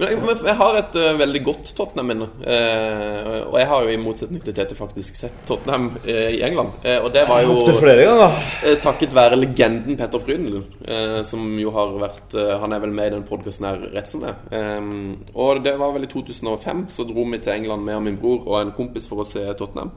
Men 0.00 0.14
jeg, 0.14 0.36
jeg 0.48 0.56
har 0.56 0.76
et 0.78 0.94
uh, 0.96 1.10
veldig 1.20 1.40
godt 1.44 1.70
Tottenham-minne. 1.76 2.28
Eh, 2.40 3.40
og 3.50 3.56
jeg 3.60 3.68
har 3.68 3.84
jo 3.84 3.92
i 3.92 3.98
motsetning 4.00 4.40
til 4.44 4.54
Tete 4.56 4.76
faktisk 4.78 5.18
sett 5.18 5.42
Tottenham 5.48 5.90
eh, 6.06 6.38
i 6.38 6.40
England. 6.46 6.78
Eh, 6.80 7.02
og 7.04 7.10
det 7.12 7.26
var 7.28 7.42
jo 7.44 7.58
ganger. 7.68 8.38
takket 8.80 9.12
være 9.16 9.36
legenden 9.36 9.98
Petter 10.00 10.22
Frydenlund, 10.24 10.80
som 11.28 11.52
jo 11.60 11.72
har 11.74 11.92
vært 12.00 12.36
Han 12.62 12.72
er 12.72 12.80
vel 12.82 12.94
med 12.96 13.10
i 13.10 13.14
den 13.18 13.26
podkasten 13.28 13.68
her 13.68 13.84
rett 13.92 14.08
som 14.08 14.24
det. 14.24 14.32
Eh, 14.56 14.90
og 15.34 15.60
det 15.66 15.76
var 15.80 15.92
vel 15.96 16.08
i 16.08 16.10
2005 16.10 16.86
så 16.96 17.04
dro 17.08 17.26
vi 17.28 17.42
til 17.44 17.58
England 17.58 17.84
med 17.84 18.00
min 18.08 18.20
bror 18.20 18.46
og 18.46 18.60
en 18.62 18.74
kompis 18.76 19.08
for 19.10 19.20
å 19.20 19.28
se 19.28 19.44
Tottenham. 19.52 19.92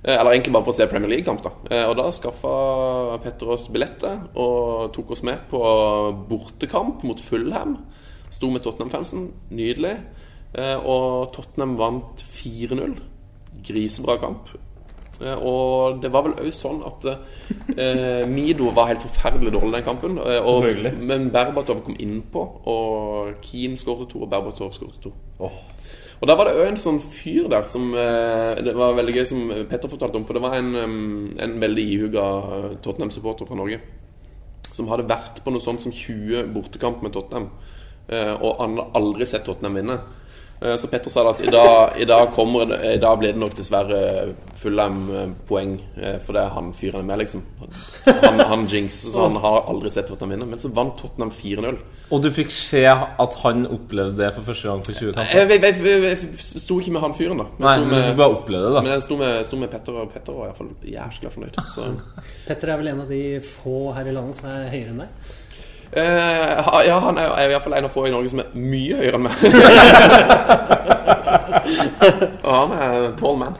Eller 0.00 0.30
egentlig 0.30 0.54
bare 0.54 0.64
for 0.64 0.72
å 0.72 0.78
se 0.78 0.86
Premier 0.88 1.10
League-kamp. 1.10 1.42
da 1.42 1.80
Og 1.90 1.96
da 1.98 2.06
skaffa 2.14 3.18
Petter 3.20 3.50
oss 3.52 3.66
billetter 3.68 4.30
og 4.32 4.94
tok 4.94 5.10
oss 5.12 5.26
med 5.26 5.42
på 5.50 5.60
bortekamp 6.30 7.02
mot 7.04 7.20
Fulham. 7.20 7.80
Sto 8.30 8.50
med 8.50 8.62
Tottenham-fansen. 8.62 9.28
Nydelig. 9.50 9.96
Eh, 10.54 10.76
Og 10.86 11.32
Tottenham 11.34 11.76
vant 11.78 12.22
4-0. 12.22 12.96
Grisebra 13.66 14.16
kamp. 14.22 14.48
Eh, 15.20 15.34
Og 15.36 16.00
det 16.02 16.12
var 16.12 16.22
vel 16.24 16.32
òg 16.40 16.52
sånn 16.54 16.80
at 16.86 17.04
eh, 17.76 18.26
Mido 18.30 18.70
var 18.72 18.88
helt 18.88 19.02
forferdelig 19.04 19.52
dårlig 19.52 19.72
den 19.78 19.84
kampen. 19.84 20.18
eh, 20.18 20.40
og, 20.40 20.64
men 21.02 21.30
Berbatov 21.30 21.82
kom 21.84 21.96
innpå, 21.98 22.44
og 22.66 23.34
Keane 23.44 23.76
skåret 23.76 24.08
to, 24.14 24.22
og 24.24 24.30
Berbatov 24.32 24.72
skåret 24.72 25.00
to. 25.02 25.12
Og 26.20 26.28
da 26.28 26.34
var 26.36 26.44
det 26.50 26.56
òg 26.60 26.66
en 26.68 26.76
sånn 26.76 26.98
fyr 27.00 27.46
der 27.48 27.64
som 27.72 27.94
eh, 27.96 28.58
Det 28.60 28.74
var 28.76 28.92
veldig 28.98 29.14
gøy, 29.16 29.24
som 29.26 29.46
Petter 29.70 29.88
fortalte 29.88 30.16
om. 30.20 30.26
For 30.28 30.36
det 30.36 30.42
var 30.44 30.56
en, 30.58 30.74
en 31.40 31.54
veldig 31.62 31.84
ihuga 31.94 32.24
Tottenham-supporter 32.84 33.48
fra 33.48 33.56
Norge 33.56 33.80
som 34.70 34.86
hadde 34.86 35.02
vært 35.10 35.40
på 35.42 35.50
noe 35.50 35.58
sånt 35.64 35.80
som 35.82 35.90
20 35.90 36.52
bortekamp 36.54 37.00
med 37.02 37.10
Tottenham. 37.16 37.48
Eh, 38.10 38.32
og 38.42 38.56
han 38.64 38.78
har 38.80 38.90
aldri 38.98 39.26
sett 39.30 39.44
Tottenham 39.46 39.76
vinne. 39.78 39.98
Eh, 40.60 40.74
Så 40.76 40.90
Petter 40.92 41.10
sa 41.10 41.22
at 41.30 41.38
i 41.40 41.50
dag, 41.50 41.94
i 42.02 42.04
dag, 42.04 42.32
kommer 42.34 42.74
i 42.84 42.98
dag 43.00 43.18
blir 43.20 43.32
det 43.32 43.40
nok 43.40 43.54
dessverre 43.56 44.00
Fulham-poeng, 44.60 45.76
eh, 46.02 46.18
for 46.20 46.36
det 46.36 46.42
er 46.42 46.50
han 46.56 46.72
fyren 46.76 47.00
er 47.00 47.06
med, 47.08 47.18
liksom. 47.22 47.44
Han, 48.06 48.38
han 48.50 48.66
jinx, 48.68 48.98
så 49.12 49.28
han 49.28 49.38
har 49.40 49.62
aldri 49.70 49.90
sett 49.94 50.10
Tottenham 50.10 50.34
vinne. 50.34 50.48
Men 50.50 50.58
så 50.60 50.68
vant 50.74 50.98
Tottenham 51.00 51.30
4-0. 51.32 51.78
Og 52.10 52.22
du 52.24 52.28
fikk 52.34 52.50
se 52.50 52.82
at 52.90 53.34
han 53.44 53.64
opplevde 53.70 54.18
det 54.18 54.32
for 54.34 54.42
første 54.50 54.68
gang 54.68 54.80
for 54.84 54.92
20 54.98 55.12
kamper? 55.14 55.36
Jeg, 55.38 55.62
jeg, 55.62 55.84
jeg, 55.86 56.06
jeg 56.10 56.62
sto 56.66 56.80
ikke 56.82 56.94
med 56.96 57.04
han 57.06 57.14
fyren, 57.14 57.38
da. 57.44 57.46
Men 57.56 57.66
Nei, 57.68 57.74
jeg 57.76 57.84
sto 57.84 57.90
men 57.90 57.94
du 57.94 58.08
med, 58.08 58.16
bare 58.20 58.34
opplevde 58.40 58.66
det, 58.66 58.74
da. 58.74 58.82
men 58.86 58.92
jeg 58.96 59.04
sto 59.06 59.20
med, 59.20 59.36
sto 59.46 59.60
med 59.62 59.70
Petter, 59.76 60.00
og 60.02 60.10
Petter 60.16 60.40
var 60.40 60.50
iallfall 60.50 60.72
jæskla 60.96 61.30
fornøyd. 61.36 61.60
Så 61.70 61.86
Petter 62.48 62.74
er 62.74 62.82
vel 62.82 62.90
en 62.96 63.04
av 63.06 63.14
de 63.14 63.22
få 63.46 63.76
her 63.96 64.10
i 64.10 64.16
landet 64.18 64.40
som 64.40 64.50
er 64.50 64.66
høyere 64.74 64.90
enn 64.96 65.04
deg? 65.06 65.30
Eh, 65.92 66.86
ja, 66.86 66.98
han 67.02 67.18
er, 67.18 67.32
er 67.34 67.60
fall 67.62 67.74
en 67.74 67.84
av 67.88 67.90
få 67.90 68.06
i 68.06 68.10
Norge 68.14 68.28
som 68.30 68.38
er 68.44 68.50
mye 68.54 68.96
høyere 69.00 69.16
enn 69.18 69.24
meg. 69.26 69.34
Og 72.46 72.52
han 72.54 72.70
er 72.76 73.10
tall 73.18 73.36
man. 73.40 73.54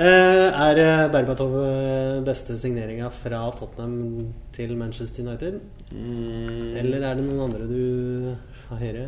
Eh, 0.00 0.48
er 0.48 0.80
eh, 0.84 1.10
Berbatov 1.12 1.52
beste 2.26 2.58
signeringa 2.60 3.08
fra 3.14 3.40
Tottenham 3.56 3.96
til 4.56 4.70
Manchester 4.76 5.20
United? 5.24 5.54
Eller 5.90 7.00
er 7.08 7.14
det 7.16 7.24
noen 7.24 7.44
andre 7.48 7.64
du 7.70 7.82
har 8.68 8.78
høyere? 8.84 9.06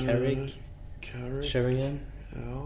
Carrick? 0.00 0.44
Carrick 1.04 1.46
Sheringham? 1.48 1.96
Ja 2.30 2.58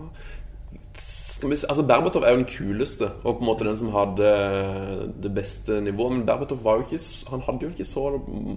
skal 0.94 1.50
vi 1.50 1.56
si, 1.58 1.66
altså 1.68 1.82
Berbatov 1.86 2.22
er 2.22 2.30
jo 2.34 2.40
den 2.42 2.46
kuleste 2.48 3.08
og 3.24 3.38
på 3.38 3.42
en 3.42 3.48
måte 3.48 3.66
den 3.66 3.76
som 3.76 3.90
hadde 3.94 4.28
det 5.22 5.32
beste 5.34 5.80
nivået. 5.82 6.12
Men 6.12 6.26
Berbatov 6.28 6.60
var 6.64 6.78
jo 6.78 6.86
ikke 6.86 7.00
Han 7.30 7.42
hadde 7.46 7.66
jo 7.66 7.72
ikke 7.72 7.84
så, 7.88 8.04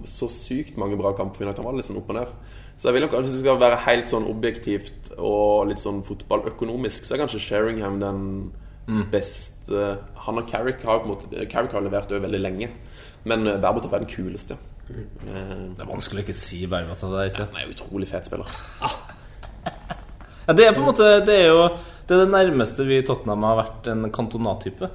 så 0.06 0.28
sykt 0.30 0.78
mange 0.78 0.96
bra 1.00 1.12
kamper. 1.18 1.50
Han 1.50 1.66
var 1.66 1.74
litt 1.76 1.88
sånn 1.88 1.98
opp 1.98 2.12
og 2.14 2.18
ned. 2.20 2.36
Så 2.78 2.88
jeg 2.88 2.94
vil 2.94 3.02
nok 3.08 3.16
at 3.18 3.26
det 3.26 3.34
skal 3.40 3.58
være 3.58 3.80
helt 3.88 4.12
sånn 4.12 4.28
objektivt 4.30 5.10
og 5.18 5.66
litt 5.66 5.82
sånn 5.82 6.04
fotballøkonomisk, 6.06 7.02
så 7.04 7.16
er 7.16 7.24
kanskje 7.24 7.40
Sheringham 7.42 7.98
den 7.98 8.20
beste 9.10 9.96
Han 10.24 10.38
og 10.40 10.46
Carrick 10.48 10.84
har 10.86 11.02
på 11.02 11.08
en 11.08 11.10
måte 11.16 11.46
Carrick 11.50 11.74
har 11.74 11.82
levert 11.84 12.12
over 12.12 12.22
veldig 12.28 12.40
lenge. 12.40 12.70
Men 13.26 13.46
eh, 13.46 13.58
Berbatov 13.60 13.92
er 13.98 14.04
den 14.06 14.12
kuleste. 14.14 14.56
Eh, 14.88 15.74
Det 15.74 15.82
er 15.82 15.90
vanskelig 15.90 16.22
å 16.22 16.26
ikke 16.28 16.38
si 16.38 16.62
Berbatov. 16.70 17.12
Det 17.12 17.24
er 17.24 17.32
ikke 17.32 17.48
Han 17.50 17.58
er 17.60 17.66
jo 17.66 17.74
utrolig 17.76 18.08
fet 18.14 18.30
spiller. 18.30 18.58
Ja, 20.48 20.54
det 20.56 20.64
er 20.64 20.72
på 20.72 20.80
en 20.80 20.86
måte 20.88 21.04
Det 21.28 21.34
er 21.42 21.50
jo 21.50 21.64
det, 22.08 22.14
er 22.16 22.24
det 22.24 22.32
nærmeste 22.32 22.86
vi 22.88 22.98
i 23.02 23.04
Tottenham 23.06 23.44
har 23.46 23.58
vært 23.60 23.90
en 23.92 24.08
kantonat-type. 24.14 24.88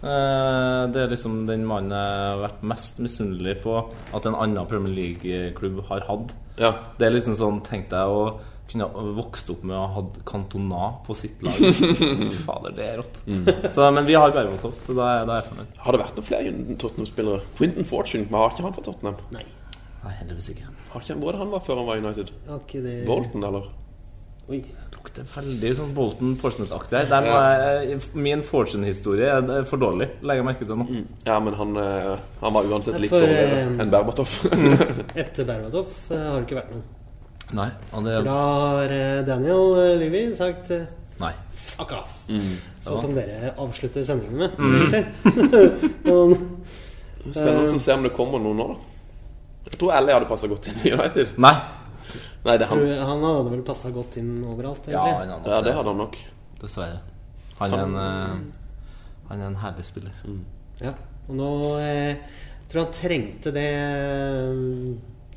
Eh, 0.00 0.82
Det 0.94 1.02
er 1.02 1.10
liksom 1.12 1.42
den 1.48 1.66
mannen 1.68 1.92
jeg 1.92 2.20
har 2.30 2.38
vært 2.46 2.62
mest 2.70 3.00
misunnelig 3.04 3.58
på 3.64 3.74
at 4.16 4.26
en 4.30 4.38
annen 4.38 4.68
Premier 4.70 4.94
League-klubb 4.96 5.82
har 5.90 6.06
hatt. 6.08 6.32
Ja. 6.60 6.72
Det 6.98 7.08
er 7.10 7.14
liksom 7.18 7.36
sånn 7.36 7.60
tenkte 7.66 8.00
jeg, 8.00 8.08
å 8.08 8.40
kunne 8.70 8.86
vokst 9.16 9.48
opp 9.50 9.64
med 9.66 9.74
å 9.74 9.80
ha 9.82 9.94
hatt 9.98 10.20
Cantona 10.28 10.92
på 11.06 11.14
sitt 11.18 11.40
lag. 11.42 11.56
Fader, 12.46 12.70
det 12.76 12.84
er 12.86 13.00
rått. 13.02 13.18
Så, 13.74 13.88
men 13.90 14.06
vi 14.06 14.14
har 14.14 14.30
Berbatov, 14.30 14.76
så 14.84 14.94
da 14.94 15.08
er, 15.16 15.24
da 15.26 15.34
er 15.36 15.42
jeg 15.42 15.48
fornøyd. 15.50 15.72
Har 15.84 15.96
det 15.96 16.02
vært 16.04 16.20
noen 16.20 16.28
flere 16.28 16.52
Tottenham-spillere? 16.78 17.42
Quinton 17.58 17.88
Fortune, 17.90 18.28
men 18.30 18.38
har 18.44 18.54
ikke 18.54 18.68
han 18.68 18.76
fra 18.78 18.84
Tottenham? 18.86 19.18
Nei. 19.34 19.42
Nei, 20.04 20.12
heldigvis 20.22 20.52
ikke. 20.54 20.70
Har 20.94 21.02
ikke 21.02 21.12
han, 21.16 21.20
hvor 21.24 21.32
er 21.34 21.36
det 21.36 21.42
han 21.42 21.50
var 21.56 21.64
før 21.66 21.82
han 21.82 21.88
var 21.90 22.00
United? 22.04 22.30
Var 22.46 22.62
ikke 22.62 22.84
det 22.86 22.94
Bolton, 23.10 23.44
eller? 23.50 23.66
Oi. 24.48 24.60
Det 24.60 24.98
lukter 24.98 25.26
veldig 25.30 25.72
sånn 25.78 25.90
Bolton 25.96 26.36
Portsmouth-aktig 26.40 26.96
her. 26.98 27.08
Der 27.10 27.26
må 27.26 27.34
jeg, 27.40 27.98
min 28.14 28.42
fortune-historie 28.46 29.28
er 29.32 29.66
for 29.68 29.80
dårlig, 29.82 30.08
legger 30.22 30.42
jeg 30.42 30.48
merke 30.48 30.68
til 30.68 30.80
nå. 30.80 30.86
Ja, 31.26 31.38
men 31.42 31.56
han, 31.58 31.76
eh, 31.80 32.14
han 32.42 32.56
var 32.56 32.70
uansett 32.70 32.98
litt 33.00 33.12
For, 33.12 33.24
dårligere 33.24 33.60
eh, 33.64 33.74
enn 33.84 33.92
Berbatov. 33.92 34.34
Etter 35.24 35.48
Berbatov 35.48 35.92
eh, 36.10 36.24
har 36.24 36.38
det 36.38 36.46
ikke 36.48 36.60
vært 36.60 36.74
noen. 36.76 36.88
Nei, 37.60 37.70
og 37.90 38.04
det 38.06 38.18
da 38.22 38.34
har 38.38 38.92
Daniel 39.26 39.72
Livy 39.98 40.20
sagt 40.38 40.70
Nei. 41.18 41.32
fuck 41.50 41.96
off. 41.96 42.12
Mm. 42.30 42.52
Sånn 42.84 43.00
som 43.02 43.16
dere 43.16 43.50
avslutter 43.58 44.06
sendingen 44.06 44.38
med. 44.44 44.50
Mm. 44.60 44.86
Spennende 47.34 47.74
å 47.74 47.82
se 47.82 47.96
om 47.96 48.06
det 48.06 48.14
kommer 48.16 48.40
noen 48.42 48.62
nå, 48.62 48.70
da. 48.70 48.86
Jeg 49.70 49.78
tror 49.80 49.92
Ellie 49.98 50.16
hadde 50.16 50.28
passa 50.30 50.48
godt 50.50 50.70
inn 50.70 50.80
i 50.84 50.94
United. 50.94 51.34
Nei. 51.42 51.52
Nei, 52.44 52.56
det 52.56 52.64
er 52.64 52.70
han. 52.70 52.78
tror 52.80 53.06
han 53.10 53.24
hadde 53.26 53.52
vel 53.52 53.64
passa 53.66 53.90
godt 53.92 54.16
inn 54.20 54.32
overalt, 54.48 54.88
Ja, 54.88 55.04
han 55.20 55.34
hadde 55.34 55.52
Ja, 55.52 55.60
det 55.66 55.74
hadde 55.76 55.92
han 55.92 56.00
nok. 56.06 56.16
Dessverre. 56.60 57.00
Han 57.60 57.76
er 57.76 57.84
en, 57.84 57.94
uh, 57.94 59.28
han 59.28 59.42
er 59.42 59.50
en 59.50 59.60
herlig 59.60 59.84
spiller. 59.88 60.16
Ja, 60.80 60.94
og 61.28 61.36
nå 61.36 61.50
eh, 61.84 62.16
tror 62.70 62.80
jeg 62.80 62.86
han 62.86 62.96
trengte 62.96 63.52
det 63.52 63.68
eh, 63.76 64.62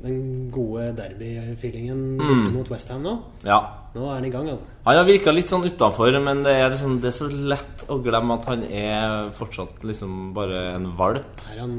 Den 0.03 0.17
gode 0.51 0.87
derby-feelingen 0.97 1.99
mm. 2.19 2.47
mot 2.55 2.71
Westham 2.71 3.03
nå. 3.03 3.17
Ja. 3.47 3.59
Nå 3.93 4.07
er 4.07 4.15
han 4.17 4.25
i 4.25 4.31
gang, 4.33 4.47
altså. 4.49 4.65
Han 4.87 4.97
har 4.97 5.05
virka 5.07 5.31
litt 5.35 5.51
sånn 5.51 5.67
utafor, 5.67 6.15
men 6.23 6.41
det 6.43 6.55
er, 6.57 6.71
liksom, 6.73 6.97
det 7.03 7.11
er 7.11 7.15
så 7.15 7.27
lett 7.29 7.85
å 7.93 7.99
glemme 8.03 8.39
at 8.39 8.47
han 8.49 8.65
er 8.65 9.29
fortsatt 9.37 9.83
liksom 9.85 10.31
bare 10.35 10.63
en 10.73 10.89
valp. 10.97 11.43
Er 11.53 11.61
han 11.61 11.75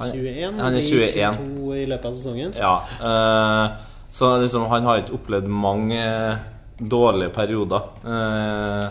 Han- 0.00 0.14
21? 0.14 0.58
han 0.62 0.78
er 0.78 0.80
21. 0.80 1.38
22 1.42 1.76
i 1.76 1.86
løpet 1.92 2.08
av 2.08 2.16
sesongen? 2.16 2.56
Ja. 2.56 2.74
eh, 2.98 3.97
så 4.10 4.36
liksom, 4.42 4.68
han 4.72 4.88
har 4.88 5.02
ikke 5.02 5.18
opplevd 5.18 5.50
mange 5.52 5.98
eh, 6.00 6.46
dårlige 6.78 7.34
perioder 7.34 7.90
eh, 8.06 8.86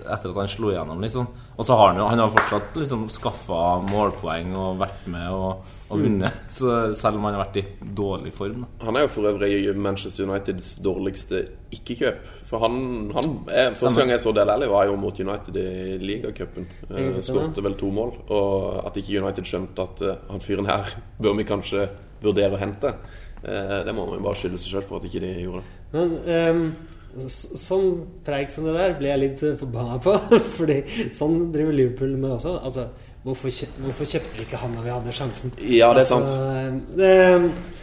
etter 0.00 0.32
at 0.32 0.40
han 0.40 0.50
slo 0.50 0.72
igjennom, 0.72 1.00
liksom. 1.04 1.28
Og 1.60 1.66
så 1.66 1.76
har 1.76 1.90
han 1.90 1.98
jo 2.00 2.06
han 2.08 2.22
har 2.22 2.30
fortsatt 2.32 2.76
liksom 2.80 3.02
skaffa 3.12 3.60
målpoeng 3.84 4.54
og 4.56 4.78
vært 4.80 5.02
med 5.12 5.26
og, 5.28 5.66
og 5.92 6.00
vunnet. 6.00 6.38
Så 6.56 6.94
selv 6.96 7.18
om 7.18 7.26
han 7.28 7.36
har 7.36 7.42
vært 7.42 7.58
i 7.60 7.64
dårlig 7.98 8.32
form, 8.32 8.62
da. 8.64 8.70
Han 8.86 8.96
er 8.96 9.04
jo 9.04 9.10
for 9.12 9.28
øvrig 9.28 9.58
Manchester 9.76 10.24
Uniteds 10.24 10.70
dårligste 10.80 11.42
ikke-kjøp. 11.76 12.30
For 12.48 12.64
han, 12.64 12.78
han 13.12 13.28
er, 13.52 13.74
Første 13.76 14.00
gang 14.00 14.14
jeg 14.14 14.24
så 14.24 14.32
Del 14.34 14.54
Alli, 14.54 14.70
var 14.72 14.88
jo 14.88 14.96
mot 15.02 15.20
United 15.20 15.60
i 15.60 15.98
ligacupen. 16.00 16.68
Eh, 16.88 16.96
Uh. 17.10 17.20
Skårte 17.24 17.62
vel 17.64 17.76
to 17.78 17.92
mål. 17.92 18.14
Og 18.32 18.80
at 18.86 18.96
ikke 18.96 19.20
United 19.20 19.44
skjønte 19.44 19.84
at 19.84 20.00
uh, 20.06 20.16
han 20.32 20.40
fyren 20.40 20.68
her 20.70 20.88
bør 21.20 21.36
vi 21.36 21.46
kanskje 21.48 21.90
vurdere 22.24 22.56
å 22.56 22.60
hente. 22.60 22.94
Eh, 23.44 23.76
det 23.86 23.94
må 23.96 24.06
man 24.06 24.18
jo 24.18 24.24
bare 24.28 24.36
skylde 24.40 24.58
seg 24.60 24.74
sjøl 24.74 24.86
for 24.88 25.00
at 25.00 25.08
ikke 25.10 25.22
de 25.24 25.34
gjorde 25.44 25.62
det. 25.62 25.76
Men 25.92 26.16
um, 26.54 26.64
sånn 27.26 27.86
preik 28.26 28.52
som 28.54 28.66
det 28.68 28.74
der 28.76 28.92
blir 28.98 29.10
jeg 29.14 29.22
litt 29.24 29.44
forbanna 29.60 29.96
på. 30.04 30.14
Fordi 30.58 30.82
sånn 31.16 31.48
driver 31.54 31.72
Liverpool 31.74 32.12
med 32.20 32.36
også. 32.36 32.56
Altså, 32.62 32.84
hvorfor, 33.24 33.50
kjøpt, 33.52 33.80
hvorfor 33.86 34.08
kjøpte 34.14 34.38
vi 34.38 34.46
ikke 34.46 34.60
han 34.62 34.76
når 34.76 34.86
vi 34.86 34.92
hadde 34.94 35.16
sjansen? 35.16 35.54
Ja, 35.66 35.90
det 35.96 36.04
er 36.04 36.10
sant. 36.12 36.30
Altså, 36.30 36.96
det, 37.00 37.12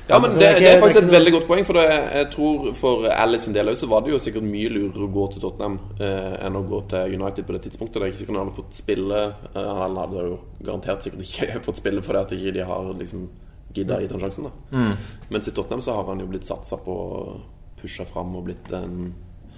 Ja, 0.08 0.16
men 0.24 0.30
altså, 0.30 0.40
det, 0.40 0.50
ikke- 0.54 0.62
det 0.64 0.70
er 0.72 0.80
faktisk 0.80 0.96
ikke 0.96 1.04
et 1.04 1.10
noe- 1.10 1.16
veldig 1.18 1.32
godt 1.36 1.48
poeng. 1.50 1.66
For 1.68 1.76
det, 1.76 1.82
jeg 2.16 2.28
tror 2.32 2.70
for 2.80 3.08
Alice 3.12 3.44
sin 3.44 3.54
del 3.58 3.68
òg 3.68 3.76
så 3.76 3.90
var 3.92 4.06
det 4.06 4.14
jo 4.14 4.20
sikkert 4.24 4.46
mye 4.48 4.70
lurere 4.72 5.04
å 5.04 5.10
gå 5.18 5.26
til 5.34 5.42
Tottenham 5.44 5.76
eh, 6.00 6.38
enn 6.48 6.56
å 6.56 6.62
gå 6.70 6.80
til 6.94 7.18
United 7.20 7.44
på 7.50 7.58
det 7.58 7.62
tidspunktet. 7.66 7.98
Det 8.00 8.06
er 8.06 8.14
ikke 8.14 8.22
sikkert 8.22 8.38
han 8.38 8.46
hadde 8.48 8.56
fått 8.62 8.78
spille. 8.80 9.20
Eh, 9.52 9.68
han 9.82 10.00
hadde 10.00 10.24
jo 10.30 10.38
garantert 10.64 11.04
sikkert 11.04 11.26
ikke 11.28 11.60
fått 11.68 11.82
spille 11.84 12.06
fordi 12.08 12.22
at 12.24 12.32
ikke 12.38 12.56
de 12.56 12.64
har 12.72 12.94
liksom 13.04 13.28
gidda 13.78 14.00
gitt 14.04 14.12
han 14.16 14.24
sjansen. 14.26 14.50
da 14.50 14.84
Mens 15.30 15.48
i 15.48 15.54
Tottenham 15.56 15.82
så 15.86 15.96
har 16.00 16.10
han 16.12 16.20
jo 16.24 16.28
blitt 16.32 16.46
satsa 16.50 16.80
på 16.84 16.96
pusha 17.82 18.06
fram 18.10 18.36
og 18.40 18.48
blitt 18.50 18.72
en 18.74 19.14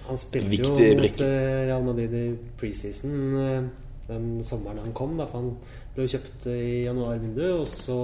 Han 0.08 0.18
spilte 0.20 0.58
jo 0.60 0.74
mot 0.74 0.98
brikke. 1.00 1.24
eh, 1.24 1.66
Real 1.70 1.82
Madrid 1.86 2.14
i 2.18 2.26
preseason 2.60 3.14
eh, 3.44 3.62
den 4.10 4.28
sommeren 4.44 4.78
han 4.82 4.92
kom. 4.92 5.16
Da, 5.16 5.26
for 5.30 5.38
han 5.38 5.52
ble 5.94 6.06
kjøpt 6.10 6.46
i 6.50 6.84
januarvinduet, 6.88 7.52
og 7.60 7.66
så 7.70 7.98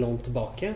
lånt 0.00 0.22
tilbake. 0.30 0.70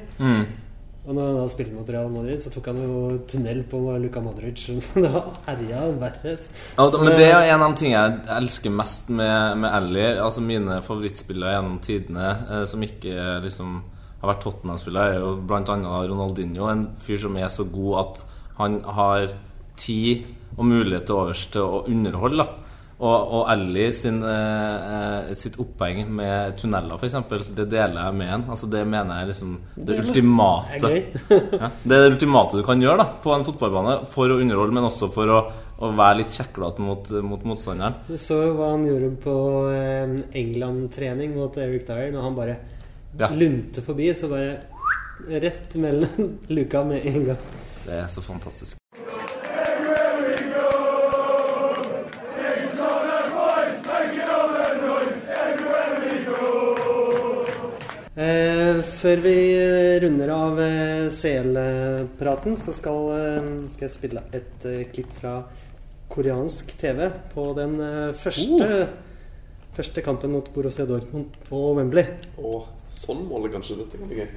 Og 1.09 1.15
når 1.17 1.25
han 1.31 1.37
da 1.39 1.45
spilte 1.49 1.73
mot 1.73 1.89
Real 1.89 2.11
Madrid, 2.13 2.37
så 2.43 2.51
tok 2.53 2.67
han 2.69 2.83
jo 2.85 2.97
tunnel 3.31 3.63
på 3.71 3.79
Luka 4.03 4.21
Modric. 4.21 4.67
da 5.07 5.23
herja 5.47 5.87
han 5.87 5.97
verre. 6.03 6.35
Ja, 6.77 6.89
men 7.01 7.15
det 7.17 7.31
er 7.31 7.47
en 7.55 7.65
av 7.65 7.73
de 7.73 7.81
tingene 7.81 8.03
jeg 8.03 8.35
elsker 8.43 8.75
mest 8.77 9.09
med, 9.09 9.57
med 9.63 9.73
Ellie. 9.79 10.11
Altså 10.21 10.45
mine 10.45 10.83
favorittspillere 10.85 11.55
gjennom 11.57 11.79
tidene 11.85 12.29
eh, 12.51 12.65
som 12.69 12.85
ikke 12.85 13.15
eh, 13.15 13.39
liksom 13.47 13.79
har 14.21 14.33
vært 14.33 14.45
Tottenham-spiller, 14.47 15.13
er 15.13 15.21
jo 15.23 15.35
bl.a. 15.47 15.77
Ronaldinho. 16.11 16.71
En 16.73 16.89
fyr 16.99 17.21
som 17.23 17.37
er 17.39 17.53
så 17.55 17.67
god 17.71 18.01
at 18.03 18.25
han 18.59 18.81
har 18.99 19.35
tid 19.79 20.27
og 20.59 20.65
mulighet 20.67 21.07
til 21.07 21.21
overs 21.21 21.45
til 21.55 21.63
å 21.63 21.85
underholde. 21.87 22.49
og, 22.99 23.33
og 23.37 23.43
Ally 23.53 23.93
sin, 23.95 24.17
eh, 24.27 24.87
eh, 25.29 25.35
sitt 25.39 25.55
oppheng 25.63 26.01
med 26.19 26.57
tunneler, 26.59 26.99
f.eks., 26.99 27.15
det 27.55 27.69
deler 27.71 28.01
jeg 28.09 28.17
med 28.19 28.33
han. 28.33 28.45
Altså, 28.51 28.67
det 28.73 28.81
mener 28.91 29.21
jeg 29.21 29.29
liksom 29.31 29.53
det 29.77 30.01
ultimate 30.03 30.81
Det 30.83 30.97
ja, 31.61 31.71
Det 31.85 31.95
er 31.95 32.03
det 32.03 32.17
ultimate 32.17 32.59
du 32.59 32.65
kan 32.67 32.83
gjøre 32.83 32.99
da 33.05 33.07
på 33.23 33.35
en 33.37 33.47
fotballbane 33.47 33.95
for 34.11 34.35
å 34.35 34.41
underholde, 34.43 34.75
men 34.75 34.89
også 34.89 35.11
for 35.15 35.31
å, 35.31 35.39
å 35.79 35.93
være 35.95 36.25
litt 36.25 36.35
kjeklete 36.35 36.83
mot, 36.83 37.07
mot 37.23 37.47
motstanderen. 37.47 38.01
Du 38.09 38.19
så 38.19 38.41
jo 38.49 38.57
hva 38.59 38.73
han 38.75 38.89
gjorde 38.89 39.13
på 39.23 39.37
eh, 39.77 40.19
England-trening 40.43 41.39
mot 41.39 41.55
Eric 41.55 41.87
Dyer, 41.87 42.11
når 42.17 42.27
han 42.27 42.41
bare 42.41 42.59
Ja. 43.19 43.29
lunte 43.35 43.83
forbi, 43.83 44.13
så 44.15 44.29
bare 44.31 44.61
rett 45.29 45.75
mellom 45.75 46.39
luka 46.47 46.85
med 46.85 47.07
en 47.07 47.25
gang. 47.33 47.47
Det 47.87 47.97
er 47.99 48.07
så 48.13 48.23
fantastisk. 48.23 48.77
Eh, 58.19 58.81
før 58.99 59.21
vi 59.23 59.35
eh, 59.55 59.97
runder 60.03 60.31
av 60.35 60.59
eh, 60.61 61.05
CL-praten, 61.15 62.57
så 62.59 62.75
skal, 62.75 63.05
eh, 63.15 63.45
skal 63.71 63.87
jeg 63.87 63.95
spille 63.95 64.23
et 64.35 64.67
eh, 64.67 64.81
klipp 64.91 65.13
fra 65.21 65.37
koreansk 66.11 66.73
TV 66.81 67.05
på 67.35 67.45
den 67.55 67.77
første, 68.17 68.59
første, 68.65 68.89
første 69.77 70.03
kampen 70.03 70.33
mot 70.35 70.49
Borussia 70.55 70.87
Dortmund 70.89 71.37
på 71.47 71.61
Wembley. 71.77 72.09
Å, 72.41 72.55
sånn 72.93 73.27
måler 73.29 73.53
kanskje 73.53 73.81
dette 73.83 74.01
kan 74.01 74.11
bli 74.11 74.23
gøy. 74.23 74.31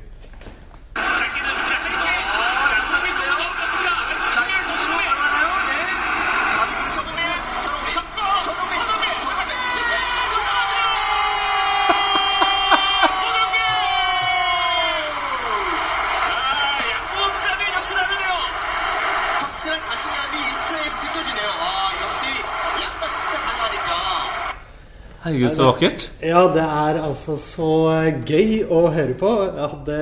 Herregud, 25.32 25.56
så 25.56 25.72
vakkert. 25.72 26.10
Ja, 26.22 26.46
det 26.54 26.62
er 26.68 27.02
altså 27.08 27.38
så 27.40 27.72
eh, 27.96 28.22
gøy 28.28 28.62
å 28.70 28.86
høre 28.92 29.16
på. 29.20 29.32
Jeg 29.48 29.72
hadde 29.74 30.00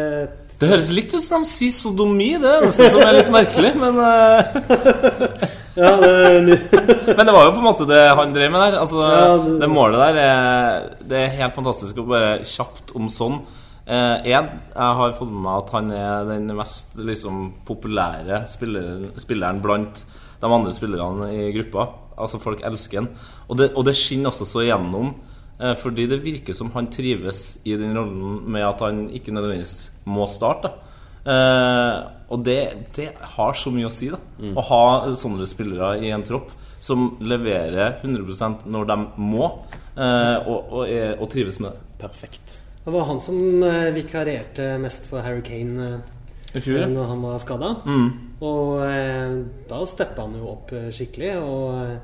Det 0.60 0.68
høres 0.74 0.90
litt 0.92 1.14
ut 1.16 1.24
som 1.24 1.46
de 1.46 1.50
sier 1.50 1.72
sodomi, 1.72 2.34
det 2.42 2.50
er 2.52 2.66
nesten 2.66 2.90
som 2.92 3.04
er 3.06 3.14
litt 3.22 3.30
merkelig. 3.32 3.74
Men, 3.80 4.02
eh, 4.04 5.48
Ja, 5.80 5.94
det, 6.02 6.58
men 7.16 7.24
det 7.30 7.32
var 7.32 7.46
jo 7.46 7.54
på 7.56 7.62
en 7.62 7.68
måte 7.70 7.86
det 7.88 8.02
han 8.18 8.34
drev 8.36 8.52
med 8.52 8.60
der. 8.66 8.80
Altså, 8.82 9.00
Ja, 9.06 9.38
det- 9.46 9.60
det 9.62 9.70
målet 9.72 10.02
der 10.02 10.18
er, 10.26 10.90
Det 11.08 11.18
er 11.24 11.38
helt 11.38 11.56
fantastisk 11.56 12.02
å 12.02 12.08
bare 12.10 12.40
kjapt 12.44 12.92
om 13.00 13.08
sånn. 13.08 13.38
Eh, 13.88 14.18
en, 14.34 14.50
jeg 14.76 14.98
har 15.00 15.14
fått 15.18 15.32
med 15.32 15.42
meg 15.46 15.56
at 15.64 15.70
han 15.78 15.92
er 15.96 16.26
den 16.28 16.52
mest 16.58 16.98
liksom, 16.98 17.54
populære 17.66 18.44
spilleren, 18.52 19.14
spilleren 19.18 19.62
blant 19.64 20.04
de 20.42 20.46
andre 20.52 20.72
spillerne 20.76 21.32
i 21.34 21.48
gruppa. 21.56 21.88
Altså 22.20 22.42
Folk 22.44 22.62
elsker 22.68 23.04
han. 23.04 23.10
Og 23.48 23.60
det, 23.60 23.72
og 23.74 23.88
det 23.88 23.96
skinner 23.98 24.34
også 24.34 24.48
så 24.48 24.66
igjennom. 24.66 25.16
Eh, 25.60 25.76
fordi 25.80 26.08
det 26.12 26.22
virker 26.24 26.56
som 26.56 26.72
han 26.76 26.92
trives 26.92 27.60
i 27.68 27.76
den 27.80 27.98
rollen 27.98 28.46
med 28.52 28.68
at 28.68 28.86
han 28.86 29.08
ikke 29.16 29.34
nødvendigvis 29.36 29.90
må 30.10 30.28
starte. 30.32 30.72
Eh, 31.26 31.98
og 32.30 32.46
det, 32.46 32.62
det 32.96 33.10
har 33.36 33.58
så 33.58 33.72
mye 33.74 33.90
å 33.90 33.94
si, 33.94 34.10
da. 34.14 34.20
Å 34.56 34.66
ha 34.70 34.84
sånne 35.20 35.48
spillere 35.50 35.98
i 36.04 36.14
en 36.16 36.26
tropp 36.26 36.54
som 36.80 37.18
leverer 37.20 38.00
100% 38.06 38.66
når 38.72 38.88
de 38.88 38.98
må, 39.20 39.50
eh, 39.98 40.38
og, 40.48 40.72
og, 40.72 40.84
er, 40.88 41.18
og 41.20 41.28
trives 41.32 41.60
med 41.60 41.76
det. 41.76 41.86
Perfekt. 42.00 42.60
det 42.86 42.94
var 42.96 43.10
han 43.10 43.20
som 43.20 43.36
vikarerte 43.36 43.96
vikarierte 43.98 44.68
mest 44.80 45.10
for 45.10 45.26
Harry 45.26 45.44
Kane 45.44 45.88
eh, 45.90 45.98
I 46.56 46.62
fjor, 46.62 46.80
ja. 46.82 46.88
når 46.90 47.12
han 47.12 47.26
var 47.26 47.42
skada. 47.44 47.74
Mm. 47.86 48.08
Og 48.42 48.80
eh, 48.86 49.36
da 49.70 49.82
steppa 49.90 50.26
han 50.26 50.40
jo 50.40 50.54
opp 50.56 50.72
eh, 50.74 50.88
skikkelig. 50.96 51.36
Og 51.44 51.76
eh, 51.84 51.98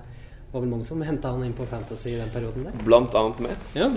det 0.56 0.62
var 0.62 0.64
vel 0.64 0.72
mange 0.72 0.86
som 0.88 1.02
henta 1.04 1.32
han 1.34 1.42
inn 1.44 1.52
på 1.52 1.66
Fantasy 1.68 2.14
i 2.14 2.20
den 2.20 2.30
perioden 2.32 2.64
der. 2.64 2.76
Blant 2.88 3.16
annet 3.20 3.42
med. 3.44 3.64
Ja, 3.76 3.90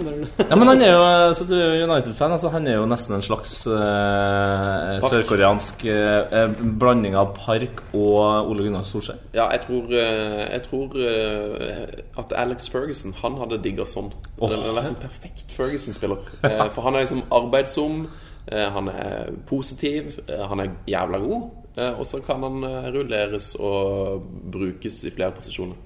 Ja, 0.49 0.57
men 0.57 0.67
han 0.67 0.81
er 0.83 0.91
jo 0.91 1.35
Så 1.39 1.45
du 1.47 1.53
er 1.55 1.77
jo 1.77 1.85
United-fan. 1.87 2.33
Altså 2.35 2.49
Han 2.51 2.67
er 2.67 2.81
jo 2.81 2.87
nesten 2.91 3.15
en 3.15 3.23
slags 3.23 3.53
eh, 3.71 4.99
sørkoreansk 5.05 5.85
eh, 5.87 6.41
eh, 6.41 6.57
blanding 6.81 7.15
av 7.15 7.31
Park 7.37 7.85
og 7.93 8.51
Ole 8.51 8.67
Gunnar 8.67 8.83
Solskjær. 8.89 9.21
Ja, 9.37 9.47
jeg 9.55 9.63
tror, 9.69 9.93
eh, 9.93 10.43
jeg 10.57 10.65
tror 10.67 10.99
eh, 10.99 12.01
at 12.25 12.35
Alex 12.43 12.67
Ferguson 12.75 13.15
Han 13.23 13.39
hadde 13.39 13.61
digga 13.63 13.87
sånn. 13.87 14.11
Oh. 14.39 14.49
Det 14.51 14.59
hadde 14.59 14.75
vært 14.81 14.91
en 14.97 15.03
perfekt 15.05 15.55
Ferguson-spiller. 15.55 16.27
Eh, 16.43 16.65
For 16.75 16.83
han 16.89 16.99
er 16.99 17.07
liksom 17.07 17.23
arbeidsom, 17.39 18.03
eh, 18.09 18.28
han 18.53 18.89
er 18.89 19.33
positiv, 19.47 20.19
eh, 20.29 20.45
han 20.49 20.61
er 20.61 20.71
jævla 20.89 21.19
god. 21.19 21.51
eh, 21.77 21.99
Og 22.01 22.07
så 22.07 22.21
kan 22.25 22.43
han 22.43 22.65
eh, 22.65 22.89
rulleres 22.95 23.55
og 23.61 24.23
brukes 24.53 25.05
i 25.05 25.11
flere 25.11 25.33
posisjoner. 25.33 25.77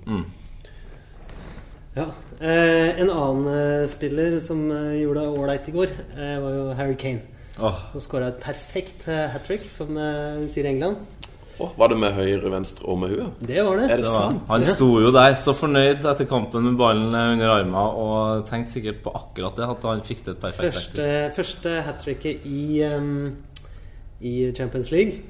Ja. 1.97 2.07
Eh, 2.41 3.01
en 3.01 3.11
annen 3.11 3.47
eh, 3.53 3.87
spiller 3.87 4.39
som 4.41 4.71
eh, 4.71 5.01
gjorde 5.03 5.21
det 5.21 5.39
ålreit 5.39 5.69
i 5.69 5.73
går, 5.73 5.91
eh, 6.17 6.39
var 6.43 6.55
jo 6.57 6.75
Harry 6.79 6.95
Kane. 6.97 7.21
Oh. 7.61 7.77
Som 7.93 8.01
skåra 8.01 8.29
et 8.33 8.41
perfekt 8.41 9.09
eh, 9.09 9.27
hat 9.29 9.45
trick, 9.45 9.67
som 9.69 9.97
eh, 10.01 10.41
de 10.41 10.49
sier 10.49 10.65
i 10.65 10.73
England. 10.73 10.97
Åh, 11.61 11.73
var 11.79 11.89
det 11.93 11.99
med 12.01 12.15
høyre, 12.17 12.51
venstre 12.51 12.87
og 12.89 12.99
med 13.03 13.13
huet? 13.13 13.43
Det 13.45 13.65
var 13.65 13.77
det. 13.77 13.85
Er 13.91 14.01
det 14.01 14.07
det 14.07 14.13
var. 14.13 14.31
sant? 14.31 14.43
Han 14.49 14.65
sto 14.67 14.89
jo 15.03 15.11
der 15.15 15.35
så 15.39 15.53
fornøyd 15.57 16.07
etter 16.13 16.29
kampen 16.31 16.65
med 16.71 16.79
ballen 16.81 17.13
under 17.15 17.53
armen 17.53 17.77
og 17.77 18.47
tenkte 18.49 18.73
sikkert 18.79 19.03
på 19.05 19.13
akkurat 19.19 19.59
det, 19.61 19.69
at 19.69 19.87
han 19.91 20.03
fikk 20.07 20.25
til 20.25 20.35
et 20.35 20.43
perfekt 20.43 20.75
Første, 20.79 21.09
første 21.37 21.75
hat 21.87 22.01
tricket 22.03 22.47
i, 22.49 22.83
um, 22.89 23.37
i 24.21 24.53
Champions 24.57 24.91
League. 24.91 25.21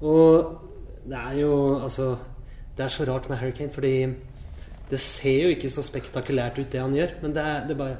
Og 0.00 0.60
det 1.08 1.16
er 1.16 1.38
jo 1.40 1.54
altså 1.82 2.16
Det 2.76 2.84
er 2.84 2.88
så 2.94 3.04
rart 3.08 3.28
med 3.28 3.40
Harry 3.40 3.50
Kane, 3.50 3.72
fordi 3.74 4.06
det 4.90 5.00
ser 5.00 5.42
jo 5.42 5.48
ikke 5.48 5.70
så 5.70 5.82
spektakulært 5.82 6.60
ut, 6.60 6.68
det 6.72 6.80
han 6.80 6.94
gjør. 6.94 7.16
Men 7.22 7.34
det 7.34 7.42
er, 7.42 7.64
det 7.66 7.74
er 7.74 7.80
bare 7.80 7.96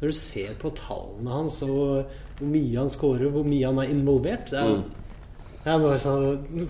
Når 0.00 0.08
du 0.08 0.12
ser 0.12 0.56
på 0.60 0.72
tallene 0.74 1.30
hans, 1.30 1.62
og 1.62 2.04
hvor 2.38 2.48
mye 2.48 2.78
han 2.78 2.90
scorer, 2.90 3.28
hvor 3.30 3.46
mye 3.46 3.66
han 3.66 3.78
er 3.78 3.92
involvert 3.92 4.50
Det 4.50 4.58
er, 4.58 4.82
det 5.62 5.70
er 5.70 5.78
bare 5.78 5.98
så 6.02 6.12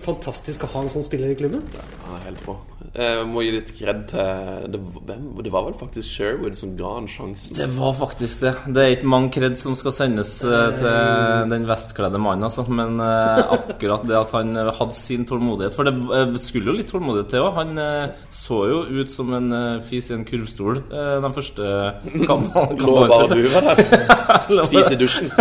fantastisk 0.05 0.67
å 0.67 0.69
ha 0.75 0.83
en 0.83 0.91
sånn 0.91 1.01
spiller 1.05 1.31
i 1.33 1.37
klubben. 1.37 1.63
Han 2.05 2.17
er 2.19 2.27
helt 2.27 2.43
bra 2.45 2.53
Jeg 2.93 3.23
må 3.25 3.41
gi 3.41 3.53
litt 3.55 3.71
kred 3.73 4.03
til 4.11 4.67
det, 4.69 4.81
hvem, 5.07 5.23
det 5.41 5.53
var 5.53 5.65
vel 5.65 5.77
faktisk 5.79 6.11
Sherwood 6.13 6.59
som 6.59 6.75
ga 6.77 6.91
han 6.99 7.07
sjansen. 7.09 7.57
Det 7.57 7.65
var 7.73 7.95
faktisk 7.97 8.43
det. 8.43 8.51
Det 8.69 8.83
er 8.83 8.93
ikke 8.93 9.09
mange 9.09 9.31
kred 9.33 9.57
som 9.57 9.73
skal 9.79 9.95
sendes 9.97 10.35
eh, 10.45 10.67
til 10.77 11.49
den 11.49 11.65
vestkledde 11.65 12.21
mannen, 12.21 12.45
altså. 12.45 12.67
Men 12.69 13.01
eh, 13.01 13.41
akkurat 13.57 14.05
det 14.05 14.19
at 14.19 14.35
han 14.37 14.53
hadde 14.61 14.93
sin 14.93 15.25
tålmodighet 15.25 15.73
For 15.73 15.89
det 15.89 15.95
eh, 16.19 16.37
skulle 16.43 16.69
jo 16.69 16.77
litt 16.77 16.93
tålmodighet 16.93 17.33
til 17.33 17.47
òg. 17.47 17.57
Han 17.57 17.81
eh, 17.81 18.27
så 18.29 18.61
jo 18.69 18.83
ut 18.93 19.09
som 19.09 19.33
en 19.39 19.49
eh, 19.57 19.81
fis 19.89 20.11
i 20.11 20.17
en 20.19 20.27
kurvstol 20.29 20.83
eh, 20.83 21.15
de 21.25 21.33
første 21.39 21.73
kampene. 22.29 22.77
Lå 22.77 22.99
bare 23.09 23.41
du 23.41 23.49
var 23.55 23.71
der. 23.71 24.69
Fis 24.73 24.93
i 24.93 25.01
dusjen. 25.01 25.33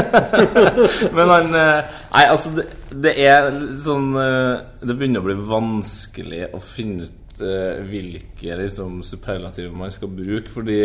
Men 1.16 1.36
han 1.36 1.61
eh, 1.61 2.00
Nei, 2.12 2.26
altså, 2.28 2.52
det, 2.56 2.66
det 3.04 3.12
er 3.24 3.46
sånn 3.80 4.10
eh, 4.20 4.58
Det 4.84 4.96
begynner 4.98 5.22
å 5.22 5.28
bli 5.30 5.36
vanskelig 5.48 6.42
å 6.52 6.60
finne 6.60 7.06
ut 7.08 7.40
uh, 7.40 7.80
hvilke 7.88 8.58
liksom, 8.60 9.00
superlativer 9.06 9.72
man 9.76 9.92
skal 9.94 10.12
bruke, 10.12 10.52
fordi 10.52 10.82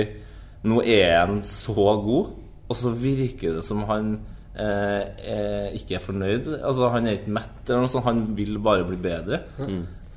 nå 0.67 0.79
er 0.87 1.17
han 1.19 1.41
så 1.45 1.75
god, 2.01 2.31
og 2.67 2.75
så 2.79 2.91
virker 2.95 3.57
det 3.59 3.63
som 3.67 3.83
han 3.87 4.15
eh, 4.57 5.03
eh, 5.21 5.67
ikke 5.77 5.95
er 5.95 6.03
fornøyd. 6.03 6.49
Altså, 6.57 6.89
han 6.91 7.07
er 7.07 7.19
ikke 7.19 7.35
mett, 7.37 7.61
eller 7.67 7.85
noe 7.85 7.91
sånt. 7.91 8.07
Han 8.07 8.23
vil 8.35 8.57
bare 8.63 8.87
bli 8.87 8.97
bedre. 8.99 9.39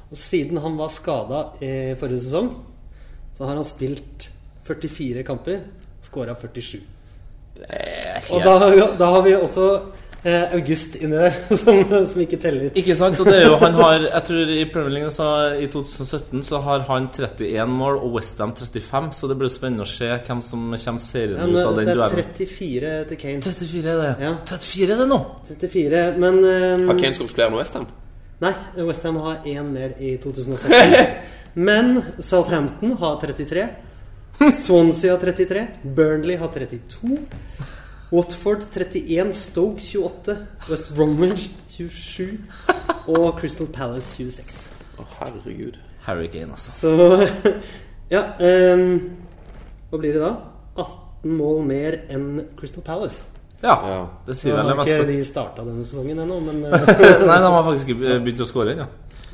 Og 0.09 0.17
siden 0.19 0.59
han 0.65 0.79
var 0.81 0.91
skada 0.91 1.43
i 1.63 1.93
forrige 2.01 2.25
sesong, 2.25 2.49
så 3.37 3.47
har 3.47 3.61
han 3.61 3.69
spilt 3.69 4.31
44 4.67 5.23
kamper, 5.29 5.63
skåra 6.03 6.35
47. 6.35 6.81
Og 8.33 8.43
da, 8.47 8.57
da 8.99 9.13
har 9.15 9.23
vi 9.27 9.37
også 9.37 9.69
eh, 10.23 10.55
August 10.57 10.97
inni 11.01 11.17
der, 11.17 11.37
som, 11.61 11.95
som 12.07 12.23
ikke 12.25 12.39
teller. 12.41 12.71
Ikke 12.79 12.97
sant? 12.99 13.21
Og 13.21 13.29
det 13.29 13.37
er 13.39 13.47
jo, 13.49 13.57
han 13.63 13.79
har, 13.79 14.07
jeg 14.07 14.27
tror 14.29 14.53
i 14.55 14.59
Premier 14.73 14.95
League 14.97 15.15
så, 15.15 15.29
i 15.57 15.69
2017 15.73 16.45
så 16.47 16.61
har 16.67 16.85
han 16.89 17.09
31 17.13 17.75
mål 17.75 18.01
og 18.01 18.19
Westham 18.19 18.55
35, 18.57 19.11
så 19.17 19.31
det 19.31 19.39
blir 19.41 19.53
spennende 19.53 19.87
å 19.87 19.91
se 19.91 20.11
hvem 20.11 20.45
som 20.45 20.69
kommer 20.71 21.05
serien 21.05 21.41
Ja, 21.41 21.49
ut 21.49 21.65
av 21.65 21.81
den 21.81 21.91
det 21.91 21.97
er 21.97 22.17
34 22.21 22.95
til 23.11 23.23
Kane. 23.25 23.43
34 23.49 23.95
er 23.95 24.05
det. 24.05 24.13
Ja. 24.27 24.37
34 24.53 24.95
er 24.95 25.03
det 25.05 25.11
nå! 25.11 25.21
34, 25.51 26.07
men 26.21 26.41
um, 26.45 26.87
Har 26.93 27.03
Kane 27.03 27.17
skåret 27.17 27.37
flere 27.37 27.53
enn 27.53 27.61
Westham? 27.61 27.91
Nei, 28.41 28.55
Westham 28.89 29.21
har 29.21 29.45
én 29.45 29.69
mer 29.75 29.99
i 30.01 30.17
2017. 30.23 31.29
Men 31.53 32.03
Southampton 32.23 32.93
har 33.01 33.21
33. 33.21 33.67
Swansea 34.53 35.13
har 35.13 35.19
33. 35.19 35.67
Burnley 35.83 36.37
har 36.37 36.49
32. 36.49 37.19
Watford 38.13 38.65
31. 38.75 39.33
Stoke 39.37 39.81
28. 39.81 40.37
West 40.71 40.95
Bromwich 40.97 41.49
27. 41.69 42.39
Og 43.07 43.39
Crystal 43.41 43.67
Palace 43.71 44.15
26. 44.17 44.61
Å, 44.99 45.07
herregud. 45.21 45.79
Harry 46.07 46.27
Kane, 46.33 46.51
altså. 46.57 46.71
Så 46.75 47.53
Ja. 48.15 48.25
Um, 48.43 49.17
hva 49.91 49.99
blir 50.03 50.17
det 50.17 50.23
da? 50.25 50.33
18 50.81 51.37
mål 51.39 51.61
mer 51.69 52.01
enn 52.11 52.27
Crystal 52.59 52.83
Palace. 52.83 53.23
Ja, 53.63 53.75
Ja. 53.85 54.01
det 54.27 54.39
sier 54.41 54.57
vel 54.57 54.71
har 54.73 54.79
det 54.81 54.95
ikke 54.97 55.07
de 55.11 55.19
starta 55.29 55.63
denne 55.67 55.85
sesongen 55.85 56.19
ennå, 56.23 56.39
men 56.41 56.63
eh, 56.65 56.71
Nei, 56.73 57.37
de 57.45 57.51
har 57.53 57.65
faktisk 57.67 57.91
ikke 57.93 58.15
begynt 58.25 58.41
å 58.41 58.47
skåre 58.49 58.73
ennå. 58.73 58.87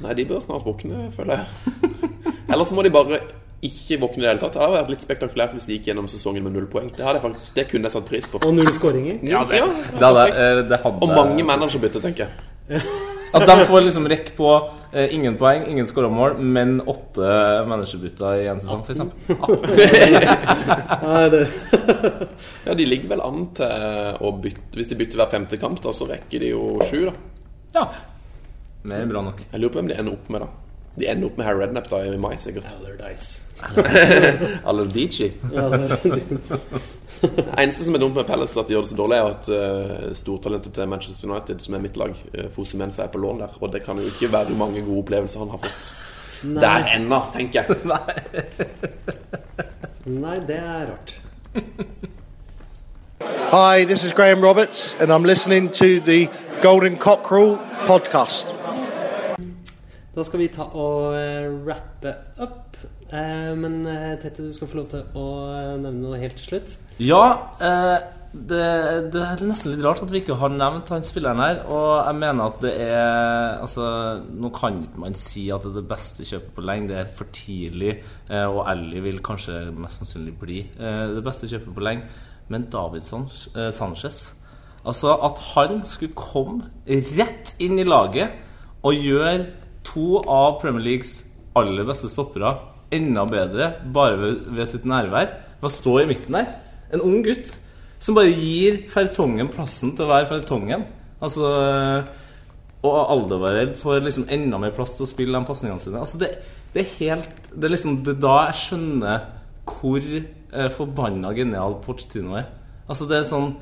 Nei, 0.03 0.14
de 0.18 0.24
bør 0.29 0.43
snart 0.43 0.66
våkne, 0.66 1.07
føler 1.14 1.39
jeg. 1.45 1.93
Ellers 2.53 2.72
må 2.74 2.83
de 2.85 2.91
bare 2.93 3.20
ikke 3.65 3.97
våkne 4.03 4.21
i 4.21 4.25
det 4.27 4.31
hele 4.35 4.43
tatt. 4.43 4.53
Det 4.57 4.61
hadde 4.61 4.77
vært 4.77 4.93
litt 4.93 5.05
spektakulært 5.07 5.57
hvis 5.57 5.67
de 5.69 5.77
gikk 5.79 5.89
gjennom 5.91 6.09
sesongen 6.13 6.45
med 6.45 6.53
null 6.57 6.69
poeng. 6.71 6.91
Det, 6.93 7.03
hadde 7.05 7.19
jeg 7.21 7.25
faktisk, 7.25 7.55
det 7.57 7.67
kunne 7.71 7.89
jeg 7.89 7.97
satt 7.97 8.09
pris 8.09 8.29
på. 8.29 8.41
Og 8.45 8.55
null 8.55 8.73
skåringer. 8.77 9.21
Ja, 9.27 9.45
det, 9.49 9.63
Det 9.97 10.05
hadde, 10.05 10.27
eh, 10.29 10.63
det 10.69 10.81
hadde 10.85 11.03
Og 11.03 11.09
mange 11.15 11.45
managerbytter, 11.47 12.01
tenker 12.05 12.27
jeg. 12.27 12.83
At 13.37 13.43
de 13.49 13.65
får 13.69 13.83
liksom 13.85 14.07
rekk 14.09 14.31
på 14.37 14.49
eh, 14.95 15.11
ingen 15.13 15.35
poeng, 15.37 15.67
ingen 15.69 15.87
skåra 15.89 16.09
mål, 16.13 16.39
men 16.41 16.79
åtte 16.89 17.27
managerbytter 17.69 18.43
i 18.45 18.47
en 18.53 18.61
sesong, 18.63 18.85
f.eks. 18.87 19.01
Ja, 22.67 22.75
De 22.75 22.87
ligger 22.87 23.09
vel 23.13 23.25
an 23.25 23.49
til 23.57 24.21
å 24.25 24.31
bytte 24.43 24.79
Hvis 24.79 24.93
de 24.93 24.99
bytter 25.01 25.21
hver 25.21 25.33
femte 25.33 25.59
kamp, 25.61 25.83
da, 25.85 25.93
så 25.97 26.09
rekker 26.09 26.43
de 26.45 26.53
jo 26.55 26.77
sju. 26.89 27.09
da 27.11 27.81
Ja. 27.81 27.89
Mer 28.87 29.03
er 29.03 29.11
bra 29.11 29.21
nok. 29.27 29.43
Jeg 29.51 29.61
lurer 29.61 29.75
på 29.75 29.81
hvem 29.83 29.91
de 29.91 29.99
ender 29.99 30.15
opp 30.15 30.31
med, 30.31 30.45
da. 30.47 30.66
De 30.97 31.11
ender 31.11 31.27
opp 31.29 31.37
med 31.37 31.47
Harry 31.47 31.61
Rednap 31.61 31.91
da 31.91 31.97
i 32.05 32.17
mai, 32.17 32.37
sikkert. 32.41 32.77
Allardyce. 32.79 33.41
Allardyce. 34.65 35.31
Ja, 35.55 35.69
det 35.69 35.99
Det 37.21 37.45
eneste 37.59 37.85
som 37.85 37.95
er 37.95 37.99
dumt 37.99 38.15
med 38.15 38.25
Palace, 38.29 38.61
at 38.61 38.69
de 38.69 38.73
gjør 38.75 38.81
det 38.85 38.89
så 38.91 38.97
dårlig, 38.97 39.17
er 39.17 39.25
at 39.31 39.49
uh, 39.49 40.15
stortalentet 40.17 40.73
til 40.77 40.89
Manchester 40.89 41.31
United, 41.31 41.59
som 41.65 41.75
er 41.75 41.79
mitt 41.81 41.97
lag, 41.97 42.11
uh, 42.13 42.51
Fosu 42.53 42.77
Mensa, 42.77 43.03
er 43.07 43.13
på 43.13 43.19
lån 43.19 43.39
der. 43.41 43.49
Og 43.61 43.73
det 43.73 43.83
kan 43.87 43.97
jo 43.97 44.03
ikke 44.05 44.33
være 44.33 44.55
mange 44.59 44.83
gode 44.85 44.99
opplevelser 45.05 45.39
han 45.41 45.51
har 45.55 45.59
fått 45.65 45.95
der 46.43 46.85
ennå, 46.97 47.21
tenker 47.33 47.63
jeg. 47.63 47.77
Nei, 50.25 50.39
det 50.47 50.57
er 50.57 50.87
rart. 50.93 51.21
Hi, 53.51 53.85
this 53.85 54.05
is 54.05 54.13
Graham 54.13 54.43
Roberts, 54.43 54.95
and 55.01 55.11
I'm 55.11 55.25
listening 55.25 55.71
to 55.71 56.01
the 56.01 56.29
Golden 56.63 56.99
Cockerel 56.99 57.59
podcast. 57.87 58.47
Da 60.17 60.25
skal 60.25 60.41
vi 60.41 60.51
ta 60.53 60.64
og 60.73 61.14
eh, 61.19 61.47
rappe 61.67 62.12
opp. 62.41 62.77
Eh, 63.12 63.53
men 63.59 63.83
eh, 63.85 64.14
Tette, 64.23 64.47
du 64.47 64.55
skal 64.55 64.71
få 64.71 64.81
lov 64.81 64.91
til 64.95 65.03
å 65.12 65.25
nevne 65.77 65.99
noe 66.01 66.21
helt 66.23 66.39
til 66.41 66.55
slutt. 66.55 66.77
Ja, 67.05 67.37
det, 68.37 68.61
det 69.12 69.21
er 69.21 69.43
nesten 69.45 69.75
litt 69.75 69.85
rart 69.85 70.01
at 70.05 70.12
vi 70.12 70.23
ikke 70.23 70.39
har 70.41 70.53
nevnt 70.53 70.89
han 70.93 71.05
spilleren 71.05 71.43
her. 71.45 71.61
Og 71.69 71.91
jeg 72.01 72.21
mener 72.23 72.49
at 72.49 72.62
det 72.64 72.73
er 72.87 73.61
Altså, 73.61 73.87
nå 74.33 74.51
kan 74.57 74.81
ikke 74.85 75.03
man 75.05 75.17
si 75.19 75.47
at 75.53 75.64
det 75.64 75.75
er 75.75 75.83
det 75.83 75.91
beste 75.91 76.25
kjøpet 76.29 76.55
på 76.57 76.64
lenge. 76.64 76.89
Det 76.93 76.99
er 77.03 77.12
for 77.19 77.29
tidlig, 77.37 77.99
og 78.29 78.62
Ellie 78.71 79.05
vil 79.05 79.21
kanskje 79.25 79.67
mest 79.77 80.01
sannsynlig 80.01 80.35
bli 80.41 80.62
det 80.77 81.25
beste 81.25 81.49
kjøpet 81.51 81.77
på 81.77 81.85
lenge. 81.85 82.25
Men 82.49 82.69
Davidson 82.73 83.29
eh, 83.57 83.73
Sanchez 83.73 84.35
Altså, 84.87 85.17
at 85.19 85.39
han 85.55 85.81
skulle 85.85 86.14
komme 86.14 86.69
rett 86.87 87.57
inn 87.59 87.81
i 87.83 87.87
laget 87.87 88.37
og 88.87 88.95
gjøre 88.95 89.49
to 89.87 90.20
av 90.22 90.59
Premier 90.61 90.84
Leagues 90.84 91.20
aller 91.57 91.87
beste 91.89 92.11
stoppere 92.12 92.57
enda 92.95 93.24
bedre 93.28 93.70
bare 93.95 94.18
ved, 94.20 94.43
ved 94.57 94.68
sitt 94.70 94.87
nærvær. 94.89 95.32
Ved 95.61 95.70
å 95.70 95.72
stå 95.72 96.01
i 96.03 96.09
midten 96.11 96.37
der. 96.37 96.53
En 96.95 97.03
ung 97.05 97.22
gutt 97.26 97.55
som 98.03 98.16
bare 98.16 98.30
gir 98.30 98.82
Fertongen 98.93 99.49
plassen 99.53 99.95
til 99.97 100.07
å 100.07 100.12
være 100.12 100.28
Fertongen. 100.30 100.87
Altså 101.22 101.49
Og 102.87 102.97
Aldevarell 103.01 103.72
får 103.78 104.05
liksom 104.05 104.28
enda 104.30 104.61
mer 104.62 104.74
plass 104.76 104.95
til 104.95 105.07
å 105.07 105.11
spille 105.11 105.39
de 105.39 105.49
pasningene 105.49 105.82
sine. 105.82 106.03
Altså 106.03 106.20
det, 106.20 106.34
det 106.74 106.84
er 106.84 106.93
helt 107.01 107.49
Det 107.51 107.68
er 107.68 107.74
liksom 107.74 108.03
det 108.07 108.16
er 108.16 108.22
da 108.26 108.37
jeg 108.49 108.61
skjønner 108.62 109.24
hvor 109.66 110.05
eh, 110.07 110.68
forbanna 110.70 111.32
genial 111.34 111.80
Pochettino 111.82 112.37
er. 112.39 112.51
Altså 112.87 113.09
det 113.11 113.18
er 113.18 113.26
sånn 113.26 113.57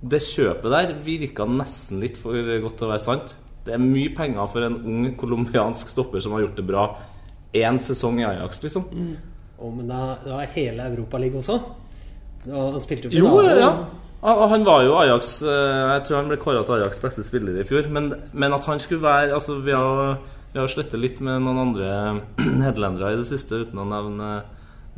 Det 0.00 0.22
kjøpet 0.24 0.72
der 0.72 0.94
virka 1.04 1.44
nesten 1.44 2.00
litt 2.00 2.16
for 2.16 2.32
godt 2.32 2.78
til 2.78 2.88
å 2.88 2.92
være 2.94 3.04
sant. 3.04 3.34
Det 3.70 3.76
er 3.78 3.82
mye 3.82 4.10
penger 4.16 4.50
for 4.50 4.66
en 4.66 4.76
ung 4.82 5.08
colombiansk 5.20 5.88
stopper 5.92 6.18
som 6.24 6.34
har 6.34 6.42
gjort 6.42 6.58
det 6.58 6.66
bra 6.66 6.84
én 7.54 7.78
sesong 7.82 8.18
i 8.20 8.26
Ajax, 8.26 8.58
liksom. 8.64 8.84
Å, 9.60 9.70
men 9.70 9.86
da, 9.90 10.16
da 10.24 10.40
er 10.42 10.50
hele 10.56 10.88
Europaligaen 10.90 11.38
også? 11.40 11.56
Han 12.50 12.78
spilte 12.82 13.10
jo 13.10 13.14
Jo, 13.20 13.30
finale. 13.38 13.56
ja. 13.60 13.70
Ah, 14.22 14.42
Han 14.52 14.64
var 14.66 14.82
jo 14.84 14.98
Ajax 15.00 15.38
eh, 15.42 15.94
Jeg 15.94 16.02
tror 16.04 16.18
han 16.18 16.28
ble 16.28 16.36
kåra 16.40 16.60
til 16.66 16.76
Ajax' 16.76 17.00
beste 17.00 17.22
spiller 17.24 17.56
i 17.60 17.64
fjor. 17.68 17.86
Men, 17.92 18.10
men 18.32 18.52
at 18.56 18.66
han 18.68 18.80
skulle 18.82 19.00
være 19.04 19.32
Altså, 19.36 19.58
vi 19.64 19.72
har, 19.72 20.18
vi 20.52 20.60
har 20.60 20.68
slettet 20.68 21.00
litt 21.00 21.22
med 21.24 21.40
noen 21.46 21.62
andre 21.68 21.90
nederlendere 22.62 23.14
i 23.14 23.20
det 23.22 23.28
siste 23.30 23.62
uten 23.62 23.80
å 23.80 23.86
nevne, 23.88 24.30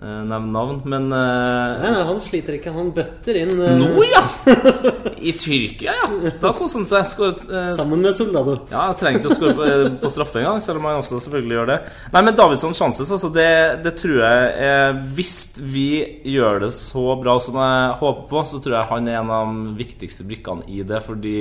nevne 0.03 0.51
navn, 0.51 0.81
men 0.89 1.05
eh, 1.15 1.83
Nei, 1.83 1.91
nei, 1.95 2.03
han 2.09 2.19
sliter 2.23 2.57
ikke. 2.57 2.73
Han 2.75 2.89
bøtter 2.95 3.37
inn 3.39 3.53
uh... 3.55 3.69
Nå, 3.79 4.03
ja! 4.09 4.23
I 5.29 5.35
Tyrkia, 5.39 5.95
ja! 5.95 6.33
Da 6.43 6.51
koser 6.57 6.81
han 6.81 6.89
seg. 6.89 7.07
Skår, 7.13 7.37
eh, 7.47 7.69
sammen 7.79 8.03
med 8.03 8.17
Soldado. 8.17 8.57
Ja, 8.73 8.89
ikke 8.97 9.31
å 9.31 9.37
skåre 9.37 9.55
på, 9.59 9.69
eh, 9.69 9.85
på 10.03 10.11
straffe 10.11 10.41
engang, 10.43 10.59
selv 10.65 10.83
om 10.83 10.89
han 10.91 10.99
også 11.03 11.21
selvfølgelig 11.23 11.59
gjør 11.59 11.71
det. 11.71 11.79
Nei, 12.17 12.25
men 12.27 12.39
Davidsson 12.39 12.75
sjanses, 12.79 13.15
altså, 13.15 13.31
det, 13.37 13.47
det 13.87 13.95
tror 14.01 14.19
jeg 14.25 14.51
er 14.67 14.99
Hvis 15.15 15.37
vi 15.63 15.87
gjør 16.33 16.65
det 16.67 16.73
så 16.75 17.07
bra 17.23 17.39
som 17.45 17.61
jeg 17.63 17.95
håper 18.03 18.27
på, 18.35 18.45
så 18.51 18.59
tror 18.65 18.79
jeg 18.81 18.91
han 18.91 19.09
er 19.13 19.21
en 19.21 19.33
av 19.39 19.55
de 19.55 19.77
viktigste 19.79 20.27
brikkene 20.27 20.67
i 20.67 20.83
det. 20.87 21.03
Fordi 21.07 21.39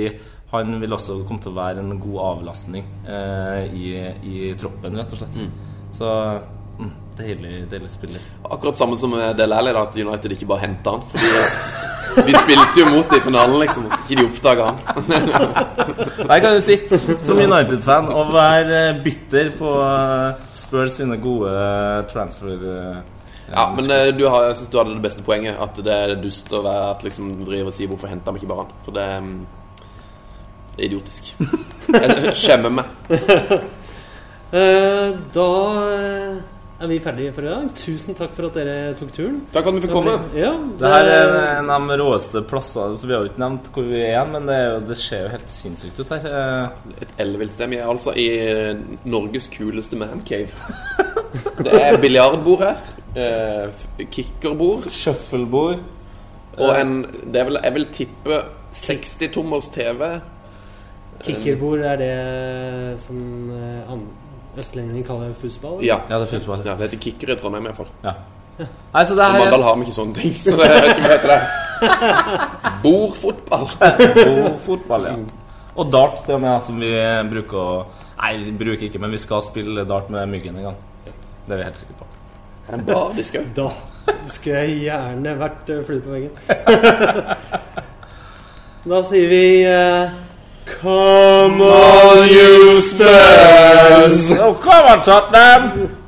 han 0.52 0.74
vil 0.78 0.94
også 0.94 1.22
komme 1.26 1.42
til 1.42 1.50
å 1.54 1.58
være 1.58 1.82
en 1.82 1.98
god 1.98 2.24
avlastning 2.30 2.86
eh, 3.08 3.72
i, 3.74 3.94
i 4.22 4.50
troppen, 4.60 5.02
rett 5.02 5.14
og 5.16 5.24
slett. 5.24 5.44
Så 5.96 6.08
mm, 6.08 6.61
deilig, 7.18 7.70
deilig 7.70 7.90
spiller. 7.90 8.20
Akkurat 8.44 8.76
samme 8.78 8.96
som 8.96 9.10
med 9.14 9.36
Del 9.36 9.52
Alli, 9.52 9.70
at 9.76 9.96
United 9.96 10.32
ikke 10.36 10.46
bare 10.46 10.66
henta 10.66 10.96
han. 10.96 11.02
Fordi 11.12 11.32
de 11.32 12.22
vi 12.26 12.34
spilte 12.36 12.80
jo 12.82 12.88
mot 12.92 13.08
det 13.08 13.22
i 13.22 13.24
finalen, 13.24 13.58
liksom. 13.62 13.86
At 13.88 14.02
ikke 14.04 14.20
de 14.20 14.26
oppdaga 14.28 14.66
han. 14.68 14.76
Jeg 16.32 16.42
kan 16.44 16.54
jo 16.54 16.60
sitte 16.60 16.98
som 17.24 17.40
United-fan 17.40 18.10
og 18.12 18.34
være 18.34 18.82
eh, 18.90 18.98
bitter 19.04 19.50
på 19.56 19.72
eh, 19.80 20.42
Spurs 20.52 20.98
sine 21.00 21.16
gode 21.22 21.52
eh, 21.56 22.04
transfer... 22.12 22.52
eh, 22.76 23.00
Ja, 23.52 23.66
men 23.76 23.90
eh, 23.90 24.10
du 24.16 24.26
har, 24.28 24.46
jeg 24.48 24.56
synes 24.56 24.70
du 24.72 24.78
hadde 24.78 24.94
det 24.94 25.02
beste 25.04 25.22
poenget. 25.26 25.56
At 25.60 25.76
det 25.84 25.92
er 25.92 26.14
dust 26.22 26.52
å 26.52 26.62
være 26.64 26.90
at 26.94 27.02
liksom 27.04 27.32
driver 27.44 27.72
og 27.72 27.76
sier 27.76 27.88
'hvorfor 27.90 28.08
henter 28.12 28.32
vi 28.32 28.40
ikke 28.40 28.48
bare 28.52 28.64
han'? 28.64 28.76
For 28.84 28.92
det 28.96 29.08
mm, 29.22 29.46
er 30.78 30.84
idiotisk. 30.86 31.34
Jeg 31.92 32.36
skjemmer 32.44 32.70
meg. 32.70 32.86
Eh, 34.52 35.10
da 35.34 35.48
eh, 35.96 36.36
er 36.82 36.90
vi 36.90 36.98
ferdige 37.02 37.32
for 37.34 37.46
i 37.46 37.50
dag. 37.50 37.68
Tusen 37.78 38.16
takk 38.18 38.32
for 38.34 38.48
at 38.48 38.56
dere 38.58 38.94
tok 38.98 39.12
turen. 39.14 39.38
Takk 39.52 39.66
for 39.66 39.70
at 39.70 39.76
vi 39.76 39.82
fikk 39.84 39.94
komme. 39.94 40.14
Ja, 40.34 40.50
Det 40.78 40.90
her 40.90 41.10
er 41.12 41.34
en 41.60 41.70
av 41.70 41.86
de 41.88 41.98
råeste 42.00 42.42
plassene, 42.48 42.96
så 42.98 43.06
vi 43.06 43.14
har 43.14 43.22
jo 43.22 43.30
ikke 43.30 43.42
nevnt 43.42 43.70
hvor 43.74 43.86
vi 43.86 44.00
er, 44.02 44.24
men 44.32 44.48
det, 44.48 44.56
er 44.56 44.66
jo, 44.66 44.80
det 44.88 44.96
ser 44.98 45.24
jo 45.26 45.32
helt 45.34 45.52
sinnssykt 45.54 46.00
ut 46.02 46.14
her. 46.16 46.26
Eh, 46.26 46.96
Et 47.04 47.14
ellevilt 47.24 47.54
sted. 47.54 47.70
Vi 47.70 47.78
er 47.78 47.90
altså 47.92 48.14
i 48.18 48.26
eh, 48.40 48.82
Norges 49.04 49.48
kuleste 49.52 49.98
mancave. 50.00 50.50
Det 51.62 51.78
er 51.78 51.96
biljardbord 52.02 52.64
her. 52.66 52.80
Eh, 53.16 54.06
kickerbord. 54.12 54.90
Shufflebord. 54.90 55.80
Og 56.58 56.74
en 56.76 57.06
Det 57.24 57.40
er 57.40 57.48
vel, 57.48 57.60
jeg 57.62 57.74
vil 57.74 57.86
tippe 57.94 58.42
60-tommers 58.74 59.70
TV. 59.72 60.02
Kickerbord 61.22 61.86
er 61.86 61.96
det 62.00 63.00
som 63.00 63.22
eh, 64.56 65.02
kaller 65.06 65.28
det 65.28 65.36
fussball? 65.40 65.80
Ja. 65.84 66.00
Ja, 66.08 66.18
det 66.18 66.28
er 66.28 66.32
fussball. 66.34 66.62
ja. 66.64 66.76
Det 66.76 66.90
heter 66.90 67.02
kicker 67.06 67.32
i 67.32 67.36
Trondheim, 67.40 67.66
iallfall. 67.70 67.90
Ja. 68.04 68.14
Nei, 68.62 69.04
så 69.08 69.16
det 69.16 69.24
er 69.24 69.32
her 69.32 69.44
Mandal 69.46 69.62
har 69.64 69.76
vi 69.76 69.86
ikke 69.86 69.96
sånne 69.96 70.14
ting. 70.18 70.34
Så 70.36 70.56
det 70.58 70.68
jeg 70.68 70.82
vet 70.84 70.98
ikke 70.98 71.08
hva 71.08 71.16
heter 71.16 71.30
det. 71.32 71.40
Bordfotball. 72.84 73.68
Bordfotball, 73.80 75.08
ja. 75.08 75.18
Og 75.72 75.92
dart, 75.92 76.20
det 76.26 76.36
med, 76.40 76.62
som 76.62 76.80
vi 76.80 76.92
bruker 77.32 77.58
å 77.58 77.74
Nei, 78.22 78.36
vi 78.38 78.52
bruker 78.54 78.86
ikke, 78.86 79.00
men 79.02 79.10
vi 79.10 79.18
skal 79.18 79.42
spille 79.42 79.82
dart 79.88 80.10
med 80.12 80.28
Myggen 80.30 80.58
en 80.60 80.68
gang. 80.68 80.76
Det 81.02 81.56
er 81.56 81.58
vi 81.58 81.64
helt 81.66 81.80
sikre 81.80 81.96
på. 81.98 82.06
Er 82.68 82.76
det 82.76 82.78
en 82.78 82.84
bardisk 82.86 83.38
òg? 83.40 83.48
Da 83.56 83.64
skulle 84.30 84.60
jeg 84.60 84.76
gjerne 84.84 85.32
vært 85.40 85.72
eh, 85.74 85.80
flue 85.88 86.04
på 86.04 86.12
veggen. 86.14 86.30
da 88.92 89.00
sier 89.08 89.26
vi 89.32 89.42
eh, 89.66 90.14
Come 90.64 91.60
on, 91.60 92.28
you 92.28 92.80
Spurs! 92.80 94.32
Oh, 94.38 94.54
come 94.54 94.86
on, 94.86 95.02
Tottenham! 95.02 96.01